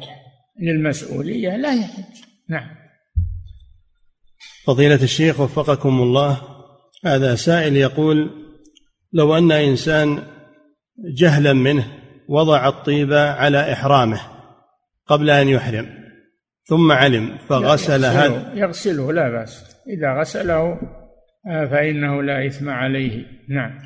للمسؤولية 0.60 1.56
لا 1.56 1.74
يحج. 1.74 2.24
نعم. 2.48 2.83
فضيلة 4.66 5.02
الشيخ 5.02 5.40
وفقكم 5.40 6.02
الله 6.02 6.40
هذا 7.04 7.34
سائل 7.34 7.76
يقول 7.76 8.30
لو 9.12 9.38
أن 9.38 9.52
إنسان 9.52 10.22
جهلا 11.16 11.52
منه 11.52 11.84
وضع 12.28 12.68
الطيب 12.68 13.12
على 13.12 13.72
إحرامه 13.72 14.20
قبل 15.06 15.30
أن 15.30 15.48
يحرم 15.48 15.86
ثم 16.64 16.92
علم 16.92 17.38
فغسل 17.48 18.04
هذا 18.04 18.52
يغسله 18.54 19.12
لا 19.12 19.30
بأس. 19.30 19.76
إذا 19.88 20.20
غسله 20.20 20.78
آه، 21.46 21.66
فإنه 21.66 22.22
لا 22.22 22.46
إثم 22.46 22.68
عليه. 22.68 23.24
نعم. 23.48 23.78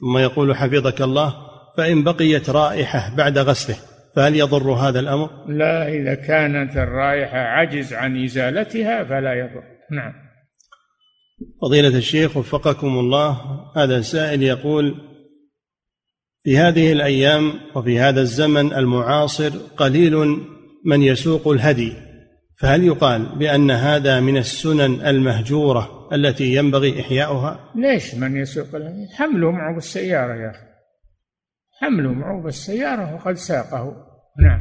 ثم 0.00 0.18
يقول 0.18 0.56
حفظك 0.56 1.02
الله 1.02 1.34
فإن 1.76 2.04
بقيت 2.04 2.50
رائحة 2.50 3.16
بعد 3.16 3.38
غسله 3.38 3.76
فهل 4.16 4.36
يضر 4.36 4.72
هذا 4.72 5.00
الأمر؟ 5.00 5.30
لا 5.48 5.88
إذا 5.88 6.14
كانت 6.14 6.76
الرائحة 6.76 7.38
عجز 7.38 7.94
عن 7.94 8.24
إزالتها 8.24 9.04
فلا 9.04 9.34
يضر. 9.34 9.77
نعم 9.90 10.12
فضيلة 11.62 11.98
الشيخ 11.98 12.36
وفقكم 12.36 12.98
الله 12.98 13.40
هذا 13.76 14.00
سائل 14.00 14.42
يقول 14.42 14.94
في 16.42 16.58
هذه 16.58 16.92
الأيام 16.92 17.52
وفي 17.74 18.00
هذا 18.00 18.20
الزمن 18.20 18.72
المعاصر 18.72 19.48
قليل 19.76 20.16
من 20.84 21.02
يسوق 21.02 21.48
الهدي 21.48 21.92
فهل 22.58 22.84
يقال 22.84 23.38
بأن 23.38 23.70
هذا 23.70 24.20
من 24.20 24.36
السنن 24.36 25.06
المهجورة 25.06 26.08
التي 26.12 26.54
ينبغي 26.54 27.00
إحياؤها؟ 27.00 27.72
ليش 27.74 28.14
من 28.14 28.36
يسوق 28.36 28.74
الهدي؟ 28.74 29.06
حمله 29.14 29.50
معه 29.50 29.74
بالسيارة 29.74 30.34
يا 30.34 30.50
أخي 30.50 30.68
حمله 31.80 32.12
معه 32.12 32.42
بالسيارة 32.42 33.14
وقد 33.14 33.34
ساقه 33.34 33.96
نعم 34.42 34.60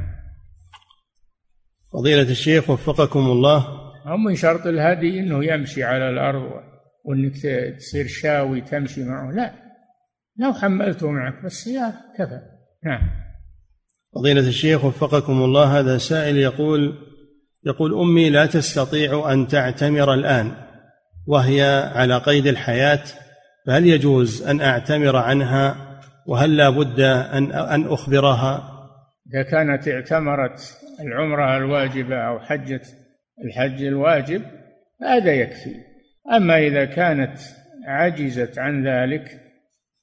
فضيلة 1.93 2.31
الشيخ 2.31 2.69
وفقكم 2.69 3.19
الله 3.19 3.86
هم 4.07 4.23
من 4.23 4.35
شرط 4.35 4.67
الهدي 4.67 5.19
إنه 5.19 5.45
يمشي 5.45 5.83
على 5.83 6.09
الأرض 6.09 6.51
وإنك 7.05 7.33
تصير 7.77 8.07
شاوي 8.07 8.61
تمشي 8.61 9.03
معه. 9.03 9.31
لا. 9.31 9.51
لو 10.39 10.53
حملته 10.53 11.11
معك 11.11 11.43
بالسيارة 11.43 11.93
كفى. 12.17 12.41
نعم. 12.85 13.09
فضيلة 14.15 14.47
الشيخ 14.47 14.85
وفقكم 14.85 15.43
الله 15.43 15.79
هذا 15.79 15.97
سائل 15.97 16.37
يقول 16.37 16.93
يقول 17.65 17.93
أمي 17.93 18.29
لا 18.29 18.45
تستطيع 18.45 19.33
أن 19.33 19.47
تعتمر 19.47 20.13
الآن 20.13 20.51
وهي 21.27 21.91
على 21.95 22.17
قيد 22.17 22.47
الحياة 22.47 23.03
فهل 23.67 23.87
يجوز 23.87 24.47
أن 24.47 24.61
أعتمر 24.61 25.15
عنها 25.15 25.75
وهل 26.27 26.57
لا 26.57 26.69
بد 26.69 26.99
أن 26.99 27.51
أن 27.51 27.87
أخبرها؟ 27.87 28.73
إذا 29.33 29.43
كانت 29.43 29.87
اعتمرت 29.87 30.77
العمرة 30.99 31.57
الواجبة 31.57 32.15
أو 32.15 32.39
حجة 32.39 32.81
الحج 33.43 33.83
الواجب 33.83 34.41
هذا 35.01 35.33
يكفي. 35.33 35.75
أما 36.35 36.57
إذا 36.57 36.85
كانت 36.85 37.37
عجزت 37.85 38.59
عن 38.59 38.87
ذلك 38.87 39.41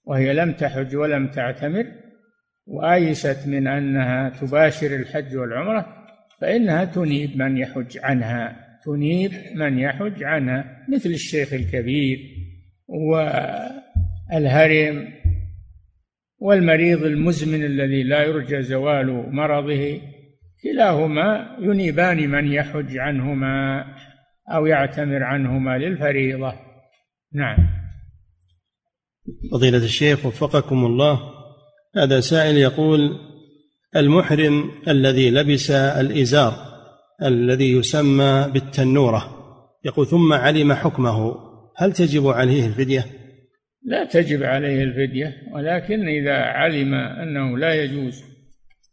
وهي 0.05 0.32
لم 0.32 0.53
تحج 0.53 0.97
ولم 0.97 1.30
تعتمر 1.30 1.87
وآيست 2.66 3.47
من 3.47 3.66
أنها 3.66 4.28
تباشر 4.28 4.97
الحج 4.97 5.37
والعمرة 5.37 6.05
فإنها 6.41 6.85
تنيب 6.85 7.37
من 7.37 7.57
يحج 7.57 7.99
عنها 7.99 8.64
تنيب 8.85 9.32
من 9.55 9.78
يحج 9.78 10.22
عنها 10.22 10.85
مثل 10.89 11.11
الشيخ 11.11 11.53
الكبير 11.53 12.18
والهرم 14.32 15.09
والمريض 16.39 17.03
المزمن 17.03 17.64
الذي 17.64 18.03
لا 18.03 18.22
يرجى 18.22 18.62
زوال 18.62 19.35
مرضه 19.35 20.01
كلاهما 20.65 21.57
ينيبان 21.61 22.31
من 22.31 22.53
يحج 22.53 22.97
عنهما 22.97 23.85
أو 24.51 24.67
يعتمر 24.67 25.23
عنهما 25.23 25.79
للفريضة. 25.79 26.53
نعم. 27.33 27.57
فضيلة 29.53 29.79
الشيخ 29.79 30.27
وفقكم 30.27 30.87
الله 30.87 31.21
هذا 31.97 32.21
سائل 32.21 32.57
يقول 32.57 33.19
المحرم 33.97 34.71
الذي 34.89 35.31
لبس 35.31 35.71
الإزار 35.71 36.53
الذي 37.23 37.73
يسمى 37.73 38.51
بالتنورة. 38.53 39.31
يقول 39.85 40.07
ثم 40.07 40.33
علم 40.33 40.73
حكمه. 40.73 41.35
هل 41.77 41.93
تجب 41.93 42.27
عليه 42.27 42.67
الفدية؟ 42.67 43.05
لا 43.85 44.05
تجب 44.05 44.43
عليه 44.43 44.83
الفدية 44.83 45.35
ولكن 45.53 46.09
إذا 46.09 46.35
علم 46.35 46.95
أنه 46.95 47.59
لا 47.59 47.75
يجوز 47.75 48.34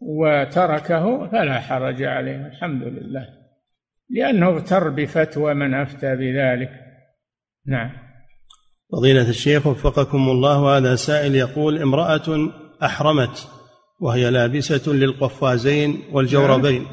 وتركه 0.01 1.27
فلا 1.27 1.59
حرج 1.59 2.03
عليه 2.03 2.47
الحمد 2.47 2.83
لله. 2.83 3.27
لأنه 4.09 4.47
اغتر 4.47 4.89
بفتوى 4.89 5.53
من 5.53 5.73
أفتى 5.73 6.15
بذلك. 6.15 6.69
نعم. 7.67 7.91
فضيلة 8.91 9.29
الشيخ 9.29 9.67
وفقكم 9.67 10.29
الله 10.29 10.77
هذا 10.77 10.95
سائل 10.95 11.35
يقول 11.35 11.81
امرأة 11.81 12.49
أحرمت 12.83 13.47
وهي 13.99 14.29
لابسة 14.29 14.93
للقفازين 14.93 16.01
والجوربين. 16.11 16.85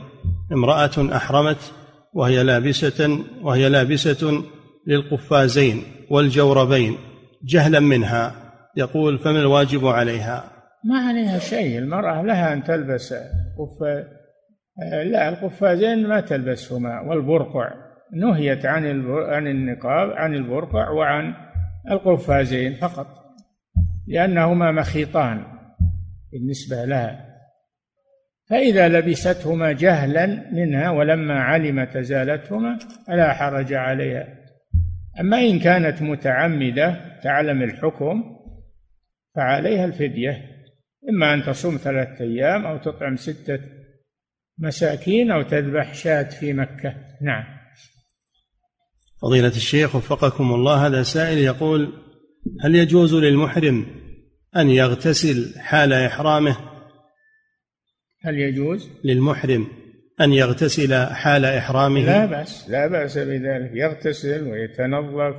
امرأة 0.52 1.16
أحرمت 1.16 1.72
وهي 2.14 2.42
لابسة 2.42 3.18
وهي 3.42 3.68
لابسة 3.68 4.44
للقفازين 4.86 5.82
والجوربين 6.10 6.96
جهلا 7.44 7.80
منها 7.80 8.34
يقول 8.76 9.18
فما 9.18 9.40
الواجب 9.40 9.86
عليها؟ 9.86 10.57
ما 10.84 10.98
عليها 11.08 11.38
شيء 11.38 11.78
المرأة 11.78 12.22
لها 12.22 12.52
أن 12.52 12.62
تلبس 12.62 13.14
قف 13.58 13.82
لا 15.04 15.28
القفازين 15.28 16.06
ما 16.06 16.20
تلبسهما 16.20 17.00
والبرقع. 17.00 17.74
نهيت 18.12 18.66
عن 18.66 19.06
عن 19.10 19.46
النقاب 19.46 20.10
عن 20.10 20.34
البرقع 20.34 20.90
وعن 20.90 21.34
القفازين 21.90 22.74
فقط 22.74 23.06
لأنهما 24.06 24.72
مخيطان 24.72 25.44
بالنسبة 26.32 26.84
لها. 26.84 27.24
فإذا 28.50 28.88
لبستهما 28.88 29.72
جهلا 29.72 30.26
منها 30.52 30.90
ولما 30.90 31.40
علمت 31.40 31.96
أزالتهما 31.96 32.78
فلا 33.06 33.32
حرج 33.32 33.72
عليها. 33.72 34.26
أما 35.20 35.38
إن 35.38 35.58
كانت 35.58 36.02
متعمدة 36.02 37.18
تعلم 37.22 37.62
الحكم 37.62 38.22
فعليها 39.36 39.84
الفدية. 39.84 40.57
إما 41.10 41.34
أن 41.34 41.42
تصوم 41.42 41.76
ثلاثة 41.76 42.24
أيام 42.24 42.66
أو 42.66 42.78
تطعم 42.78 43.16
ستة 43.16 43.60
مساكين 44.58 45.30
أو 45.30 45.42
تذبح 45.42 45.94
شاة 45.94 46.22
في 46.22 46.52
مكة. 46.52 46.94
نعم. 47.22 47.44
فضيلة 49.22 49.48
الشيخ 49.48 49.96
وفقكم 49.96 50.54
الله 50.54 50.86
هذا 50.86 51.02
سائل 51.02 51.38
يقول 51.38 51.92
هل 52.64 52.74
يجوز 52.74 53.14
للمحرم 53.14 53.86
أن 54.56 54.70
يغتسل 54.70 55.60
حال 55.60 55.92
إحرامه؟ 55.92 56.56
هل 58.22 58.38
يجوز؟ 58.38 58.90
للمحرم 59.04 59.66
أن 60.20 60.32
يغتسل 60.32 61.06
حال 61.06 61.44
إحرامه؟ 61.44 62.00
لا 62.00 62.26
بأس. 62.26 62.70
لا 62.70 62.86
بأس 62.86 63.18
بذلك. 63.18 63.70
يغتسل 63.74 64.48
ويتنظف 64.48 65.36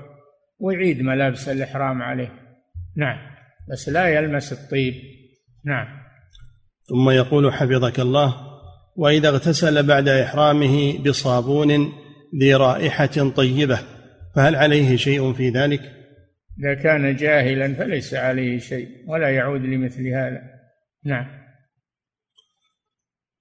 ويعيد 0.60 1.02
ملابس 1.02 1.50
الإحرام 1.50 2.02
عليه. 2.02 2.34
نعم. 2.98 3.18
بس 3.72 3.90
لا 3.90 4.08
يلمس 4.08 4.54
الطيب. 4.54 5.19
نعم. 5.66 5.88
ثم 6.90 7.10
يقول 7.10 7.54
حفظك 7.54 8.00
الله 8.00 8.36
وإذا 8.96 9.30
اغتسل 9.30 9.88
بعد 9.88 10.08
إحرامه 10.08 11.04
بصابون 11.04 11.94
ذي 12.40 12.56
رائحة 12.56 13.30
طيبة 13.30 13.80
فهل 14.36 14.56
عليه 14.56 14.96
شيء 14.96 15.34
في 15.34 15.50
ذلك؟ 15.50 15.82
إذا 16.60 16.74
كان 16.84 17.16
جاهلا 17.16 17.74
فليس 17.74 18.14
عليه 18.14 18.60
شيء 18.60 18.88
ولا 19.08 19.30
يعود 19.30 19.62
لمثل 19.62 20.08
هذا. 20.08 20.42
نعم. 21.06 21.26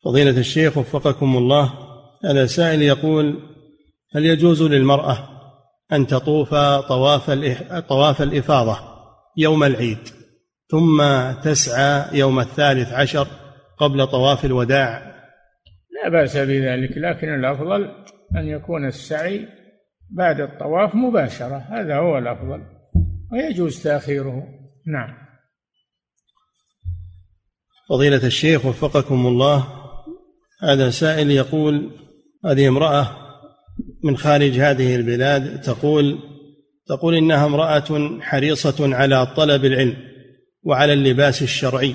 فضيلة 0.05 0.39
الشيخ 0.41 0.79
وفقكم 0.79 1.37
الله 1.37 1.73
هذا 2.25 2.47
سائل 2.47 2.83
يقول 2.83 3.43
هل 4.15 4.27
يجوز 4.27 4.63
للمرأة 4.63 5.29
أن 5.93 6.07
تطوف 6.07 6.51
طواف 6.89 7.31
طواف 7.89 8.23
الإفاضة 8.23 8.79
يوم 9.37 9.65
العيد؟ 9.65 10.18
ثم 10.71 11.03
تسعى 11.45 12.19
يوم 12.19 12.41
الثالث 12.41 12.93
عشر 12.93 13.27
قبل 13.79 14.07
طواف 14.07 14.45
الوداع. 14.45 15.15
لا 16.03 16.09
بأس 16.09 16.37
بذلك 16.37 16.91
لكن 16.97 17.35
الأفضل 17.35 17.85
أن 18.37 18.49
يكون 18.49 18.87
السعي 18.87 19.49
بعد 20.11 20.41
الطواف 20.41 20.95
مباشرة 20.95 21.57
هذا 21.57 21.97
هو 21.97 22.19
الأفضل 22.19 22.63
ويجوز 23.33 23.83
تأخيره. 23.83 24.43
نعم. 24.87 25.29
فضيلة 27.89 28.27
الشيخ 28.27 28.67
وفقكم 28.67 29.27
الله 29.27 29.67
هذا 30.63 30.91
سائل 30.91 31.31
يقول 31.31 31.91
هذه 32.45 32.69
امرأة 32.69 33.09
من 34.05 34.17
خارج 34.17 34.59
هذه 34.59 34.97
البلاد 34.97 35.61
تقول 35.61 36.19
تقول 36.87 37.15
إنها 37.15 37.47
امرأة 37.47 38.21
حريصة 38.21 38.97
على 38.97 39.27
طلب 39.27 39.65
العلم. 39.65 39.97
وعلى 40.63 40.93
اللباس 40.93 41.43
الشرعي 41.43 41.95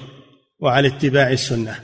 وعلى 0.60 0.88
اتباع 0.88 1.32
السنة 1.32 1.76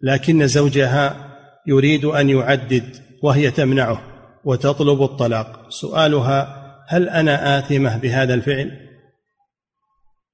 لكن 0.00 0.46
زوجها 0.46 1.32
يريد 1.66 2.04
أن 2.04 2.30
يعدد 2.30 2.96
وهي 3.22 3.50
تمنعه 3.50 4.02
وتطلب 4.44 5.02
الطلاق 5.02 5.70
سؤالها 5.70 6.62
هل 6.88 7.08
أنا 7.08 7.58
آثمة 7.58 7.98
بهذا 7.98 8.34
الفعل؟ 8.34 8.70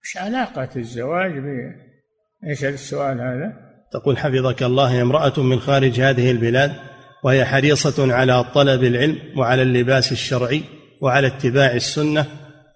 إيش 0.05 0.16
علاقة 0.16 0.68
الزواج 0.76 1.30
ب 1.30 1.44
إيش 2.49 2.64
السؤال 2.64 3.20
هذا؟ 3.20 3.53
تقول 3.92 4.18
حفظك 4.18 4.62
الله 4.62 5.03
امرأة 5.03 5.40
من 5.40 5.61
خارج 5.61 6.01
هذه 6.01 6.30
البلاد 6.30 6.72
وهي 7.24 7.44
حريصة 7.44 8.14
على 8.14 8.44
طلب 8.44 8.84
العلم 8.84 9.18
وعلى 9.36 9.62
اللباس 9.62 10.12
الشرعي 10.12 10.62
وعلى 11.01 11.26
اتباع 11.26 11.72
السنة 11.72 12.26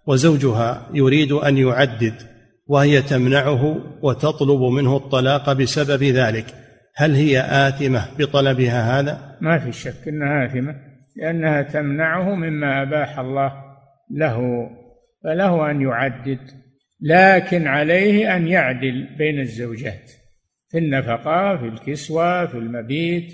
وزوجها 0.07 0.91
يريد 0.95 1.33
أن 1.33 1.59
يعدد 1.59 2.32
وهي 2.67 3.03
تمنعه 3.03 3.77
وتطلب 4.03 4.61
منه 4.61 4.97
الطلاق 4.97 5.53
بسبب 5.53 6.03
ذلك 6.03 6.47
هل 6.97 7.15
هي 7.15 7.41
آثمة 7.41 8.09
بطلبها 8.19 9.01
هذا؟ 9.01 9.39
ما 9.41 9.59
في 9.59 9.73
شك 9.73 10.09
أنها 10.09 10.47
آثمة 10.47 10.75
لأنها 11.17 11.63
تمنعه 11.63 12.35
مما 12.35 12.83
أباح 12.83 13.19
الله 13.19 13.53
له 14.11 14.71
فله 15.25 15.71
أن 15.71 15.83
يعدد 15.83 16.39
لكن 17.01 17.67
عليه 17.67 18.37
أن 18.37 18.49
يعدل 18.49 19.17
بين 19.19 19.41
الزوجات 19.41 20.13
في 20.69 20.79
النفقة 20.79 21.57
في 21.57 21.65
الكسوة 21.65 22.47
في 22.47 22.55
المبيت 22.55 23.33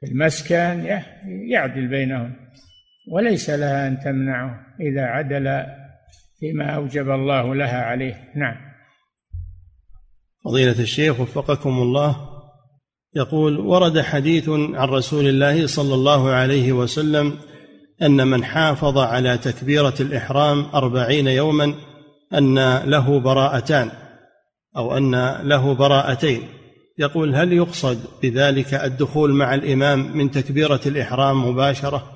في 0.00 0.06
المسكن 0.06 0.86
يعدل 1.26 1.88
بينهم 1.88 2.32
وليس 3.12 3.50
لها 3.50 3.88
أن 3.88 4.00
تمنعه 4.00 4.66
إذا 4.80 5.02
عدل 5.02 5.66
فيما 6.44 6.70
أوجب 6.70 7.10
الله 7.10 7.54
لها 7.54 7.82
عليه. 7.82 8.32
نعم. 8.36 8.56
فضيلة 10.44 10.80
الشيخ 10.80 11.20
وفقكم 11.20 11.70
الله 11.70 12.16
يقول 13.16 13.60
ورد 13.60 14.00
حديث 14.00 14.48
عن 14.48 14.88
رسول 14.88 15.28
الله 15.28 15.66
صلى 15.66 15.94
الله 15.94 16.30
عليه 16.30 16.72
وسلم 16.72 17.38
أن 18.02 18.26
من 18.26 18.44
حافظ 18.44 18.98
على 18.98 19.38
تكبيرة 19.38 19.94
الإحرام 20.00 20.66
أربعين 20.74 21.26
يوما 21.26 21.74
أن 22.34 22.78
له 22.78 23.20
براءتان 23.20 23.90
أو 24.76 24.96
أن 24.96 25.40
له 25.42 25.74
براءتين. 25.74 26.42
يقول 26.98 27.34
هل 27.34 27.52
يقصد 27.52 27.98
بذلك 28.22 28.74
الدخول 28.74 29.32
مع 29.32 29.54
الإمام 29.54 30.16
من 30.16 30.30
تكبيرة 30.30 30.80
الإحرام 30.86 31.48
مباشرة؟ 31.48 32.10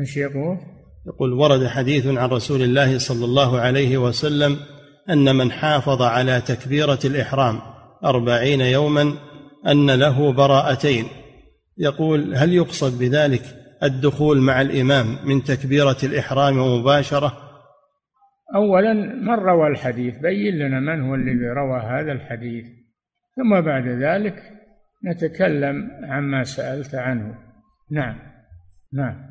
إيش 0.00 0.16
يقول؟ 0.16 0.79
يقول 1.06 1.32
ورد 1.32 1.66
حديث 1.66 2.06
عن 2.06 2.28
رسول 2.28 2.62
الله 2.62 2.98
صلى 2.98 3.24
الله 3.24 3.60
عليه 3.60 3.98
وسلم 3.98 4.56
أن 5.10 5.36
من 5.36 5.52
حافظ 5.52 6.02
على 6.02 6.40
تكبيرة 6.40 6.98
الإحرام 7.04 7.60
أربعين 8.04 8.60
يوما 8.60 9.14
أن 9.66 9.90
له 9.90 10.32
براءتين. 10.32 11.04
يقول 11.78 12.34
هل 12.34 12.52
يقصد 12.52 12.98
بذلك 12.98 13.42
الدخول 13.82 14.40
مع 14.40 14.60
الإمام 14.60 15.06
من 15.24 15.42
تكبيرة 15.42 15.96
الإحرام 16.02 16.80
مباشرة؟ 16.80 17.32
أولا 18.54 18.92
من 18.92 19.34
روى 19.34 19.68
الحديث؟ 19.68 20.14
بين 20.18 20.54
لنا 20.54 20.80
من 20.80 21.02
هو 21.02 21.14
الذي 21.14 21.46
روى 21.46 21.80
هذا 21.80 22.12
الحديث. 22.12 22.64
ثم 23.36 23.60
بعد 23.60 23.86
ذلك 23.88 24.42
نتكلم 25.06 25.90
عما 26.04 26.44
سألت 26.44 26.94
عنه. 26.94 27.34
نعم. 27.90 28.18
نعم. 28.92 29.29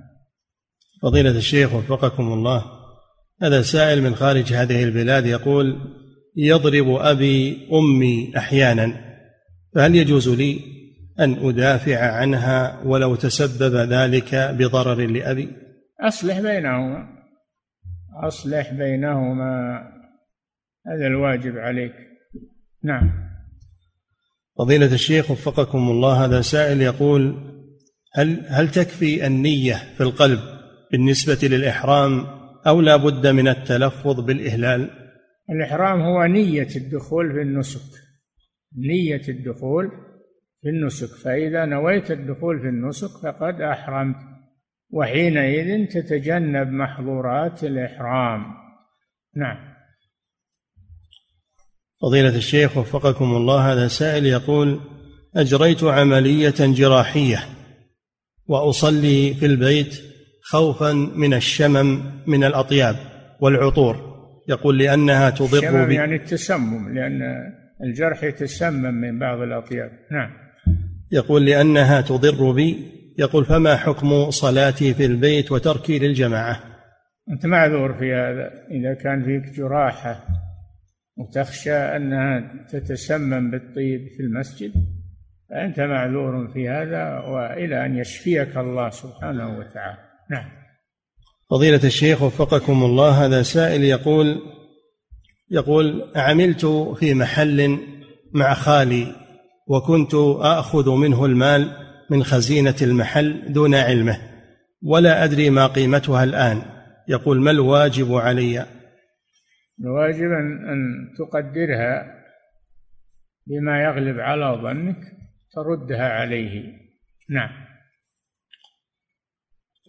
فضيلة 1.02 1.38
الشيخ 1.38 1.74
وفقكم 1.74 2.34
الله. 2.34 2.66
هذا 3.42 3.62
سائل 3.62 4.02
من 4.02 4.16
خارج 4.16 4.54
هذه 4.54 4.84
البلاد 4.84 5.26
يقول 5.26 5.80
يضرب 6.36 6.90
أبي 6.90 7.68
أمي 7.74 8.38
أحيانا 8.38 9.10
فهل 9.76 9.96
يجوز 9.96 10.30
لي 10.30 10.60
أن 11.20 11.48
أدافع 11.48 12.12
عنها 12.12 12.82
ولو 12.86 13.16
تسبب 13.16 13.76
ذلك 13.76 14.36
بضرر 14.36 15.08
لأبي؟ 15.08 15.50
أصلح 16.02 16.40
بينهما 16.40 17.08
أصلح 18.24 18.74
بينهما. 18.74 19.82
هذا 20.88 21.08
الواجب 21.08 21.58
عليك. 21.58 21.94
نعم. 22.84 23.12
فضيلة 24.58 24.94
الشيخ 24.94 25.32
وفقكم 25.32 25.90
الله 25.90 26.26
هذا 26.26 26.42
سائل 26.42 26.82
يقول 26.82 27.50
هل 28.14 28.46
هل 28.48 28.72
تكفي 28.72 29.28
النية 29.28 29.76
في 29.98 30.04
القلب 30.04 30.59
بالنسبة 30.92 31.48
للإحرام 31.48 32.26
أو 32.68 32.82
لا 32.82 32.96
بد 32.96 33.28
من 33.28 33.48
التلفظ 33.48 34.20
بالإهلال؟ 34.20 34.90
الإحرام 35.50 36.02
هو 36.02 36.26
نية 36.26 36.68
الدخول 36.76 37.34
في 37.34 37.42
النسك. 37.42 38.00
نية 38.78 39.22
الدخول 39.30 39.92
في 40.62 40.70
النسك. 40.70 41.08
فإذا 41.24 41.66
نويت 41.66 42.12
الدخول 42.12 42.60
في 42.60 42.68
النسك 42.68 43.10
فقد 43.24 43.62
أحرمت. 43.62 44.16
وحينئذ 44.90 45.88
تتجنب 45.88 46.68
محظورات 46.68 47.64
الإحرام. 47.64 48.46
نعم. 49.36 49.70
فضيلة 52.02 52.36
الشيخ 52.36 52.78
وفقكم 52.78 53.36
الله 53.36 53.74
هذا 53.74 53.88
سائل 53.88 54.26
يقول 54.26 54.80
أجريت 55.36 55.84
عملية 55.84 56.56
جراحية 56.60 57.44
وأصلي 58.48 59.34
في 59.34 59.46
البيت 59.46 60.02
خوفا 60.42 60.92
من 61.16 61.34
الشمم 61.34 62.02
من 62.28 62.44
الأطياب 62.44 62.96
والعطور. 63.40 64.10
يقول 64.50 64.78
لأنها 64.78 65.30
تضر 65.30 65.86
بي 65.86 65.96
يعني 65.96 66.16
التسمم 66.16 66.94
لأن 66.94 67.22
الجرح 67.84 68.24
يتسمم 68.24 68.94
من 68.94 69.20
بعض 69.20 69.42
الأطياب. 69.42 69.92
نعم. 70.12 70.30
يقول 71.12 71.46
لأنها 71.46 72.02
تضر 72.02 72.52
بي. 72.52 72.78
يقول 73.18 73.46
فما 73.46 73.76
حكم 73.76 74.30
صلاتي 74.30 74.94
في 74.94 75.06
البيت 75.06 75.52
وتركي 75.52 76.00
للجماعة؟ 76.00 76.60
أنت 77.32 77.46
معذور 77.46 77.94
في 77.94 78.14
هذا. 78.14 78.52
إذا 78.72 78.94
كان 78.94 79.24
فيك 79.24 79.56
جراحة 79.56 80.26
وتخشى 81.18 81.76
أنها 81.76 82.54
تتسمم 82.70 83.52
بالطيب 83.52 84.08
في 84.18 84.24
المسجد 84.24 84.72
فأنت 85.50 85.80
معذور 85.80 86.48
في 86.48 86.70
هذا 86.70 87.20
وإلى 87.20 87.86
أن 87.86 87.98
يشفيك 87.98 88.58
الله 88.58 88.90
سبحانه 88.90 89.58
وتعالى. 89.58 90.09
نعم. 90.32 90.52
فضيلة 91.50 91.84
الشيخ 91.84 92.22
وفقكم 92.22 92.84
الله 92.84 93.26
هذا 93.26 93.42
سائل 93.42 93.84
يقول 93.84 94.42
يقول 95.52 96.12
عملت 96.16 96.66
في 97.00 97.14
محل 97.14 97.80
مع 98.34 98.54
خالي 98.54 99.16
وكنت 99.68 100.14
آخذ 100.40 100.96
منه 100.96 101.26
المال 101.26 101.72
من 102.10 102.24
خزينة 102.24 102.76
المحل 102.82 103.54
دون 103.54 103.76
علمه 103.76 104.18
ولا 104.84 105.24
أدري 105.24 105.50
ما 105.50 105.68
قيمتها 105.68 106.24
الآن. 106.24 106.62
يقول 107.08 107.42
ما 107.42 107.52
الواجب 107.52 108.14
علي؟ 108.14 108.66
الواجب 109.80 110.32
أن 110.72 110.80
تقدرها 111.18 112.06
بما 113.48 113.84
يغلب 113.84 114.20
على 114.20 114.60
ظنك 114.62 114.98
تردها 115.52 116.10
عليه. 116.10 116.74
نعم. 117.30 117.69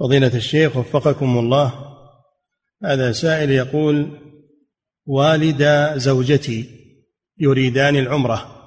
فضيلة 0.01 0.35
الشيخ 0.35 0.77
وفقكم 0.77 1.39
الله 1.39 1.73
هذا 2.85 3.13
سائل 3.13 3.51
يقول 3.51 4.19
والدا 5.07 5.97
زوجتي 5.97 6.65
يريدان 7.39 7.97
العمرة 7.97 8.61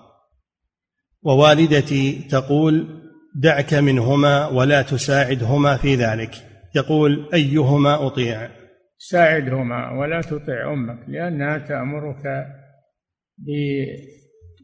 ووالدتي 1.23 2.27
تقول 2.29 3.03
دعك 3.35 3.73
منهما 3.73 4.47
ولا 4.47 4.81
تساعدهما 4.81 5.77
في 5.77 5.95
ذلك. 5.95 6.31
يقول 6.75 7.29
أيهما 7.33 8.07
أطيع؟ 8.07 8.49
ساعدهما 8.97 9.99
ولا 9.99 10.21
تطع 10.21 10.73
أمك 10.73 10.99
لأنها 11.07 11.57
تأمرك 11.57 12.45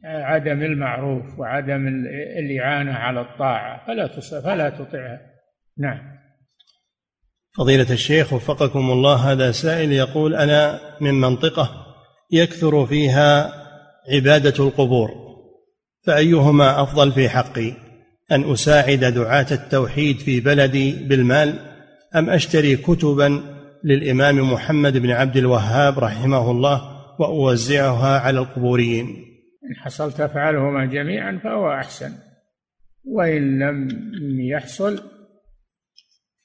بعدم 0.03 0.61
المعروف 0.61 1.39
وعدم 1.39 1.88
الإعانة 2.39 2.93
على 2.93 3.22
الطاعة 3.22 3.88
فلا 3.88 4.07
فلا 4.43 4.70
تطعها. 4.70 5.22
نعم. 5.78 6.20
فضيلة 7.60 7.91
الشيخ 7.91 8.34
وفقكم 8.34 8.91
الله 8.91 9.16
هذا 9.16 9.51
سائل 9.51 9.91
يقول 9.91 10.36
أنا 10.36 10.80
من 11.01 11.14
منطقة 11.14 11.70
يكثر 12.32 12.86
فيها 12.86 13.53
عبادة 14.14 14.66
القبور 14.66 15.12
فأيهما 16.03 16.84
أفضل 16.84 17.12
في 17.12 17.30
حقي؟ 17.30 17.74
أن 18.32 18.51
أساعد 18.51 18.99
دعاة 18.99 19.45
التوحيد 19.51 20.20
في 20.20 20.39
بلدي 20.39 20.91
بالمال 20.91 21.60
أم 22.16 22.30
أشتري 22.30 22.76
كتبا 22.76 23.41
للإمام 23.84 24.53
محمد 24.53 24.97
بن 24.97 25.12
عبد 25.12 25.38
الوهاب 25.38 25.99
رحمه 25.99 26.51
الله 26.51 26.82
وأوزعها 27.20 28.20
على 28.20 28.39
القبوريين؟ 28.39 29.05
إن 29.70 29.76
حصلت 29.76 30.18
تفعلهما 30.18 30.86
جميعا 30.86 31.39
فهو 31.43 31.74
أحسن 31.74 32.12
وإن 33.05 33.60
لم 33.60 33.88
يحصل 34.39 35.18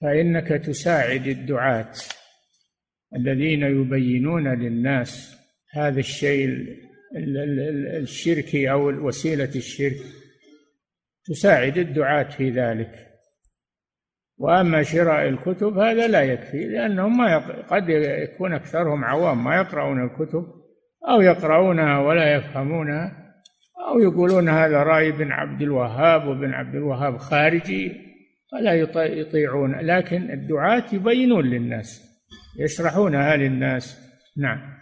فإنك 0.02 0.48
تساعد 0.48 1.26
الدعاة 1.26 1.92
الذين 3.16 3.62
يبينون 3.62 4.48
للناس 4.48 5.36
هذا 5.72 5.98
الشيء 5.98 6.48
الشركي 7.96 8.70
أو 8.70 9.06
وسيلة 9.06 9.50
الشرك. 9.56 9.96
تساعد 11.24 11.78
الدعاة 11.78 12.22
في 12.22 12.50
ذلك. 12.50 13.14
وأما 14.38 14.82
شراء 14.82 15.28
الكتب 15.28 15.78
هذا 15.78 16.08
لا 16.08 16.22
يكفي 16.22 16.64
لأنهم 16.66 17.18
ما 17.18 17.38
قد 17.62 17.88
يكون 17.88 18.52
أكثرهم 18.52 19.04
عوام 19.04 19.44
ما 19.44 19.56
يقرؤون 19.56 20.04
الكتب 20.04 20.46
أو 21.08 21.20
يقرؤونها 21.20 21.98
ولا 21.98 22.34
يفهمونها 22.34 23.32
أو 23.88 23.98
يقولون 23.98 24.48
هذا 24.48 24.82
رأي 24.82 25.12
بن 25.12 25.32
عبد 25.32 25.62
الوهاب 25.62 26.28
وبن 26.28 26.54
عبد 26.54 26.74
الوهاب 26.74 27.16
خارجي. 27.16 28.03
فلا 28.54 28.74
يطيعون 29.04 29.80
لكن 29.80 30.30
الدعاة 30.30 30.84
يبينون 30.92 31.44
للناس 31.44 32.02
يشرحونها 32.58 33.36
للناس. 33.36 33.98
نعم. 34.36 34.74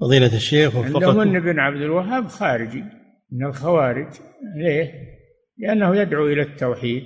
فضيلة 0.00 0.36
الشيخ 0.36 0.76
عندهم 0.76 1.20
أن 1.20 1.36
ابن 1.36 1.58
عبد 1.58 1.80
الوهاب 1.80 2.26
خارجي 2.26 2.84
من 3.32 3.46
الخوارج. 3.46 4.08
ليه؟ 4.56 4.92
لأنه 5.58 5.96
يدعو 5.96 6.26
إلى 6.26 6.42
التوحيد 6.42 7.04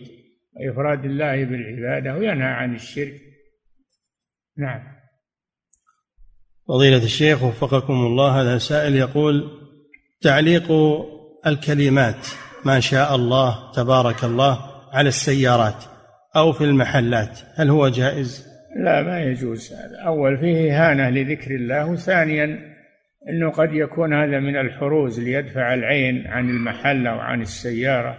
وإفراد 0.53 1.05
الله 1.05 1.45
بالعبادة 1.45 2.19
وينهى 2.19 2.49
عن 2.49 2.75
الشرك. 2.75 3.21
نعم. 4.59 4.83
فضيلة 6.69 7.05
الشيخ 7.05 7.43
وفقكم 7.43 7.93
الله 7.93 8.43
هذا 8.43 8.59
سائل 8.59 8.97
يقول 8.97 9.51
تعليق 10.21 10.73
الكلمات 11.47 12.27
ما 12.65 12.81
شاء 12.81 13.15
الله 13.15 13.73
تبارك 13.73 14.25
الله 14.25 14.70
على 14.93 15.09
السيارات 15.09 15.85
أو 16.37 16.53
في 16.53 16.65
المحلات 16.65 17.41
هل 17.55 17.71
هو 17.71 17.89
جائز؟ 17.89 18.47
لا 18.85 19.03
ما 19.03 19.23
يجوز 19.23 19.73
هذا. 19.73 20.01
أول 20.07 20.39
فيه 20.39 20.73
إهانة 20.73 21.11
لذكر 21.11 21.51
الله. 21.51 21.87
وثانيا 21.87 22.59
أنه 23.29 23.51
قد 23.51 23.73
يكون 23.73 24.15
هذا 24.15 24.41
من 24.41 24.57
الحروز 24.57 25.21
ليدفع 25.21 25.75
العين 25.75 26.27
عن 26.27 26.51
المحل 26.51 27.07
أو 27.07 27.19
عن 27.19 27.43
السيارة. 27.43 28.19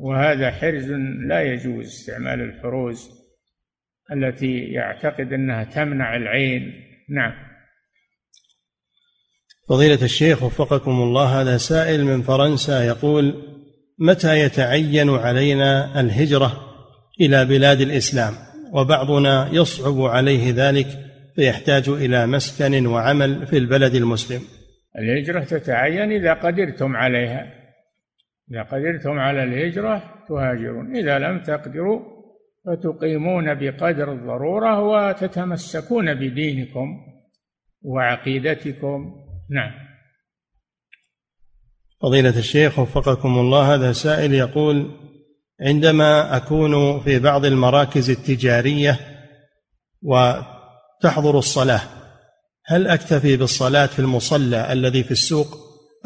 وهذا 0.00 0.50
حرز 0.50 0.90
لا 1.28 1.42
يجوز 1.42 1.86
استعمال 1.86 2.40
الحروز 2.40 3.10
التي 4.12 4.58
يعتقد 4.58 5.32
أنها 5.32 5.64
تمنع 5.64 6.16
العين. 6.16 6.72
نعم. 7.10 7.32
فضيلة 9.68 10.02
الشيخ 10.02 10.42
وفقكم 10.42 10.90
الله 10.90 11.40
هذا 11.40 11.56
سائل 11.56 12.04
من 12.04 12.22
فرنسا 12.22 12.84
يقول 12.84 13.53
متى 13.98 14.40
يتعين 14.40 15.10
علينا 15.10 16.00
الهجرة 16.00 16.52
إلى 17.20 17.44
بلاد 17.44 17.80
الإسلام؟ 17.80 18.34
وبعضنا 18.72 19.48
يصعب 19.52 20.00
عليه 20.00 20.52
ذلك 20.56 20.86
فيحتاج 21.36 21.88
إلى 21.88 22.26
مسكن 22.26 22.86
وعمل 22.86 23.46
في 23.46 23.58
البلد 23.58 23.94
المسلم. 23.94 24.40
الهجرة 24.98 25.44
تتعين 25.44 26.12
إذا 26.12 26.32
قدرتم 26.32 26.96
عليها. 26.96 27.46
إذا 28.50 28.62
قدرتم 28.62 29.18
على 29.18 29.44
الهجرة 29.44 30.02
تهاجرون. 30.28 30.96
إذا 30.96 31.18
لم 31.18 31.42
تقدروا 31.42 32.00
فتقيمون 32.66 33.54
بقدر 33.54 34.12
الضرورة 34.12 34.80
وتتمسكون 34.80 36.14
بدينكم 36.14 36.88
وعقيدتكم. 37.82 39.14
نعم. 39.50 39.93
فضيلة 42.04 42.38
الشيخ 42.38 42.78
وفقكم 42.78 43.38
الله 43.38 43.74
هذا 43.74 43.92
سائل 43.92 44.34
يقول 44.34 44.90
عندما 45.60 46.36
أكون 46.36 47.00
في 47.00 47.18
بعض 47.18 47.44
المراكز 47.44 48.10
التجارية 48.10 48.98
وتحضر 50.02 51.38
الصلاة 51.38 51.80
هل 52.66 52.86
أكتفي 52.86 53.36
بالصلاة 53.36 53.86
في 53.86 53.98
المصلى 53.98 54.72
الذي 54.72 55.02
في 55.02 55.10
السوق 55.10 55.46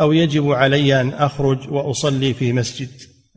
أو 0.00 0.12
يجب 0.12 0.50
علي 0.50 1.00
أن 1.00 1.08
أخرج 1.08 1.72
وأصلي 1.72 2.34
في 2.34 2.52
مسجد؟ 2.52 2.88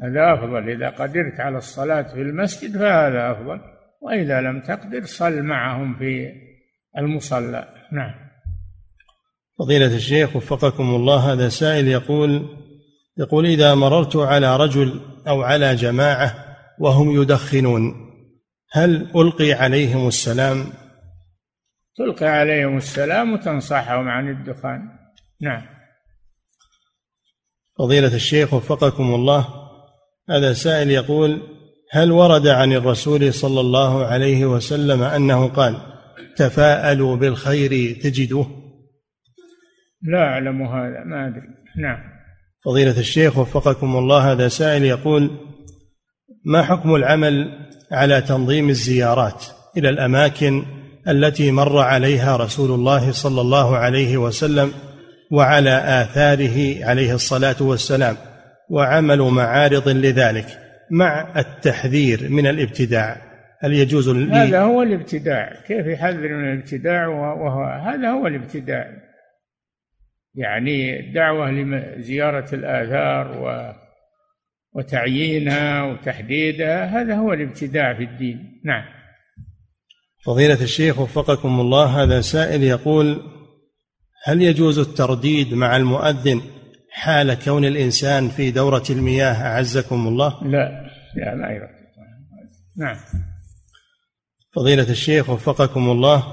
هذا 0.03 0.33
أفضل. 0.33 0.69
إذا 0.69 0.89
قدرت 0.89 1.39
على 1.39 1.57
الصلاة 1.57 2.13
في 2.13 2.21
المسجد 2.21 2.77
فهذا 2.77 3.31
أفضل 3.31 3.59
وإذا 4.01 4.41
لم 4.41 4.61
تقدر 4.61 5.05
صل 5.05 5.41
معهم 5.41 5.95
في 5.99 6.31
المصلى. 6.97 7.67
نعم. 7.91 8.30
فضيلة 9.59 9.95
الشيخ 9.95 10.35
وفقكم 10.35 10.95
الله 10.95 11.33
هذا 11.33 11.49
سائل 11.49 11.87
يقول 11.87 12.57
يقول 13.17 13.45
إذا 13.45 13.75
مررت 13.75 14.15
على 14.15 14.57
رجل 14.57 15.01
أو 15.27 15.41
على 15.41 15.75
جماعة 15.75 16.55
وهم 16.79 17.21
يدخنون 17.21 18.11
هل 18.71 19.11
ألقي 19.15 19.53
عليهم 19.53 20.07
السلام؟ 20.07 20.65
تلقي 21.97 22.25
عليهم 22.25 22.77
السلام 22.77 23.33
وتنصحهم 23.33 24.07
عن 24.07 24.29
الدخان. 24.29 24.89
نعم. 25.41 25.61
فضيلة 27.77 28.15
الشيخ 28.15 28.53
وفقكم 28.53 29.15
الله 29.15 29.47
هذا 30.29 30.53
سائل 30.53 30.91
يقول 30.91 31.41
هل 31.91 32.11
ورد 32.11 32.47
عن 32.47 32.73
الرسول 32.73 33.33
صلى 33.33 33.59
الله 33.59 34.05
عليه 34.05 34.45
وسلم 34.45 35.03
أنه 35.03 35.47
قال 35.47 35.77
تفاءلوا 36.37 37.15
بالخير 37.15 37.99
تجدوه 38.03 38.60
لا 40.03 40.23
أعلم 40.23 40.61
هذا 40.61 41.03
ما 41.05 41.27
أدري. 41.27 41.47
نعم. 41.77 41.97
فضيلة 42.65 42.99
الشيخ 42.99 43.37
وفقكم 43.37 43.95
الله 43.95 44.31
هذا 44.31 44.47
سائل 44.47 44.83
يقول 44.83 45.31
ما 46.45 46.63
حكم 46.63 46.95
العمل 46.95 47.51
على 47.91 48.21
تنظيم 48.21 48.69
الزيارات 48.69 49.45
إلى 49.77 49.89
الأماكن 49.89 50.65
التي 51.07 51.51
مر 51.51 51.79
عليها 51.79 52.37
رسول 52.37 52.71
الله 52.71 53.11
صلى 53.11 53.41
الله 53.41 53.77
عليه 53.77 54.17
وسلم 54.17 54.71
وعلى 55.31 56.01
آثاره 56.01 56.85
عليه 56.85 57.13
الصلاة 57.13 57.55
والسلام 57.61 58.15
وعمل 58.69 59.21
معارض 59.21 59.89
لذلك 59.89 60.45
مع 60.91 61.39
التحذير 61.39 62.29
من 62.29 62.47
الابتداع؟ 62.47 63.17
هل 63.59 63.73
يجوز 63.73 64.09
هذا 64.09 64.61
هو 64.61 64.81
الابتداع. 64.83 65.53
كيف 65.67 65.85
يحذر 65.87 66.27
من 66.27 66.53
الابتداع؟ 66.53 67.07
وهو 67.07 67.63
هذا 67.63 68.09
هو 68.09 68.27
الابتداع. 68.27 68.87
يعني 70.35 70.99
الدعوة 70.99 71.51
لزيارة 71.51 72.55
الآثار 72.55 73.41
و 73.41 73.73
وتعيينها 74.73 75.83
وتحديدها 75.83 76.85
هذا 76.85 77.15
هو 77.15 77.33
الابتداع 77.33 77.93
في 77.93 78.03
الدين. 78.03 78.61
نعم. 78.65 78.83
فضيلة 80.25 80.63
الشيخ 80.63 80.99
وفقكم 80.99 81.59
الله 81.59 82.03
هذا 82.03 82.21
سائل 82.21 82.63
يقول 82.63 83.21
هل 84.23 84.41
يجوز 84.41 84.79
الترديد 84.79 85.53
مع 85.53 85.77
المؤذن 85.77 86.41
حال 86.91 87.33
كون 87.33 87.65
الإنسان 87.65 88.29
في 88.29 88.51
دورة 88.51 88.83
المياه؟ 88.89 89.33
أعزكم 89.33 90.07
الله. 90.07 90.43
لا 90.43 90.89
لا 91.15 91.51
يرد. 91.51 91.81
نعم. 92.77 92.97
فضيلة 94.55 94.89
الشيخ 94.89 95.29
وفقكم 95.29 95.89
الله 95.89 96.23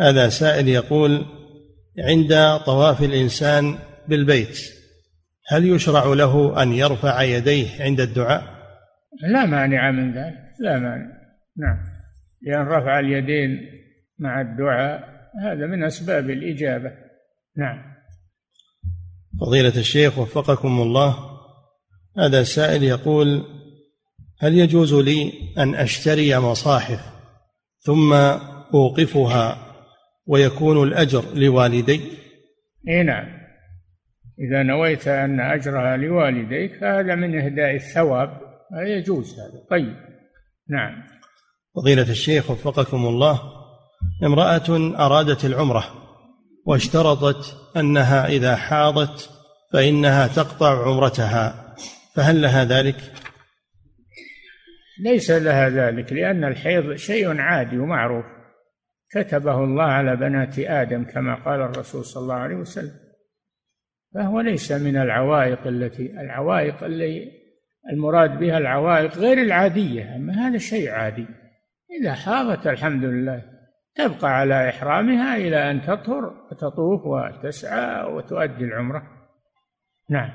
هذا 0.00 0.28
سائل 0.28 0.68
يقول 0.68 1.26
عند 1.98 2.58
طواف 2.66 3.02
الإنسان 3.02 3.78
بالبيت. 4.08 4.58
هل 5.48 5.64
يشرع 5.68 6.04
له 6.04 6.62
أن 6.62 6.72
يرفع 6.72 7.22
يديه 7.22 7.82
عند 7.82 8.00
الدعاء؟ 8.00 8.42
لا 9.22 9.46
مانع 9.46 9.90
من 9.90 10.12
ذلك 10.12 10.34
لا 10.60 10.78
مانع. 10.78 11.06
نعم. 11.56 11.78
لأن 12.42 12.66
رفع 12.66 12.98
اليدين 12.98 13.58
مع 14.18 14.40
الدعاء 14.40 15.04
هذا 15.42 15.66
من 15.66 15.84
أسباب 15.84 16.30
الإجابة. 16.30 16.90
نعم. 17.56 17.94
فضيلة 19.40 19.76
الشيخ 19.76 20.18
وفقكم 20.18 20.80
الله 20.80 21.16
هذا 22.18 22.42
سائل 22.42 22.82
يقول 22.82 23.44
هل 24.40 24.58
يجوز 24.58 24.94
لي 24.94 25.32
أن 25.58 25.74
أشتري 25.74 26.38
مصاحف 26.38 27.00
ثم 27.80 28.12
أوقفها 28.74 29.73
ويكون 30.26 30.88
الأجر 30.88 31.24
لوالدي. 31.34 32.00
إيه 32.88 33.02
نعم. 33.02 33.26
إذا 34.38 34.62
نويت 34.62 35.08
أن 35.08 35.40
أجرها 35.40 35.96
لوالديك 35.96 36.74
فهذا 36.80 37.14
من 37.14 37.40
إهداء 37.40 37.74
الثواب. 37.74 38.40
يجوز 38.86 39.32
هذا. 39.40 39.64
طيب. 39.70 39.96
نعم. 40.70 41.02
فضيلة 41.76 42.10
الشيخ 42.10 42.50
وفقكم 42.50 43.06
الله 43.06 43.40
امرأة 44.24 44.96
أرادت 45.06 45.44
العمرة 45.44 45.84
واشترطت 46.66 47.56
أنها 47.76 48.26
إذا 48.26 48.56
حاضت 48.56 49.30
فإنها 49.72 50.26
تقطع 50.26 50.86
عمرتها 50.86 51.74
فهل 52.14 52.42
لها 52.42 52.64
ذلك؟ 52.64 52.96
ليس 55.04 55.30
لها 55.30 55.68
ذلك 55.68 56.12
لأن 56.12 56.44
الحيض 56.44 56.94
شيء 56.94 57.40
عادي 57.40 57.78
ومعروف. 57.78 58.24
كتبه 59.14 59.64
الله 59.64 59.84
على 59.84 60.16
بنات 60.16 60.58
آدم 60.58 61.04
كما 61.04 61.34
قال 61.34 61.60
الرسول 61.60 62.04
صلى 62.04 62.22
الله 62.22 62.34
عليه 62.34 62.56
وسلم. 62.56 62.94
فهو 64.14 64.40
ليس 64.40 64.72
من 64.72 64.96
العوائق 64.96 65.66
التي 65.66 66.20
العوائق 66.20 66.84
اللي 66.84 67.30
المراد 67.92 68.38
بها 68.38 68.58
العوائق 68.58 69.18
غير 69.18 69.42
العادية 69.42 70.16
أما 70.16 70.32
هذا 70.32 70.58
شيء 70.58 70.90
عادي. 70.90 71.26
إذا 72.00 72.14
حاضت 72.14 72.66
الحمد 72.66 73.04
لله 73.04 73.42
تبقى 73.94 74.38
على 74.38 74.68
إحرامها 74.68 75.36
إلى 75.36 75.70
أن 75.70 75.82
تطهر 75.82 76.34
وتطوف 76.50 77.06
وتسعى 77.06 78.04
وتؤدي 78.04 78.64
العمرة. 78.64 79.02
نعم. 80.10 80.30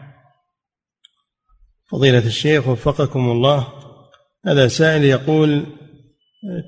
فضيلة 1.92 2.26
الشيخ 2.26 2.68
وفقكم 2.68 3.20
الله 3.20 3.68
هذا 4.46 4.68
سائل 4.68 5.04
يقول 5.04 5.66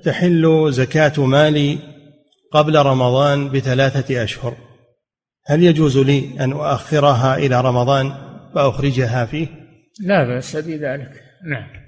تحل 0.04 0.72
زكاة 0.72 1.26
مالي 1.26 1.91
قبل 2.52 2.76
رمضان 2.76 3.48
بثلاثة 3.48 4.24
أشهر. 4.24 4.56
هل 5.46 5.62
يجوز 5.62 5.98
لي 5.98 6.44
أن 6.44 6.52
أؤخرها 6.52 7.36
إلى 7.36 7.60
رمضان 7.60 8.14
فأخرجها 8.54 9.26
فيه؟ 9.26 9.46
لا 10.00 10.24
بأس 10.24 10.56
بذلك. 10.56 11.22
نعم. 11.50 11.82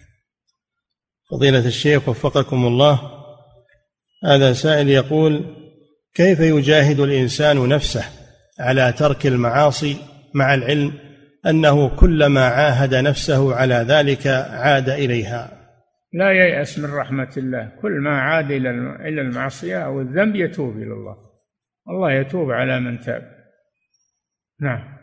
فضيلة 1.31 1.67
الشيخ 1.67 2.09
وفقكم 2.09 2.67
الله 2.67 3.01
هذا 4.25 4.53
سائل 4.53 4.89
يقول 4.89 5.45
كيف 6.15 6.41
يجاهد 6.41 7.01
الإنسان 7.01 7.69
نفسه 7.69 8.05
على 8.61 8.93
ترك 8.93 9.27
المعاصي 9.27 9.97
مع 10.35 10.55
العلم 10.55 10.93
أنه 11.47 11.89
كلما 11.89 12.47
عاهد 12.47 12.95
نفسه 12.95 13.55
على 13.55 13.75
ذلك 13.75 14.27
عاد 14.51 14.91
إليها؟ 14.91 15.64
لا 16.15 16.33
ييأس 16.33 16.79
من 16.79 16.95
رحمة 16.95 17.33
الله. 17.37 17.73
كل 17.83 17.93
ما 17.93 18.21
عاد 18.21 18.51
إلى 18.51 19.21
المعصية 19.21 19.87
أو 19.87 20.01
الذنب 20.01 20.37
يتوب 20.37 20.77
إلى 20.77 20.93
الله. 20.93 21.17
الله 21.89 22.13
يتوب 22.13 22.51
على 22.51 22.81
من 22.81 23.01
تاب. 23.01 23.23
نعم. 24.61 24.99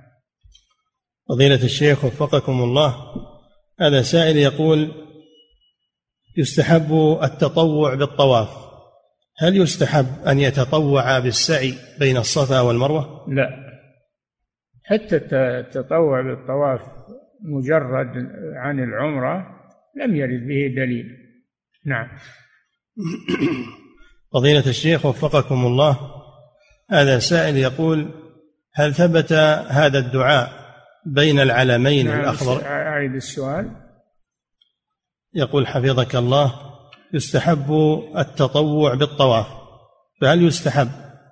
فضيلة 1.30 1.64
الشيخ 1.64 2.06
وفقكم 2.06 2.62
الله 2.62 2.96
هذا 3.80 4.02
سائل 4.02 4.38
يقول 4.38 4.92
يستحب 6.38 7.20
التطوع 7.24 7.96
بالطواف. 7.96 8.50
هل 9.38 9.58
يستحب 9.62 10.28
أن 10.28 10.40
يتطوع 10.40 11.20
بالسعي 11.20 11.74
بين 12.00 12.18
الصفا 12.18 12.62
والمروة؟ 12.62 13.26
لا. 13.30 13.50
حتى 14.84 15.16
التطوع 15.36 16.22
بالطواف 16.22 16.82
مجرد 17.44 18.08
عن 18.56 18.80
العمرة 18.80 19.61
لم 19.96 20.16
يرد 20.16 20.48
به 20.48 20.74
دليل. 20.76 21.06
نعم. 21.86 22.08
فضيلة 24.34 24.68
الشيخ 24.68 25.06
وفقكم 25.06 25.66
الله 25.66 26.00
هذا 26.92 27.20
سائل 27.20 27.58
يقول 27.58 28.10
هل 28.74 28.94
ثبت 28.94 29.34
هذا 29.70 30.00
الدعاء 30.00 30.62
بين 31.06 31.40
العلمين 31.40 32.08
نعم 32.08 32.20
الأخضر؟ 32.20 32.66
أعيد 32.66 33.16
السؤال. 33.16 33.72
يقول 35.34 35.68
حفظك 35.68 36.16
الله 36.16 36.54
يستحب 37.14 37.72
التطوع 38.18 38.94
بالطواف. 38.94 39.48
فهل 40.22 40.44
يستحب 40.44 40.90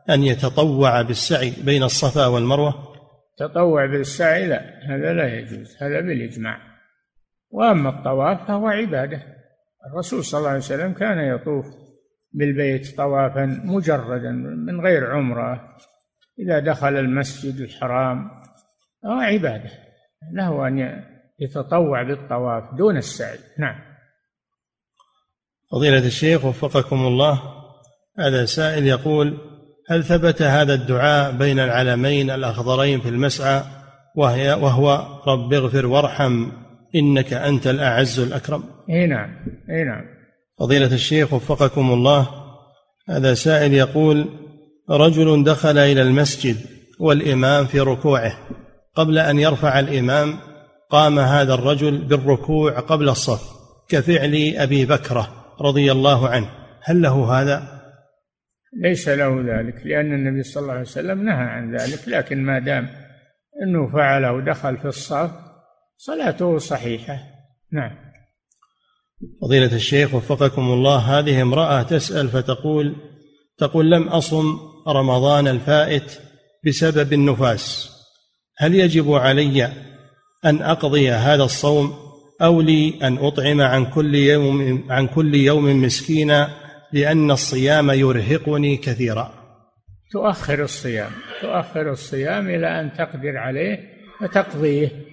أن 0.10 0.24
يتطوع 0.24 1.02
بالسعي 1.02 1.54
بين 1.66 1.84
الصفا 1.84 2.26
والمروة؟ 2.26 2.74
تطوع 3.38 3.86
بالسعي 3.86 4.48
لا 4.48 4.62
هذا 4.90 5.14
لا 5.14 5.40
يجوز 5.40 5.76
هذا 5.82 6.02
بالإجماع. 6.02 6.69
وأما 7.52 7.90
الطواف 7.90 8.48
فهو 8.48 8.68
عبادة. 8.68 9.24
الرسول 9.92 10.24
صلى 10.24 10.38
الله 10.38 10.50
عليه 10.50 10.60
وسلم 10.60 10.94
كان 10.94 11.36
يطوف 11.36 11.66
بالبيت 12.34 12.98
طوافا 12.98 13.46
مجردا 13.66 14.32
من 14.68 14.82
غير 14.82 15.12
عمرة. 15.12 15.78
إذا 16.40 16.60
دخل 16.60 16.98
المسجد 16.98 17.60
الحرام 17.60 18.32
هو 19.06 19.20
عبادة. 19.20 19.70
له 20.34 20.68
أن 20.68 21.04
يتطوع 21.40 22.04
بالطواف 22.04 22.64
دون 22.78 22.98
السعي. 22.98 23.40
نعم. 23.60 23.90
فضيلة 25.72 26.08
الشيخ 26.08 26.46
وفقكم 26.46 26.96
الله 26.96 27.42
هذا 28.20 28.46
سائل 28.46 28.88
يقول 28.88 29.38
هل 29.90 30.04
ثبت 30.04 30.42
هذا 30.42 30.74
الدعاء 30.74 31.32
بين 31.32 31.60
العلمين 31.60 32.30
الأخضرين 32.32 33.02
في 33.02 33.10
المسعى 33.10 33.64
وهي 34.16 34.54
وهو 34.54 35.06
رب 35.28 35.54
اغفر 35.54 35.86
وارحم 35.86 36.52
إنك 36.96 37.34
أنت 37.34 37.68
الأعز 37.68 38.20
الأكرم. 38.20 38.64
إي 38.90 39.08
نعم 39.08 39.30
إي 39.70 39.84
نعم. 39.84 40.06
فضيلة 40.60 40.94
الشيخ 40.94 41.34
وفقكم 41.34 41.92
الله 41.92 42.30
هذا 43.10 43.34
سائل 43.34 43.74
يقول 43.74 44.30
رجل 44.90 45.44
دخل 45.44 45.78
إلى 45.78 46.02
المسجد 46.02 46.56
والإمام 47.00 47.66
في 47.66 47.80
ركوعه. 47.80 48.34
قبل 48.96 49.18
أن 49.18 49.40
يرفع 49.40 49.80
الإمام 49.80 50.40
قام 50.90 51.20
هذا 51.20 51.54
الرجل 51.54 51.98
بالركوع 51.98 52.80
قبل 52.80 53.10
الصف 53.10 53.42
كفعل 53.90 54.54
أبي 54.58 54.86
بكرة 54.86 55.30
رضي 55.62 55.92
الله 55.92 56.30
عنه. 56.30 56.50
هل 56.84 57.02
له 57.02 57.42
هذا؟ 57.42 57.80
ليس 58.74 59.10
له 59.10 59.42
ذلك 59.42 59.86
لأن 59.86 60.14
النبي 60.14 60.44
صلى 60.44 60.62
الله 60.62 60.74
عليه 60.74 60.82
وسلم 60.82 61.24
نهى 61.24 61.44
عن 61.44 61.76
ذلك 61.76 62.00
لكن 62.08 62.44
ما 62.44 62.60
دام 62.60 62.90
أنه 63.64 63.88
فعله 63.88 64.34
ودخل 64.34 64.78
في 64.78 64.86
الصف 64.86 65.32
صلاته 66.02 66.58
صحيحة. 66.58 67.20
نعم. 67.72 67.92
فضيلة 69.42 69.76
الشيخ 69.76 70.14
وفقكم 70.14 70.62
الله 70.62 70.98
هذه 70.98 71.42
امرأة 71.42 71.82
تسأل 71.82 72.30
فتقول 72.30 72.96
تقول 73.58 73.92
لم 73.92 74.08
أصم 74.08 74.60
رمضان 74.88 75.48
الفائت 75.48 76.20
بسبب 76.66 77.14
النفاس. 77.14 77.92
هل 78.58 78.76
يجب 78.76 79.12
علي 79.12 79.66
أن 80.46 80.62
أقضي 80.62 81.12
هذا 81.12 81.44
الصوم 81.44 81.94
أو 82.42 82.62
لي 82.62 83.00
أن 83.04 83.18
أطعم 83.18 83.62
عن 83.62 83.86
كل 83.86 84.16
يوم 84.16 84.86
عن 84.90 85.08
كل 85.08 85.36
يوم 85.36 85.84
مسكينا 85.84 86.50
لأن 86.94 87.32
الصيام 87.32 87.92
يرهقني 87.92 88.78
كثيرا؟ 88.78 89.34
تؤخر 90.12 90.64
الصيام 90.64 91.12
تؤخر 91.42 91.92
الصيام 91.92 92.50
إلى 92.50 92.82
أن 92.82 92.94
تقدر 92.94 93.38
عليه 93.38 93.78
فتقضيه 94.22 95.09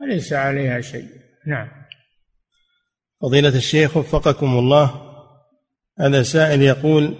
وليس 0.00 0.32
عليها 0.32 0.80
شيء. 0.80 1.08
نعم. 1.46 1.68
فضيلة 3.22 3.48
الشيخ 3.48 3.96
وفقكم 3.96 4.58
الله 4.58 5.06
هذا 6.00 6.22
سائل 6.22 6.62
يقول 6.62 7.14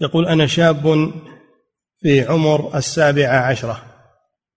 يقول 0.00 0.26
أنا 0.26 0.46
شاب 0.46 1.12
في 2.00 2.20
عمر 2.20 2.76
السابعة 2.76 3.38
عشرة 3.38 3.82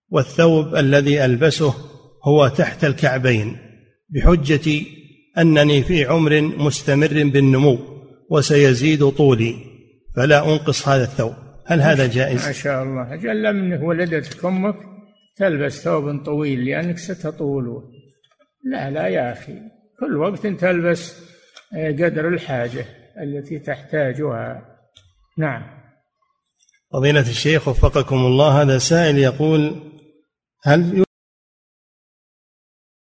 والثوب 0.08 0.74
الذي 0.74 1.24
ألبسه 1.24 1.74
هو 2.24 2.48
تحت 2.48 2.84
الكعبين 2.84 3.56
بحجة 4.08 4.80
أنني 5.38 5.82
في 5.82 6.04
عمر 6.04 6.40
مستمر 6.40 7.24
بالنمو 7.24 7.78
وسيزيد 8.30 9.08
طولي 9.10 9.56
فلا 10.16 10.52
أنقص 10.52 10.88
هذا 10.88 11.04
الثوب. 11.04 11.34
هل 11.66 11.80
هذا 11.80 12.06
جائز؟ 12.06 12.46
ما 12.46 12.52
شاء 12.52 12.82
الله. 12.82 13.14
أجل 13.14 13.52
منه 13.52 13.84
ولدتك 13.84 14.44
أمك 14.44 14.93
تلبس 15.36 15.82
ثوب 15.82 16.24
طويل 16.24 16.64
لأنك 16.64 16.98
ستطول. 16.98 17.82
لا 18.64 18.90
لا 18.90 19.06
يا 19.06 19.32
أخي. 19.32 19.58
كل 20.00 20.16
وقت 20.16 20.46
تلبس 20.46 21.22
آه، 21.76 21.90
قدر 21.90 22.28
الحاجة 22.28 22.86
التي 23.22 23.58
تحتاجها. 23.58 24.62
نعم. 25.38 25.62
فضيلة 26.92 27.20
الشيخ 27.20 27.68
وفقكم 27.68 28.16
الله 28.16 28.62
هذا 28.62 28.78
سائل 28.78 29.18
يقول 29.18 29.92
هل 30.62 31.03